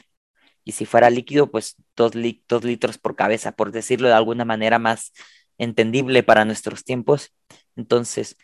Y 0.64 0.74
si 0.74 0.86
fuera 0.86 1.10
líquido, 1.10 1.50
pues 1.50 1.76
dos, 1.96 2.12
dos 2.48 2.64
litros 2.64 2.98
por 2.98 3.16
cabeza, 3.16 3.54
por 3.54 3.72
decirlo 3.72 4.08
de 4.08 4.14
alguna 4.14 4.46
manera 4.46 4.80
más 4.80 5.14
entendible 5.58 6.24
para 6.24 6.46
nuestros 6.46 6.84
tiempos. 6.84 7.34
Entonces, 7.76 8.38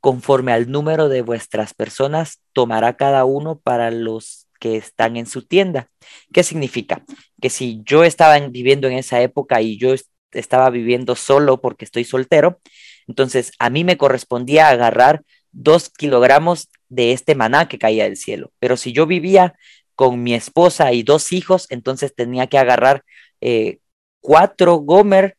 conforme 0.00 0.52
al 0.52 0.70
número 0.70 1.08
de 1.08 1.22
vuestras 1.22 1.74
personas, 1.74 2.40
tomará 2.52 2.96
cada 2.96 3.24
uno 3.24 3.58
para 3.58 3.90
los 3.90 4.46
que 4.60 4.76
están 4.76 5.16
en 5.16 5.26
su 5.26 5.42
tienda. 5.42 5.90
¿Qué 6.32 6.42
significa? 6.42 7.04
Que 7.40 7.50
si 7.50 7.82
yo 7.84 8.04
estaba 8.04 8.38
viviendo 8.38 8.88
en 8.88 8.94
esa 8.94 9.20
época 9.20 9.60
y 9.60 9.78
yo 9.78 9.94
estaba 10.32 10.70
viviendo 10.70 11.16
solo 11.16 11.60
porque 11.60 11.84
estoy 11.84 12.04
soltero, 12.04 12.60
entonces 13.06 13.52
a 13.58 13.70
mí 13.70 13.84
me 13.84 13.96
correspondía 13.96 14.68
agarrar 14.68 15.22
dos 15.52 15.88
kilogramos 15.90 16.68
de 16.88 17.12
este 17.12 17.34
maná 17.34 17.68
que 17.68 17.78
caía 17.78 18.04
del 18.04 18.16
cielo. 18.16 18.52
Pero 18.58 18.76
si 18.76 18.92
yo 18.92 19.06
vivía 19.06 19.54
con 19.94 20.22
mi 20.22 20.34
esposa 20.34 20.92
y 20.92 21.02
dos 21.02 21.32
hijos, 21.32 21.66
entonces 21.70 22.14
tenía 22.14 22.46
que 22.46 22.58
agarrar 22.58 23.04
eh, 23.40 23.78
cuatro 24.20 24.76
gomer 24.76 25.36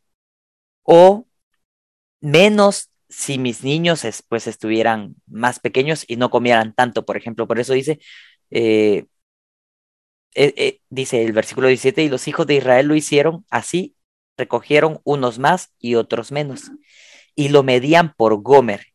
o 0.82 1.26
menos 2.20 2.90
si 3.08 3.38
mis 3.38 3.64
niños 3.64 4.02
pues 4.28 4.46
estuvieran 4.46 5.16
más 5.26 5.60
pequeños 5.60 6.04
y 6.08 6.16
no 6.16 6.30
comieran 6.30 6.74
tanto, 6.74 7.04
por 7.04 7.16
ejemplo. 7.16 7.46
Por 7.48 7.58
eso 7.60 7.72
dice, 7.72 8.00
eh, 8.50 9.06
eh, 10.34 10.80
dice 10.88 11.24
el 11.24 11.32
versículo 11.32 11.68
17, 11.68 12.02
y 12.02 12.08
los 12.08 12.28
hijos 12.28 12.46
de 12.46 12.54
Israel 12.54 12.86
lo 12.86 12.94
hicieron 12.94 13.44
así, 13.50 13.96
recogieron 14.36 15.00
unos 15.04 15.38
más 15.38 15.74
y 15.78 15.96
otros 15.96 16.32
menos, 16.32 16.70
y 17.34 17.48
lo 17.48 17.62
medían 17.62 18.14
por 18.16 18.42
Gomer, 18.42 18.86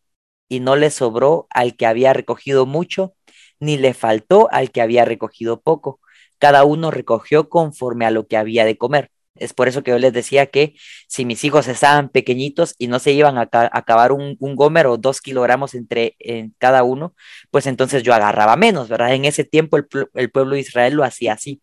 y 0.48 0.60
no 0.60 0.76
le 0.76 0.92
sobró 0.92 1.48
al 1.50 1.76
que 1.76 1.86
había 1.86 2.14
recogido 2.14 2.66
mucho, 2.66 3.16
ni 3.60 3.78
le 3.78 3.94
faltó 3.94 4.50
al 4.52 4.72
que 4.72 4.82
había 4.82 5.06
recogido 5.06 5.62
poco. 5.62 6.00
Cada 6.38 6.64
uno 6.66 6.92
recogió 6.92 7.50
conforme 7.50 8.06
a 8.06 8.12
lo 8.12 8.28
que 8.28 8.38
había 8.38 8.66
de 8.66 8.78
comer. 8.78 9.12
Es 9.36 9.54
por 9.54 9.68
eso 9.68 9.82
que 9.84 9.92
yo 9.92 9.98
les 9.98 10.14
decía 10.14 10.46
que 10.48 10.76
si 11.08 11.26
mis 11.26 11.44
hijos 11.44 11.68
estaban 11.68 12.10
pequeñitos 12.10 12.76
y 12.78 12.88
no 12.88 13.00
se 13.00 13.14
iban 13.14 13.38
a, 13.38 13.50
acabar 13.52 14.12
un, 14.12 14.38
un 14.40 14.56
o 14.58 14.98
dos 14.98 15.22
kilogramos 15.22 15.74
entre 15.74 16.16
en 16.20 16.54
cada 16.60 16.84
uno, 16.84 17.16
pues 17.50 17.66
entonces 17.66 18.04
yo 18.04 18.14
agarraba 18.14 18.56
menos, 18.58 18.90
¿verdad? 18.90 19.14
En 19.14 19.26
ese 19.26 19.44
tiempo 19.44 19.78
el, 19.78 20.32
pueblo 20.32 20.56
de 20.56 20.62
Israel 20.62 20.94
lo 20.94 21.04
hacía 21.04 21.34
así. 21.34 21.62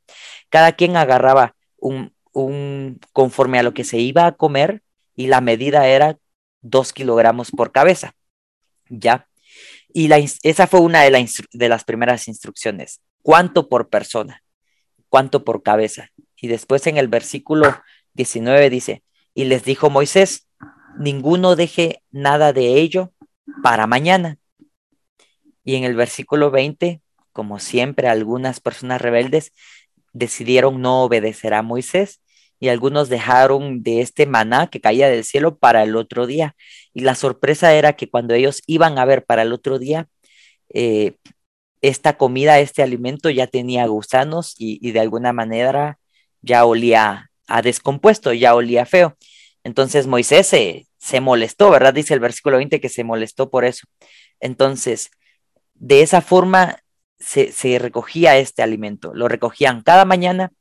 Cada 0.48 0.72
quien 0.72 0.96
agarraba 0.96 1.54
un, 1.76 2.12
un, 2.32 2.98
conforme 3.12 3.60
a 3.60 3.62
lo 3.62 3.72
que 3.72 3.84
se 3.84 3.98
iba 3.98 4.26
a 4.26 4.32
comer 4.32 4.82
y 5.14 5.28
la 5.28 5.40
medida 5.40 5.86
era 5.86 6.18
dos 6.62 6.92
kilogramos 6.92 7.50
por 7.52 7.70
cabeza. 7.72 8.14
¿Ya? 8.88 9.28
Y 9.92 10.08
la, 10.08 10.18
esa 10.18 10.66
fue 10.66 10.80
una 10.80 11.02
de, 11.02 11.30
de 11.52 11.68
las 11.68 11.84
primeras 11.84 12.26
instrucciones. 12.26 13.00
¿Cuánto 13.22 13.68
por 13.68 13.88
persona? 13.88 14.42
¿Cuánto 15.08 15.44
por 15.44 15.62
cabeza? 15.62 16.10
Y 16.40 16.48
después 16.48 16.86
en 16.86 16.96
el 16.96 17.08
versículo 17.08 17.76
19 18.14 18.70
dice, 18.70 19.02
y 19.34 19.44
les 19.44 19.64
dijo 19.64 19.90
Moisés, 19.90 20.48
ninguno 20.98 21.56
deje 21.56 22.02
nada 22.10 22.52
de 22.52 22.80
ello 22.80 23.12
para 23.62 23.86
mañana. 23.86 24.38
Y 25.64 25.76
en 25.76 25.84
el 25.84 25.94
versículo 25.94 26.50
20, 26.50 27.00
como 27.32 27.58
siempre, 27.58 28.08
algunas 28.08 28.60
personas 28.60 29.00
rebeldes 29.00 29.52
decidieron 30.12 30.80
no 30.80 31.02
obedecer 31.02 31.54
a 31.54 31.62
Moisés 31.62 32.20
y 32.58 32.68
algunos 32.68 33.08
dejaron 33.08 33.82
de 33.82 34.02
este 34.02 34.26
maná 34.26 34.66
que 34.68 34.80
caía 34.80 35.08
del 35.08 35.24
cielo 35.24 35.58
para 35.58 35.82
el 35.82 35.96
otro 35.96 36.26
día. 36.26 36.56
Y 36.92 37.00
la 37.00 37.14
sorpresa 37.14 37.72
era 37.74 37.94
que 37.94 38.10
cuando 38.10 38.34
ellos 38.34 38.62
iban 38.66 38.98
a 38.98 39.04
ver 39.04 39.24
para 39.24 39.42
el 39.42 39.52
otro 39.52 39.78
día, 39.78 40.08
eh, 40.68 41.16
esta 41.80 42.16
comida, 42.18 42.58
este 42.60 42.82
alimento 42.82 43.30
ya 43.30 43.46
tenía 43.46 43.86
gusanos 43.86 44.54
y, 44.58 44.92
de 44.92 45.00
alguna 45.00 45.32
manera 45.32 45.98
ya 46.42 46.64
olía 46.64 47.30
a 47.46 47.62
descompuesto, 47.62 48.32
ya 48.32 48.54
olía 48.54 48.86
feo. 48.86 49.16
Entonces 49.64 50.06
Moisés 50.06 50.46
se, 50.46 50.86
se 50.98 51.20
molestó, 51.20 51.70
¿verdad? 51.70 51.94
Dice 51.94 52.14
el 52.14 52.20
versículo 52.20 52.58
20 52.58 52.80
que 52.80 52.88
se 52.88 53.04
molestó 53.04 53.50
por 53.50 53.64
eso. 53.64 53.86
Entonces, 54.40 55.10
de 55.74 56.02
esa 56.02 56.20
forma 56.20 56.82
se, 57.18 57.52
se, 57.52 57.78
recogía 57.78 58.38
este 58.38 58.62
alimento. 58.62 59.12
Lo 59.14 59.28
recogían 59.28 59.82
cada 59.82 60.04
mañana, 60.04 60.52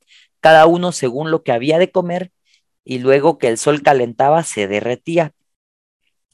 cada 0.42 0.66
uno 0.66 0.92
según 0.92 1.32
lo 1.32 1.44
que 1.44 1.52
había 1.52 1.78
de 1.78 1.92
comer, 1.92 2.32
y 2.84 3.00
luego 3.00 3.38
que 3.38 3.48
el 3.48 3.58
sol 3.58 3.82
calentaba, 3.84 4.44
se 4.44 4.68
derretía. 4.68 5.34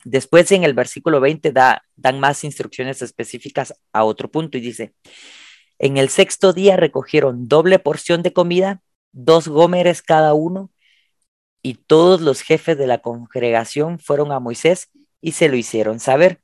Después 0.03 0.51
en 0.51 0.63
el 0.63 0.73
versículo 0.73 1.19
20 1.19 1.51
da, 1.51 1.83
dan 1.95 2.19
más 2.19 2.43
instrucciones 2.43 3.01
específicas 3.01 3.73
a 3.91 4.03
otro 4.03 4.29
punto 4.31 4.57
y 4.57 4.61
dice, 4.61 4.93
en 5.79 5.97
el 5.97 6.09
sexto 6.09 6.53
día 6.53 6.77
recogieron 6.77 7.47
doble 7.47 7.79
porción 7.79 8.23
de 8.23 8.31
comida 8.31 8.81
dos 9.15 9.47
gómeres 9.47 10.01
cada 10.01 10.33
uno, 10.33 10.71
y 11.63 11.75
todos 11.75 12.21
los 12.21 12.41
jefes 12.41 12.77
de 12.77 12.85
la 12.85 12.99
congregación 12.99 13.97
fueron 13.99 14.31
a 14.31 14.39
Moisés 14.39 14.89
y 15.21 15.31
se 15.31 15.49
lo 15.49 15.55
hicieron 15.55 15.99
saber. 15.99 16.41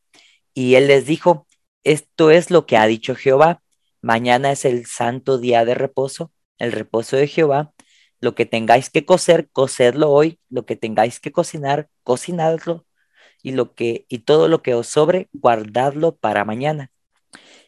Y 0.56 0.76
él 0.76 0.88
les 0.88 1.06
dijo, 1.06 1.48
esto 1.84 2.32
es 2.32 2.50
lo 2.50 2.66
que 2.66 2.78
ha 2.78 2.88
dicho 2.88 3.16
Jehová, 3.16 3.62
mañana 4.02 4.52
es 4.52 4.66
el 4.66 4.88
santo 4.88 5.38
día 5.38 5.66
de 5.66 5.76
reposo, 5.76 6.32
el 6.58 6.72
reposo 6.72 7.18
de 7.18 7.28
Jehová, 7.28 7.74
lo 8.20 8.36
que 8.36 8.46
tengáis 8.46 8.90
que 8.90 9.06
coser, 9.06 9.50
cocedlo 9.52 10.10
hoy, 10.10 10.40
lo 10.50 10.66
que 10.66 10.76
tengáis 10.76 11.20
que 11.20 11.32
cocinar, 11.32 11.90
cocinadlo, 12.04 12.86
y 13.44 13.52
lo 13.52 13.76
que 13.76 14.06
y 14.10 14.20
todo 14.20 14.48
lo 14.48 14.62
que 14.62 14.74
os 14.76 14.88
sobre, 14.88 15.30
guardadlo 15.34 16.16
para 16.16 16.46
mañana. 16.46 16.92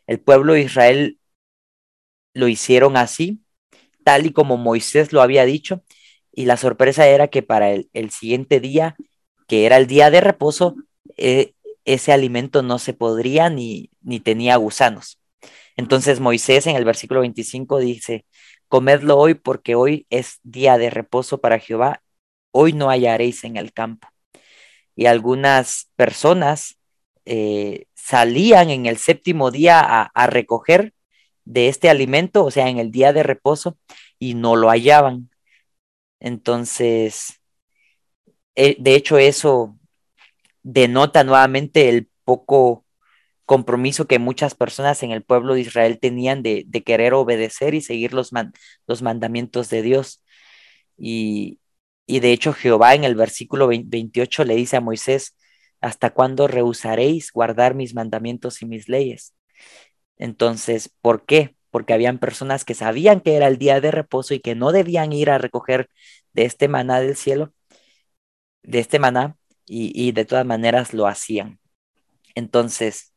El 0.08 0.20
pueblo 0.20 0.54
de 0.54 0.62
Israel 0.62 1.20
lo 2.34 2.47
hicieron 2.47 2.97
así 2.97 3.43
tal 4.04 4.26
y 4.26 4.34
como 4.34 4.58
Moisés 4.58 5.14
lo 5.14 5.22
había 5.22 5.45
dicho, 5.45 5.84
y 6.32 6.45
la 6.45 6.58
sorpresa 6.58 7.08
era 7.08 7.28
que 7.28 7.43
para 7.43 7.72
el, 7.72 8.10
siguiente 8.12 8.60
día, 8.60 8.95
que 9.47 9.66
era 9.66 9.78
el 9.78 9.88
día 9.88 10.10
de 10.10 10.22
reposo, 10.22 10.76
eh, 11.18 11.54
ese 11.86 12.12
alimento 12.12 12.64
no 12.64 12.80
se 12.80 12.93
podría 12.93 13.49
ni, 13.49 13.91
ni 14.01 14.20
tenía 14.20 14.56
gusanos. 14.56 15.20
Entonces 15.76 16.20
Moisés 16.20 16.68
en 16.68 16.76
el 16.76 16.86
versículo 16.86 17.22
25 17.22 17.80
dice, 17.80 18.26
comedlo 18.68 19.18
hoy 19.18 19.36
porque 19.36 19.76
hoy 19.76 20.08
es 20.10 20.39
día 20.43 20.78
de 20.78 20.89
reposo 20.89 21.39
para 21.39 21.60
Jehová, 21.60 22.01
hoy 22.51 22.74
no 22.74 22.89
hallaréis 22.89 23.43
en 23.43 23.58
el 23.58 23.74
campo. 23.74 24.08
Y 24.95 25.08
algunas 25.08 25.91
personas 25.95 26.78
eh, 27.26 27.86
salían 27.93 28.70
en 28.70 28.86
el 28.86 28.97
séptimo 28.97 29.51
día 29.51 29.80
a, 29.80 30.04
a 30.14 30.28
recoger 30.28 30.93
de 31.46 31.70
este 31.70 31.89
alimento, 31.89 32.46
o 32.46 32.52
sea, 32.52 32.70
en 32.70 32.80
el 32.80 32.91
día 32.91 33.14
de 33.14 33.24
reposo, 33.24 33.78
y 34.20 34.36
no 34.36 34.56
lo 34.56 34.70
hallaban. 34.70 35.30
Entonces, 36.20 37.41
eh, 38.56 38.76
de 38.80 38.96
hecho, 38.96 39.18
eso 39.18 39.78
denota 40.64 41.24
nuevamente 41.24 41.89
el 41.89 42.10
poco 42.24 42.86
compromiso 43.46 44.08
que 44.08 44.20
muchas 44.20 44.56
personas 44.56 45.04
en 45.04 45.12
el 45.12 45.24
pueblo 45.24 45.54
de 45.56 45.62
Israel 45.62 46.00
tenían 46.00 46.44
de, 46.44 46.66
querer 46.86 47.14
obedecer 47.14 47.74
y 47.74 47.82
seguir 47.82 48.14
los, 48.14 48.32
los 48.88 49.02
mandamientos 49.02 49.70
de 49.70 49.82
Dios. 49.82 50.24
Y, 50.98 51.60
y, 52.06 52.20
de 52.22 52.32
hecho 52.32 52.54
Jehová 52.54 52.96
en 52.96 53.04
el 53.04 53.16
versículo 53.16 53.68
28 53.68 54.46
le 54.46 54.56
dice 54.56 54.78
a 54.78 54.82
Moisés, 54.82 55.36
¿hasta 55.82 56.12
cuándo 56.12 56.48
rehusaréis 56.48 57.32
guardar 57.32 57.76
mis 57.76 57.94
mandamientos 57.96 58.62
y 58.62 58.66
mis 58.66 58.88
leyes? 58.89 59.34
Entonces, 60.18 60.89
¿por 61.01 61.26
qué? 61.26 61.55
Porque 61.72 61.93
habían 61.93 62.20
personas 62.20 62.66
que 62.66 62.76
sabían 62.76 63.22
que 63.22 63.36
era 63.36 63.47
el 63.47 63.57
día 63.57 63.82
de 63.82 63.91
reposo 63.91 64.34
y 64.34 64.39
que 64.39 64.55
no 64.55 64.72
debían 64.72 65.14
ir 65.14 65.30
a 65.30 65.38
recoger 65.38 65.89
de 66.34 66.45
este 66.45 66.68
maná 66.68 66.99
del 67.01 67.16
cielo, 67.16 67.53
de 68.64 68.80
este 68.80 68.99
maná, 68.99 69.38
y, 69.66 70.11
de 70.11 70.26
todas 70.26 70.45
maneras 70.45 70.93
lo 70.93 71.07
hacían. 71.07 71.59
Entonces, 72.36 73.14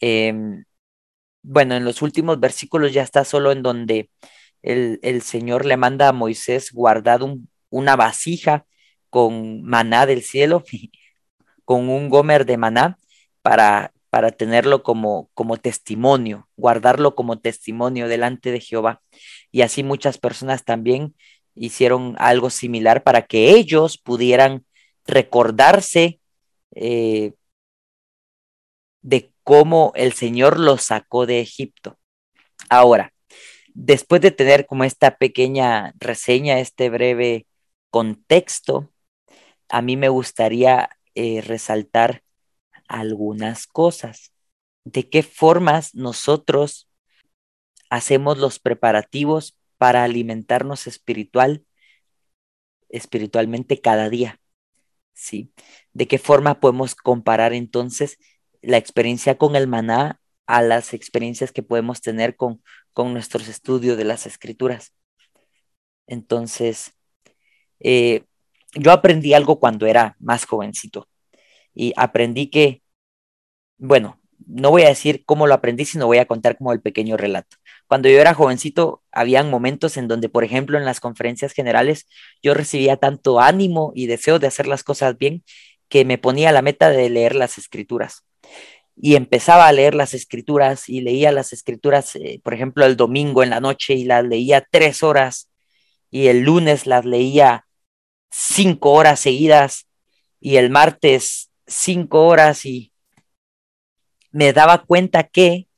em, 0.00 0.64
bueno, 1.42 1.76
en 1.76 1.84
los 1.84 2.02
últimos 2.02 2.40
versículos 2.40 2.92
ya 2.92 3.02
está 3.02 3.24
solo 3.24 3.52
en 3.52 3.62
donde 3.62 4.10
el, 4.62 5.22
Señor 5.22 5.66
le 5.66 5.76
manda 5.76 6.08
a 6.08 6.12
Moisés 6.12 6.72
guardar 6.72 7.20
una 7.70 7.96
vasija 7.96 8.66
con 9.10 9.62
maná 9.64 10.06
del 10.06 10.22
cielo, 10.22 10.64
con 11.64 11.88
un 11.90 12.08
gomer 12.10 12.46
de 12.46 12.56
maná, 12.58 12.98
para, 13.42 13.93
para 14.14 14.30
tenerlo 14.30 14.84
como, 14.84 15.28
como 15.34 15.56
testimonio, 15.56 16.48
guardarlo 16.56 17.16
como 17.16 17.40
testimonio 17.40 18.06
delante 18.06 18.52
de 18.52 18.60
Jehová. 18.60 19.02
Y 19.50 19.62
así 19.62 19.82
muchas 19.82 20.18
personas 20.18 20.64
también 20.64 21.16
hicieron 21.56 22.14
algo 22.20 22.48
similar 22.48 23.02
para 23.02 23.22
que 23.22 23.50
ellos 23.56 23.98
pudieran 23.98 24.66
recordarse 25.04 26.20
eh, 26.76 27.32
de 29.02 29.32
cómo 29.42 29.90
el 29.96 30.12
Señor 30.12 30.60
los 30.60 30.84
sacó 30.84 31.26
de 31.26 31.40
Egipto. 31.40 31.98
Ahora, 32.68 33.12
después 33.74 34.20
de 34.20 34.30
tener 34.30 34.66
como 34.66 34.84
esta 34.84 35.16
pequeña 35.16 35.92
reseña, 35.98 36.60
este 36.60 36.88
breve 36.88 37.48
contexto, 37.90 38.92
a 39.68 39.82
mí 39.82 39.96
me 39.96 40.08
gustaría 40.08 40.88
eh, 41.16 41.40
resaltar 41.40 42.23
algunas 42.88 43.66
cosas. 43.66 44.32
¿De 44.84 45.08
qué 45.08 45.22
formas 45.22 45.94
nosotros 45.94 46.88
hacemos 47.90 48.38
los 48.38 48.58
preparativos 48.58 49.58
para 49.78 50.04
alimentarnos 50.04 50.86
espiritual, 50.86 51.64
espiritualmente 52.88 53.80
cada 53.80 54.08
día? 54.08 54.40
¿Sí? 55.12 55.52
¿De 55.92 56.08
qué 56.08 56.18
forma 56.18 56.60
podemos 56.60 56.94
comparar 56.94 57.52
entonces 57.52 58.18
la 58.62 58.78
experiencia 58.78 59.38
con 59.38 59.56
el 59.56 59.66
maná 59.66 60.20
a 60.46 60.62
las 60.62 60.94
experiencias 60.94 61.52
que 61.52 61.62
podemos 61.62 62.00
tener 62.00 62.36
con, 62.36 62.62
con 62.92 63.12
nuestros 63.12 63.48
estudios 63.48 63.96
de 63.96 64.04
las 64.04 64.26
escrituras. 64.26 64.94
Entonces, 66.06 66.92
eh, 67.80 68.24
yo 68.74 68.92
aprendí 68.92 69.34
algo 69.34 69.58
cuando 69.58 69.86
era 69.86 70.16
más 70.18 70.44
jovencito 70.46 71.08
y 71.74 71.92
aprendí 71.96 72.48
que, 72.50 72.82
bueno, 73.78 74.20
no 74.46 74.70
voy 74.70 74.82
a 74.82 74.88
decir 74.88 75.24
cómo 75.24 75.46
lo 75.46 75.54
aprendí, 75.54 75.84
sino 75.84 76.06
voy 76.06 76.18
a 76.18 76.26
contar 76.26 76.56
como 76.56 76.72
el 76.72 76.80
pequeño 76.80 77.16
relato. 77.16 77.56
Cuando 77.86 78.08
yo 78.08 78.20
era 78.20 78.34
jovencito, 78.34 79.02
habían 79.12 79.50
momentos 79.50 79.96
en 79.96 80.08
donde, 80.08 80.28
por 80.28 80.44
ejemplo, 80.44 80.78
en 80.78 80.84
las 80.84 81.00
conferencias 81.00 81.52
generales, 81.52 82.06
yo 82.42 82.54
recibía 82.54 82.96
tanto 82.96 83.40
ánimo 83.40 83.92
y 83.94 84.06
deseo 84.06 84.38
de 84.38 84.46
hacer 84.46 84.66
las 84.66 84.84
cosas 84.84 85.16
bien 85.18 85.44
que 85.88 86.04
me 86.04 86.18
ponía 86.18 86.52
la 86.52 86.62
meta 86.62 86.90
de 86.90 87.10
leer 87.10 87.34
las 87.34 87.58
escrituras 87.58 88.24
y 88.96 89.16
empezaba 89.16 89.66
a 89.66 89.72
leer 89.72 89.94
las 89.94 90.14
escrituras 90.14 90.88
y 90.88 91.00
leía 91.00 91.32
las 91.32 91.52
escrituras, 91.52 92.14
eh, 92.16 92.40
por 92.42 92.54
ejemplo, 92.54 92.84
el 92.86 92.96
domingo 92.96 93.42
en 93.42 93.50
la 93.50 93.60
noche 93.60 93.94
y 93.94 94.04
las 94.04 94.24
leía 94.24 94.66
tres 94.70 95.02
horas 95.02 95.50
y 96.10 96.28
el 96.28 96.40
lunes 96.40 96.86
las 96.86 97.04
leía 97.04 97.66
cinco 98.30 98.92
horas 98.92 99.20
seguidas 99.20 99.88
y 100.40 100.56
el 100.56 100.70
martes 100.70 101.50
cinco 101.66 102.26
horas 102.26 102.66
y 102.66 102.92
me 104.30 104.52
daba 104.52 104.84
cuenta 104.84 105.24
que 105.24 105.68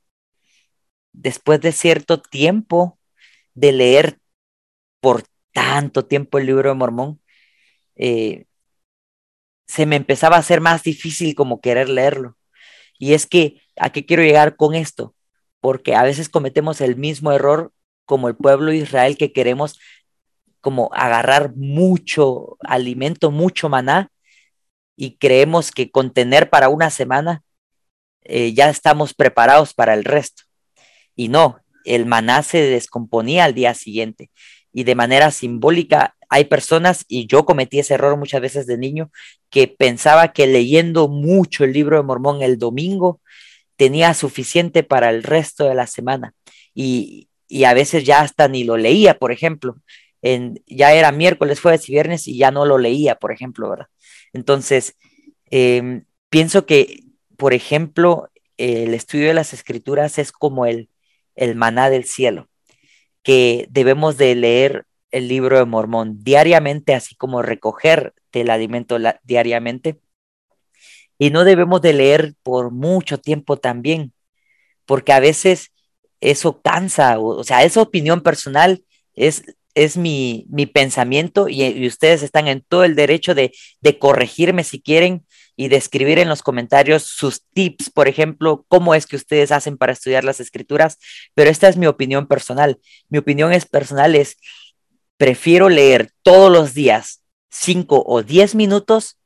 después 1.12 1.60
de 1.60 1.72
cierto 1.72 2.20
tiempo 2.20 2.98
de 3.54 3.72
leer 3.72 4.18
por 5.00 5.24
tanto 5.52 6.04
tiempo 6.06 6.38
el 6.38 6.46
libro 6.46 6.70
de 6.70 6.74
Mormón, 6.74 7.20
eh, 7.96 8.46
se 9.66 9.86
me 9.86 9.96
empezaba 9.96 10.36
a 10.36 10.40
hacer 10.40 10.60
más 10.60 10.82
difícil 10.82 11.34
como 11.34 11.60
querer 11.60 11.88
leerlo 11.88 12.36
y 12.98 13.14
es 13.14 13.26
que, 13.26 13.60
¿a 13.76 13.90
qué 13.90 14.06
quiero 14.06 14.22
llegar 14.22 14.56
con 14.56 14.74
esto? 14.74 15.14
Porque 15.60 15.94
a 15.94 16.02
veces 16.02 16.28
cometemos 16.28 16.80
el 16.80 16.96
mismo 16.96 17.32
error 17.32 17.72
como 18.04 18.28
el 18.28 18.36
pueblo 18.36 18.70
de 18.70 18.78
Israel 18.78 19.16
que 19.16 19.32
queremos 19.32 19.78
como 20.60 20.90
agarrar 20.92 21.54
mucho 21.54 22.56
alimento, 22.60 23.30
mucho 23.30 23.68
maná, 23.68 24.10
y 24.96 25.16
creemos 25.16 25.70
que 25.70 25.90
con 25.90 26.12
tener 26.12 26.50
para 26.50 26.68
una 26.68 26.90
semana 26.90 27.42
eh, 28.24 28.52
ya 28.54 28.70
estamos 28.70 29.14
preparados 29.14 29.74
para 29.74 29.94
el 29.94 30.04
resto. 30.04 30.44
Y 31.14 31.28
no, 31.28 31.60
el 31.84 32.06
maná 32.06 32.42
se 32.42 32.62
descomponía 32.62 33.44
al 33.44 33.54
día 33.54 33.74
siguiente. 33.74 34.30
Y 34.72 34.84
de 34.84 34.94
manera 34.94 35.30
simbólica 35.30 36.16
hay 36.28 36.44
personas, 36.44 37.04
y 37.08 37.26
yo 37.26 37.44
cometí 37.44 37.78
ese 37.78 37.94
error 37.94 38.16
muchas 38.16 38.40
veces 38.40 38.66
de 38.66 38.78
niño, 38.78 39.10
que 39.48 39.68
pensaba 39.68 40.32
que 40.32 40.46
leyendo 40.46 41.08
mucho 41.08 41.64
el 41.64 41.72
libro 41.72 41.96
de 41.96 42.02
Mormón 42.02 42.42
el 42.42 42.58
domingo 42.58 43.20
tenía 43.76 44.14
suficiente 44.14 44.82
para 44.82 45.10
el 45.10 45.22
resto 45.22 45.64
de 45.64 45.74
la 45.74 45.86
semana. 45.86 46.34
Y, 46.74 47.28
a 47.64 47.74
veces 47.74 48.04
ya 48.04 48.20
hasta 48.20 48.48
ni 48.48 48.64
lo 48.64 48.76
leía, 48.76 49.18
por 49.18 49.30
ejemplo. 49.30 49.76
En, 50.20 50.60
ya 50.66 50.92
era 50.94 51.12
miércoles, 51.12 51.60
jueves 51.60 51.88
y 51.88 51.92
viernes 51.92 52.26
y 52.26 52.36
ya 52.38 52.50
no 52.50 52.64
lo 52.66 52.76
leía, 52.78 53.14
por 53.16 53.32
ejemplo, 53.32 53.70
¿verdad? 53.70 53.86
Entonces, 54.36 54.96
em, 55.50 56.04
pienso 56.28 56.66
que, 56.66 57.04
por 57.36 57.54
ejemplo, 57.54 58.30
el 58.58 58.94
estudio 58.94 59.28
de 59.28 59.34
las 59.34 59.52
escrituras 59.54 60.18
es 60.18 60.30
como 60.30 60.66
el, 60.66 60.90
el 61.34 61.56
maná 61.56 61.90
del 61.90 62.04
cielo, 62.04 62.48
que 63.22 63.66
debemos 63.70 64.18
de 64.18 64.34
leer 64.34 64.86
el 65.10 65.28
libro 65.28 65.58
de 65.58 65.64
Mormón 65.64 66.22
diariamente, 66.22 66.94
así 66.94 67.14
como 67.16 67.40
recoger 67.42 68.14
el 68.32 68.50
alimento 68.50 68.98
diariamente. 69.24 69.98
Y 71.18 71.30
no 71.30 71.44
debemos 71.44 71.80
de 71.80 71.94
leer 71.94 72.34
por 72.42 72.70
mucho 72.70 73.18
tiempo 73.18 73.56
también, 73.56 74.12
porque 74.84 75.12
a 75.12 75.20
veces 75.20 75.72
eso 76.20 76.60
cansa, 76.60 77.18
o, 77.18 77.42
sea, 77.44 77.64
esa 77.64 77.80
opinión 77.80 78.20
personal 78.20 78.84
es, 79.14 79.44
es 79.76 79.98
mi, 79.98 80.46
mi 80.48 80.66
pensamiento 80.66 81.48
y, 81.48 81.86
ustedes 81.86 82.22
están 82.22 82.48
en 82.48 82.62
todo 82.66 82.82
el 82.82 82.96
derecho 82.96 83.34
de, 83.34 83.52
de 83.82 83.98
corregirme 83.98 84.64
si 84.64 84.80
quieren 84.80 85.24
y 85.54 85.68
de 85.68 85.76
escribir 85.76 86.18
en 86.18 86.28
los 86.28 86.42
comentarios 86.42 87.04
sus 87.04 87.44
tips, 87.52 87.90
por 87.90 88.08
ejemplo, 88.08 88.64
cómo 88.68 88.94
es 88.94 89.06
que 89.06 89.16
ustedes 89.16 89.52
hacen 89.52 89.76
para 89.76 89.92
estudiar 89.92 90.24
las 90.24 90.40
escrituras, 90.40 90.98
pero 91.34 91.50
esta 91.50 91.68
es 91.68 91.76
mi 91.76 91.86
opinión 91.86 92.26
personal. 92.26 92.80
Mi 93.10 93.18
opinión 93.18 93.52
es 93.52 93.66
personal 93.66 94.14
es 94.14 94.38
prefiero 95.18 95.68
leer 95.68 96.10
todos 96.22 96.50
los 96.50 96.74
días 96.74 97.22
cinco 97.50 98.02
o 98.06 98.22
diez 98.22 98.54
minutos 98.54 99.18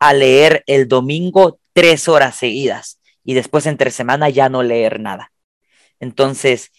a 0.00 0.12
leer 0.12 0.64
el 0.66 0.88
domingo 0.88 1.60
tres 1.72 2.08
horas 2.08 2.36
seguidas 2.36 3.00
y 3.24 3.34
después 3.34 3.66
entre 3.66 3.92
semana 3.92 4.28
ya 4.28 4.48
no 4.48 4.64
leer 4.64 4.98
nada. 4.98 5.32
Entonces, 6.00 6.70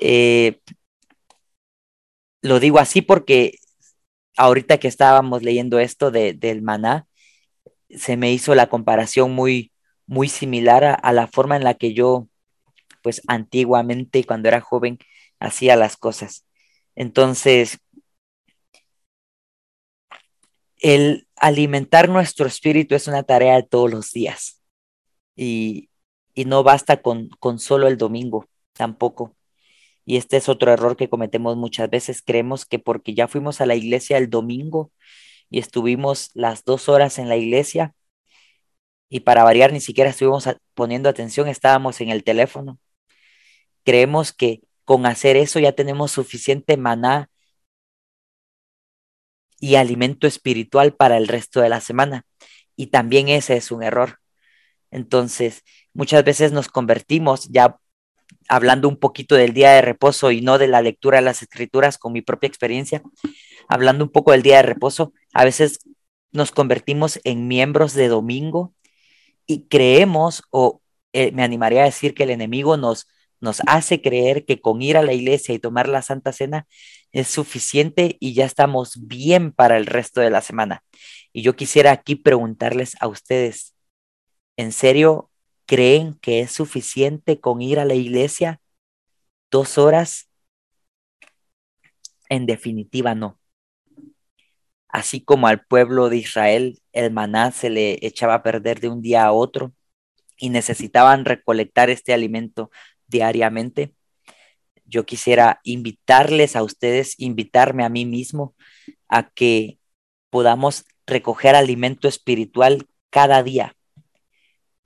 eh, 0.00 0.60
lo 2.42 2.60
digo 2.60 2.78
así 2.78 3.02
porque 3.02 3.58
ahorita 4.36 4.78
que 4.78 4.88
estábamos 4.88 5.42
leyendo 5.42 5.78
esto 5.80 6.10
de, 6.10 6.32
del 6.34 6.62
maná, 6.62 7.06
se 7.90 8.16
me 8.16 8.32
hizo 8.32 8.54
la 8.54 8.68
comparación 8.68 9.32
muy, 9.32 9.72
muy 10.06 10.28
similar 10.28 10.98
a, 11.02 11.12
la 11.12 11.26
forma 11.28 11.56
en 11.56 11.64
la 11.64 11.74
que 11.74 11.94
yo, 11.94 12.28
pues 13.02 13.22
antiguamente, 13.28 14.24
cuando 14.24 14.48
era 14.48 14.60
joven, 14.60 14.98
hacía 15.40 15.76
las 15.76 15.96
cosas. 15.96 16.46
Entonces, 16.96 17.78
el 20.80 21.28
alimentar 21.36 22.08
nuestro 22.08 22.46
espíritu 22.46 22.94
es 22.94 23.08
una 23.08 23.22
tarea 23.24 23.56
de 23.56 23.62
todos 23.64 23.90
los 23.90 24.12
días 24.12 24.62
y, 25.36 25.90
no 26.46 26.62
basta 26.62 27.02
con, 27.02 27.30
con 27.40 27.58
solo 27.58 27.88
el 27.88 27.98
domingo, 27.98 28.46
tampoco. 28.72 29.34
Y 30.08 30.16
este 30.16 30.38
es 30.38 30.48
otro 30.48 30.72
error 30.72 30.96
que 30.96 31.10
cometemos 31.10 31.58
muchas 31.58 31.90
veces. 31.90 32.22
Creemos 32.22 32.64
que 32.64 32.78
porque 32.78 33.12
ya 33.12 33.28
fuimos 33.28 33.60
a 33.60 33.66
la 33.66 33.74
iglesia 33.74 34.16
el 34.16 34.30
domingo 34.30 34.90
y 35.50 35.58
estuvimos 35.58 36.30
las 36.32 36.64
dos 36.64 36.88
horas 36.88 37.18
en 37.18 37.28
la 37.28 37.36
iglesia 37.36 37.94
y 39.10 39.20
para 39.20 39.44
variar 39.44 39.70
ni 39.70 39.80
siquiera 39.80 40.08
estuvimos 40.08 40.48
poniendo 40.72 41.10
atención, 41.10 41.46
estábamos 41.46 42.00
en 42.00 42.08
el 42.08 42.24
teléfono. 42.24 42.78
Creemos 43.84 44.32
que 44.32 44.62
con 44.86 45.04
hacer 45.04 45.36
eso 45.36 45.58
ya 45.60 45.72
tenemos 45.72 46.10
suficiente 46.10 46.78
maná 46.78 47.28
y 49.60 49.74
alimento 49.74 50.26
espiritual 50.26 50.94
para 50.94 51.18
el 51.18 51.28
resto 51.28 51.60
de 51.60 51.68
la 51.68 51.82
semana. 51.82 52.24
Y 52.76 52.86
también 52.86 53.28
ese 53.28 53.58
es 53.58 53.70
un 53.70 53.82
error. 53.82 54.20
Entonces, 54.90 55.64
muchas 55.92 56.24
veces 56.24 56.52
nos 56.52 56.68
convertimos, 56.68 57.48
ya 57.50 57.78
hablando 58.48 58.88
un 58.88 58.96
poquito 58.96 59.34
del 59.34 59.52
día 59.52 59.72
de 59.72 59.82
reposo 59.82 60.30
y 60.30 60.40
no 60.40 60.58
de 60.58 60.68
la 60.68 60.82
lectura 60.82 61.18
de 61.18 61.24
las 61.24 61.42
escrituras 61.42 61.98
con 61.98 62.12
mi 62.12 62.22
propia 62.22 62.48
experiencia, 62.48 63.02
hablando 63.68 64.04
un 64.04 64.10
poco 64.10 64.32
del 64.32 64.42
día 64.42 64.56
de 64.56 64.62
reposo, 64.62 65.12
a 65.32 65.44
veces 65.44 65.80
nos 66.32 66.50
convertimos 66.50 67.20
en 67.24 67.48
miembros 67.48 67.94
de 67.94 68.08
domingo 68.08 68.74
y 69.46 69.66
creemos, 69.68 70.42
o 70.50 70.80
eh, 71.12 71.32
me 71.32 71.42
animaría 71.42 71.82
a 71.82 71.86
decir 71.86 72.14
que 72.14 72.24
el 72.24 72.30
enemigo 72.30 72.76
nos, 72.76 73.06
nos 73.40 73.60
hace 73.66 74.02
creer 74.02 74.44
que 74.44 74.60
con 74.60 74.82
ir 74.82 74.96
a 74.96 75.02
la 75.02 75.12
iglesia 75.12 75.54
y 75.54 75.58
tomar 75.58 75.88
la 75.88 76.02
Santa 76.02 76.32
Cena 76.32 76.66
es 77.12 77.28
suficiente 77.28 78.16
y 78.20 78.34
ya 78.34 78.44
estamos 78.44 79.06
bien 79.06 79.52
para 79.52 79.76
el 79.76 79.86
resto 79.86 80.20
de 80.20 80.30
la 80.30 80.42
semana. 80.42 80.82
Y 81.32 81.42
yo 81.42 81.56
quisiera 81.56 81.92
aquí 81.92 82.16
preguntarles 82.16 82.96
a 83.00 83.08
ustedes, 83.08 83.74
¿en 84.56 84.72
serio 84.72 85.27
creen 85.68 86.14
que 86.14 86.40
es 86.40 86.52
suficiente 86.52 87.40
con 87.40 87.62
ir 87.62 87.78
a 87.78 87.84
la 87.84 87.94
iglesia 87.94 88.60
dos 89.50 89.78
horas 89.78 90.30
En 92.30 92.46
definitiva, 92.46 93.14
no. 93.14 93.38
Así 94.88 95.20
como 95.22 95.46
al 95.48 95.64
pueblo 95.64 96.08
de 96.08 96.16
Israel 96.18 96.80
el 96.92 97.12
maná 97.12 97.52
se 97.52 97.70
le 97.70 97.98
echaba 98.06 98.34
a 98.34 98.42
perder 98.42 98.80
de 98.80 98.88
un 98.88 99.02
día 99.02 99.24
a 99.24 99.32
otro 99.32 99.72
y 100.36 100.50
necesitaban 100.50 101.24
recolectar 101.24 101.90
este 101.90 102.12
alimento 102.14 102.70
diariamente, 103.06 103.94
yo 104.84 105.04
quisiera 105.04 105.60
invitarles 105.64 106.56
a 106.56 106.62
ustedes, 106.62 107.14
invitarme 107.18 107.84
a 107.84 107.88
mí 107.88 108.06
mismo 108.06 108.54
a 109.08 109.30
que 109.30 109.78
podamos 110.30 110.84
recoger 111.06 111.54
alimento 111.54 112.08
espiritual 112.08 112.86
cada 113.10 113.42
día. 113.42 113.77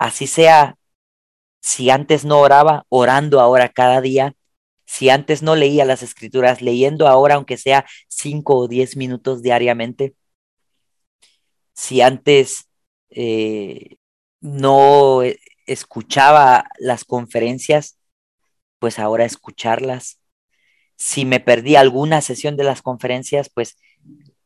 Así 0.02 0.26
sea, 0.26 0.76
si 1.60 1.88
antes 1.88 2.24
no 2.24 2.40
oraba, 2.40 2.86
orando 2.88 3.38
ahora 3.38 3.68
cada 3.68 4.00
día. 4.00 4.34
Si 4.84 5.10
antes 5.10 5.42
no 5.44 5.54
leía 5.54 5.84
las 5.84 6.02
escrituras, 6.02 6.60
leyendo 6.60 7.06
ahora, 7.06 7.36
aunque 7.36 7.56
sea 7.56 7.86
cinco 8.08 8.56
o 8.56 8.66
diez 8.66 8.96
minutos 8.96 9.42
diariamente. 9.42 10.16
Si 11.72 12.00
antes 12.00 12.68
eh, 13.10 13.96
no 14.40 15.20
escuchaba 15.66 16.68
las 16.80 17.04
conferencias, 17.04 17.96
pues 18.80 18.98
ahora 18.98 19.24
escucharlas. 19.24 20.18
Si 20.96 21.24
me 21.24 21.38
perdí 21.38 21.76
alguna 21.76 22.22
sesión 22.22 22.56
de 22.56 22.64
las 22.64 22.82
conferencias, 22.82 23.50
pues 23.54 23.76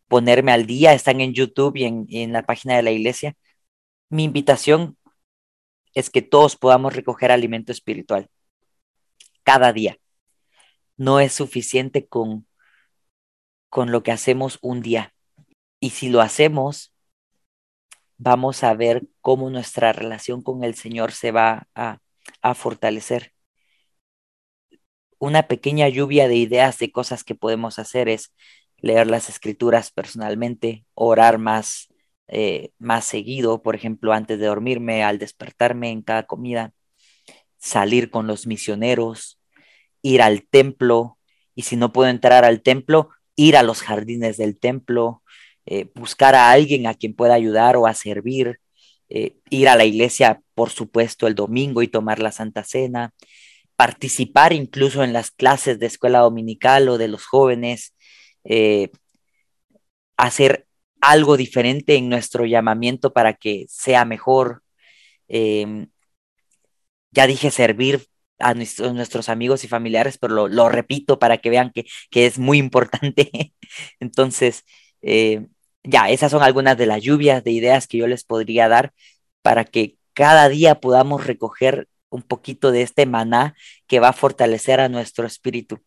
ponerme 0.06 0.52
al 0.52 0.66
día, 0.66 0.92
están 0.92 1.22
en 1.22 1.32
YouTube 1.32 1.76
y 1.78 1.84
en, 2.22 2.32
la 2.34 2.42
página 2.42 2.76
de 2.76 2.82
la 2.82 2.90
iglesia. 2.90 3.36
Mi 4.10 4.24
invitación 4.24 4.98
es 5.96 6.10
que 6.10 6.20
todos 6.20 6.56
podamos 6.56 6.94
recoger 6.94 7.32
alimento 7.32 7.72
espiritual 7.72 8.28
cada 9.42 9.72
día. 9.72 9.98
No 10.98 11.20
es 11.20 11.32
suficiente 11.32 12.06
con, 12.06 12.46
con 13.70 13.90
lo 13.90 14.02
que 14.02 14.12
hacemos 14.12 14.58
un 14.60 14.82
día. 14.82 15.14
Y 15.80 15.90
si 15.90 16.10
lo 16.10 16.20
hacemos, 16.20 16.94
vamos 18.18 18.62
a 18.62 18.74
ver 18.74 19.06
cómo 19.22 19.48
nuestra 19.48 19.94
relación 19.94 20.42
con 20.42 20.64
el 20.64 20.74
Señor 20.74 21.12
se 21.12 21.32
va 21.32 21.66
a, 21.74 21.98
a 22.42 22.54
fortalecer 22.54 23.32
una 25.18 25.48
pequeña 25.48 25.88
lluvia 25.88 26.28
de 26.28 26.36
ideas 26.36 26.78
de 26.78 26.92
cosas 26.92 27.24
que 27.24 27.34
podemos 27.34 27.78
hacer 27.78 28.10
es 28.10 28.34
leer 28.76 29.06
las 29.06 29.30
escrituras 29.30 29.90
personalmente, 29.92 30.84
orar 30.92 31.38
más, 31.38 31.88
eh, 32.28 32.70
más 32.78 33.04
seguido, 33.04 33.62
por 33.62 33.76
ejemplo, 33.76 34.12
antes 34.12 34.38
de 34.38 34.46
dormirme, 34.46 35.04
al 35.04 35.18
despertarme 35.18 35.90
en 35.90 36.02
cada 36.02 36.24
comida, 36.26 36.72
salir 37.58 38.10
con 38.10 38.26
los 38.26 38.46
misioneros, 38.46 39.40
ir 40.02 40.22
al 40.22 40.46
templo, 40.48 41.18
y 41.54 41.62
si 41.62 41.76
no 41.76 41.92
puedo 41.92 42.10
entrar 42.10 42.44
al 42.44 42.62
templo, 42.62 43.10
ir 43.36 43.56
a 43.56 43.62
los 43.62 43.82
jardines 43.82 44.36
del 44.38 44.58
templo, 44.58 45.22
eh, 45.66 45.90
buscar 45.94 46.34
a 46.34 46.50
alguien 46.50 46.86
a 46.86 46.94
quien 46.94 47.14
pueda 47.14 47.34
ayudar 47.34 47.76
o 47.76 47.86
a 47.86 47.94
servir, 47.94 48.60
eh, 49.08 49.36
ir 49.50 49.68
a 49.68 49.76
la 49.76 49.84
iglesia, 49.84 50.42
por 50.54 50.70
supuesto, 50.70 51.26
el 51.26 51.34
domingo 51.34 51.82
y 51.82 51.88
tomar 51.88 52.18
la 52.18 52.32
Santa 52.32 52.64
Cena, 52.64 53.14
participar 53.76 54.52
incluso 54.52 55.04
en 55.04 55.12
las 55.12 55.30
clases 55.30 55.78
de 55.78 55.86
escuela 55.86 56.20
dominical 56.20 56.88
o 56.88 56.98
de 56.98 57.08
los 57.08 57.26
jóvenes, 57.26 57.94
hacer 60.16 60.65
algo 61.06 61.36
diferente 61.36 61.96
en 61.96 62.08
nuestro 62.08 62.44
llamamiento 62.46 63.12
para 63.12 63.34
que 63.34 63.66
sea 63.68 64.04
mejor. 64.04 64.62
Em, 65.28 65.88
ya 67.10 67.26
dije 67.26 67.50
servir 67.50 68.06
a 68.38 68.54
nuestros, 68.54 69.28
amigos 69.28 69.64
y 69.64 69.68
familiares, 69.68 70.18
pero 70.18 70.48
lo, 70.48 70.68
repito 70.68 71.18
para 71.18 71.38
que 71.38 71.50
vean 71.50 71.72
que, 71.72 71.86
es 72.26 72.38
muy 72.38 72.58
importante. 72.58 73.54
Entonces, 74.00 74.64
eh, 75.02 75.46
ya, 75.82 76.10
esas 76.10 76.30
son 76.32 76.42
algunas 76.42 76.76
de 76.76 76.86
las 76.86 77.02
lluvias 77.02 77.44
de 77.44 77.52
ideas 77.52 77.86
que 77.86 77.98
yo 77.98 78.06
les 78.08 78.24
podría 78.24 78.68
dar 78.68 78.92
para 79.42 79.64
que 79.64 79.96
cada 80.12 80.48
día 80.48 80.80
podamos 80.80 81.26
recoger 81.26 81.88
un 82.10 82.22
poquito 82.22 82.72
de 82.72 82.82
este 82.82 83.06
maná 83.06 83.54
que 83.86 84.00
va 84.00 84.08
a 84.08 84.12
fortalecer 84.12 84.80
a 84.80 84.88
nuestro 84.88 85.26
espíritu. 85.26 85.82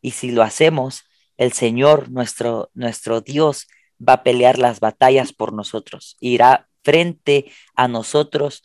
Y 0.00 0.12
si 0.12 0.30
lo 0.32 0.42
hacemos, 0.42 1.04
el 1.36 1.52
Señor, 1.52 2.10
nuestro, 2.10 2.70
nuestro 2.74 3.20
Dios, 3.20 3.66
va 4.00 4.14
a 4.14 4.22
pelear 4.22 4.58
las 4.58 4.80
batallas 4.80 5.32
por 5.32 5.52
nosotros, 5.52 6.16
irá 6.20 6.68
frente 6.82 7.50
a 7.74 7.88
nosotros 7.88 8.62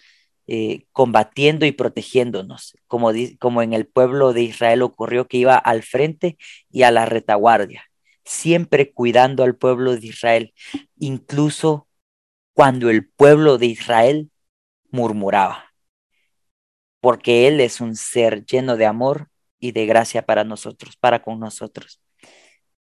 eh, 0.47 0.85
combatiendo 0.91 1.65
y 1.65 1.71
protegiéndonos, 1.71 2.75
como, 2.87 3.11
como 3.39 3.61
en 3.61 3.73
el 3.73 3.85
pueblo 3.85 4.33
de 4.33 4.43
Israel 4.43 4.81
ocurrió 4.81 5.27
que 5.27 5.37
iba 5.37 5.55
al 5.55 5.83
frente 5.83 6.37
y 6.71 6.83
a 6.83 6.91
la 6.91 7.05
retaguardia, 7.05 7.83
siempre 8.25 8.91
cuidando 8.91 9.43
al 9.43 9.55
pueblo 9.55 9.95
de 9.95 10.07
Israel, 10.07 10.53
incluso 10.97 11.87
cuando 12.53 12.89
el 12.89 13.07
pueblo 13.07 13.57
de 13.57 13.67
Israel 13.67 14.31
murmuraba 14.91 15.69
porque 17.01 17.47
Él 17.47 17.59
es 17.61 17.81
un 17.81 17.95
ser 17.95 18.45
lleno 18.45 18.77
de 18.77 18.85
amor 18.85 19.29
y 19.59 19.71
de 19.71 19.85
gracia 19.85 20.25
para 20.25 20.43
nosotros, 20.43 20.95
para 20.97 21.21
con 21.21 21.39
nosotros. 21.39 22.01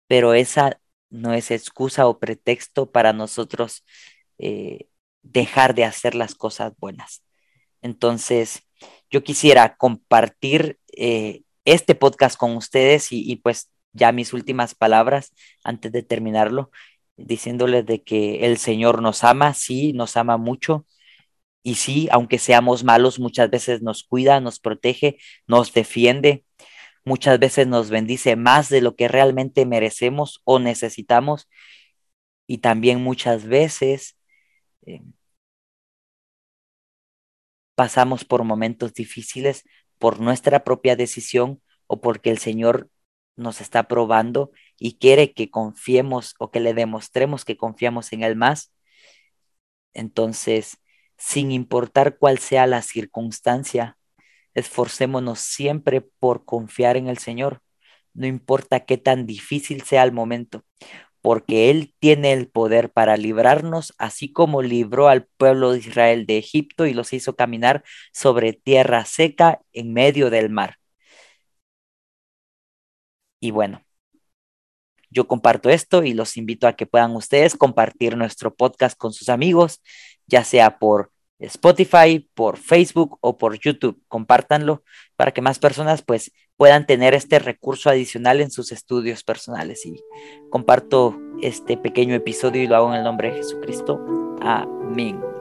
Pero 0.08 0.34
esa 0.34 0.80
no 1.14 1.34
es 1.34 1.52
excusa 1.52 2.08
o 2.08 2.20
pretexto 2.20 2.92
para 2.92 3.14
nosotros 3.14 3.86
eh, 4.40 4.88
dejar 5.22 5.76
de 5.76 5.86
hacer 5.86 6.16
las 6.16 6.36
cosas 6.36 6.74
buenas. 6.80 7.24
Entonces, 7.82 8.64
yo 9.12 9.24
quisiera 9.24 9.76
compartir 9.78 10.80
eh, 10.98 11.44
este 11.66 11.96
podcast 11.96 12.38
con 12.38 12.56
ustedes 12.58 13.12
y, 13.12 13.32
y, 13.32 13.38
pues 13.38 13.70
ya 13.94 14.12
mis 14.12 14.34
últimas 14.34 14.76
palabras 14.76 15.34
antes 15.64 15.92
de 15.92 16.04
terminarlo, 16.04 16.72
diciéndoles 17.16 17.86
de 17.86 18.04
que 18.04 18.46
el 18.46 18.58
Señor 18.58 19.02
nos 19.02 19.24
ama, 19.24 19.54
sí, 19.54 19.94
nos 19.94 20.18
ama 20.18 20.38
mucho, 20.38 20.86
y 21.64 21.76
sí, 21.76 22.10
aunque 22.12 22.40
seamos 22.40 22.84
malos, 22.84 23.20
muchas 23.20 23.50
veces 23.50 23.82
nos 23.82 24.04
cuida, 24.04 24.42
nos 24.42 24.60
protege, 24.60 25.18
nos 25.48 25.74
defiende, 25.74 26.44
muchas 27.06 27.40
veces 27.40 27.68
nos 27.68 27.90
bendice 27.90 28.36
más 28.36 28.70
de 28.70 28.82
lo 28.82 28.96
que 28.96 29.08
realmente 29.08 29.66
merecemos 29.66 30.42
o 30.46 30.60
necesitamos. 30.60 31.50
Y 32.48 32.60
también 32.60 33.02
muchas 33.02 33.46
veces 33.46 34.18
eh, 34.86 35.02
pasamos 37.76 38.26
por 38.26 38.44
momentos 38.44 38.94
difíciles 38.94 39.64
por 39.98 40.20
nuestra 40.20 40.64
propia 40.64 40.96
decisión 40.96 41.62
o 41.88 42.02
porque 42.02 42.30
el 42.30 42.38
Señor 42.38 42.90
nos 43.36 43.62
está 43.62 43.88
probando 43.88 44.52
y 44.78 44.98
quiere 44.98 45.34
que 45.34 45.50
confiemos 45.50 46.36
o 46.40 46.52
que 46.52 46.60
le 46.60 46.74
demostremos 46.74 47.46
que 47.46 47.58
confiamos 47.58 48.14
en 48.14 48.24
Él 48.24 48.36
más. 48.36 48.72
Entonces, 49.94 50.78
sin 51.18 51.52
importar 51.52 52.18
cuál 52.18 52.38
sea 52.40 52.68
la 52.68 52.82
circunstancia. 52.82 53.98
Esforcémonos 54.54 55.40
siempre 55.40 56.02
por 56.02 56.46
confiar 56.46 56.98
en 56.98 57.08
el 57.08 57.18
Señor, 57.18 57.62
no 58.14 58.28
importa 58.28 58.86
qué 58.86 58.98
tan 58.98 59.26
difícil 59.26 59.84
sea 59.84 60.04
el 60.04 60.12
momento, 60.12 60.64
porque 61.22 61.72
Él 61.72 61.96
tiene 62.00 62.34
el 62.34 62.50
poder 62.50 62.92
para 62.92 63.18
librarnos, 63.18 63.94
así 63.98 64.32
como 64.34 64.62
libró 64.62 65.08
al 65.10 65.26
pueblo 65.38 65.72
de 65.74 65.80
Israel 65.80 66.26
de 66.28 66.38
Egipto 66.38 66.86
y 66.88 66.94
los 66.94 67.14
hizo 67.14 67.36
caminar 67.36 67.84
sobre 68.14 68.54
tierra 68.54 69.06
seca 69.06 69.62
en 69.74 69.94
medio 69.94 70.30
del 70.30 70.50
mar. 70.50 70.78
Y 73.40 73.52
bueno, 73.52 73.84
yo 75.10 75.28
comparto 75.28 75.70
esto 75.70 76.04
y 76.04 76.14
los 76.14 76.38
invito 76.38 76.68
a 76.68 76.74
que 76.76 76.88
puedan 76.88 77.16
ustedes 77.16 77.56
compartir 77.56 78.18
nuestro 78.18 78.54
podcast 78.56 78.98
con 78.98 79.14
sus 79.14 79.30
amigos, 79.30 79.82
ya 80.28 80.44
sea 80.44 80.80
por 80.80 81.13
Spotify, 81.48 82.30
por 82.34 82.58
Facebook 82.58 83.18
o 83.22 83.38
por 83.38 83.60
YouTube. 83.60 84.02
Compártanlo 84.08 84.84
para 85.16 85.32
que 85.32 85.42
más 85.42 85.60
personas 85.60 86.02
pues 86.02 86.32
puedan 86.58 86.86
tener 86.86 87.14
este 87.14 87.40
recurso 87.40 87.90
adicional 87.90 88.42
en 88.42 88.52
sus 88.52 88.72
estudios 88.72 89.24
personales. 89.24 89.86
Y 89.86 90.02
comparto 90.50 91.20
este 91.42 91.78
pequeño 91.78 92.16
episodio 92.16 92.64
y 92.64 92.68
lo 92.68 92.76
hago 92.76 92.90
en 92.90 93.00
el 93.00 93.04
nombre 93.04 93.32
de 93.32 93.38
Jesucristo. 93.38 94.00
Amén. 94.42 95.33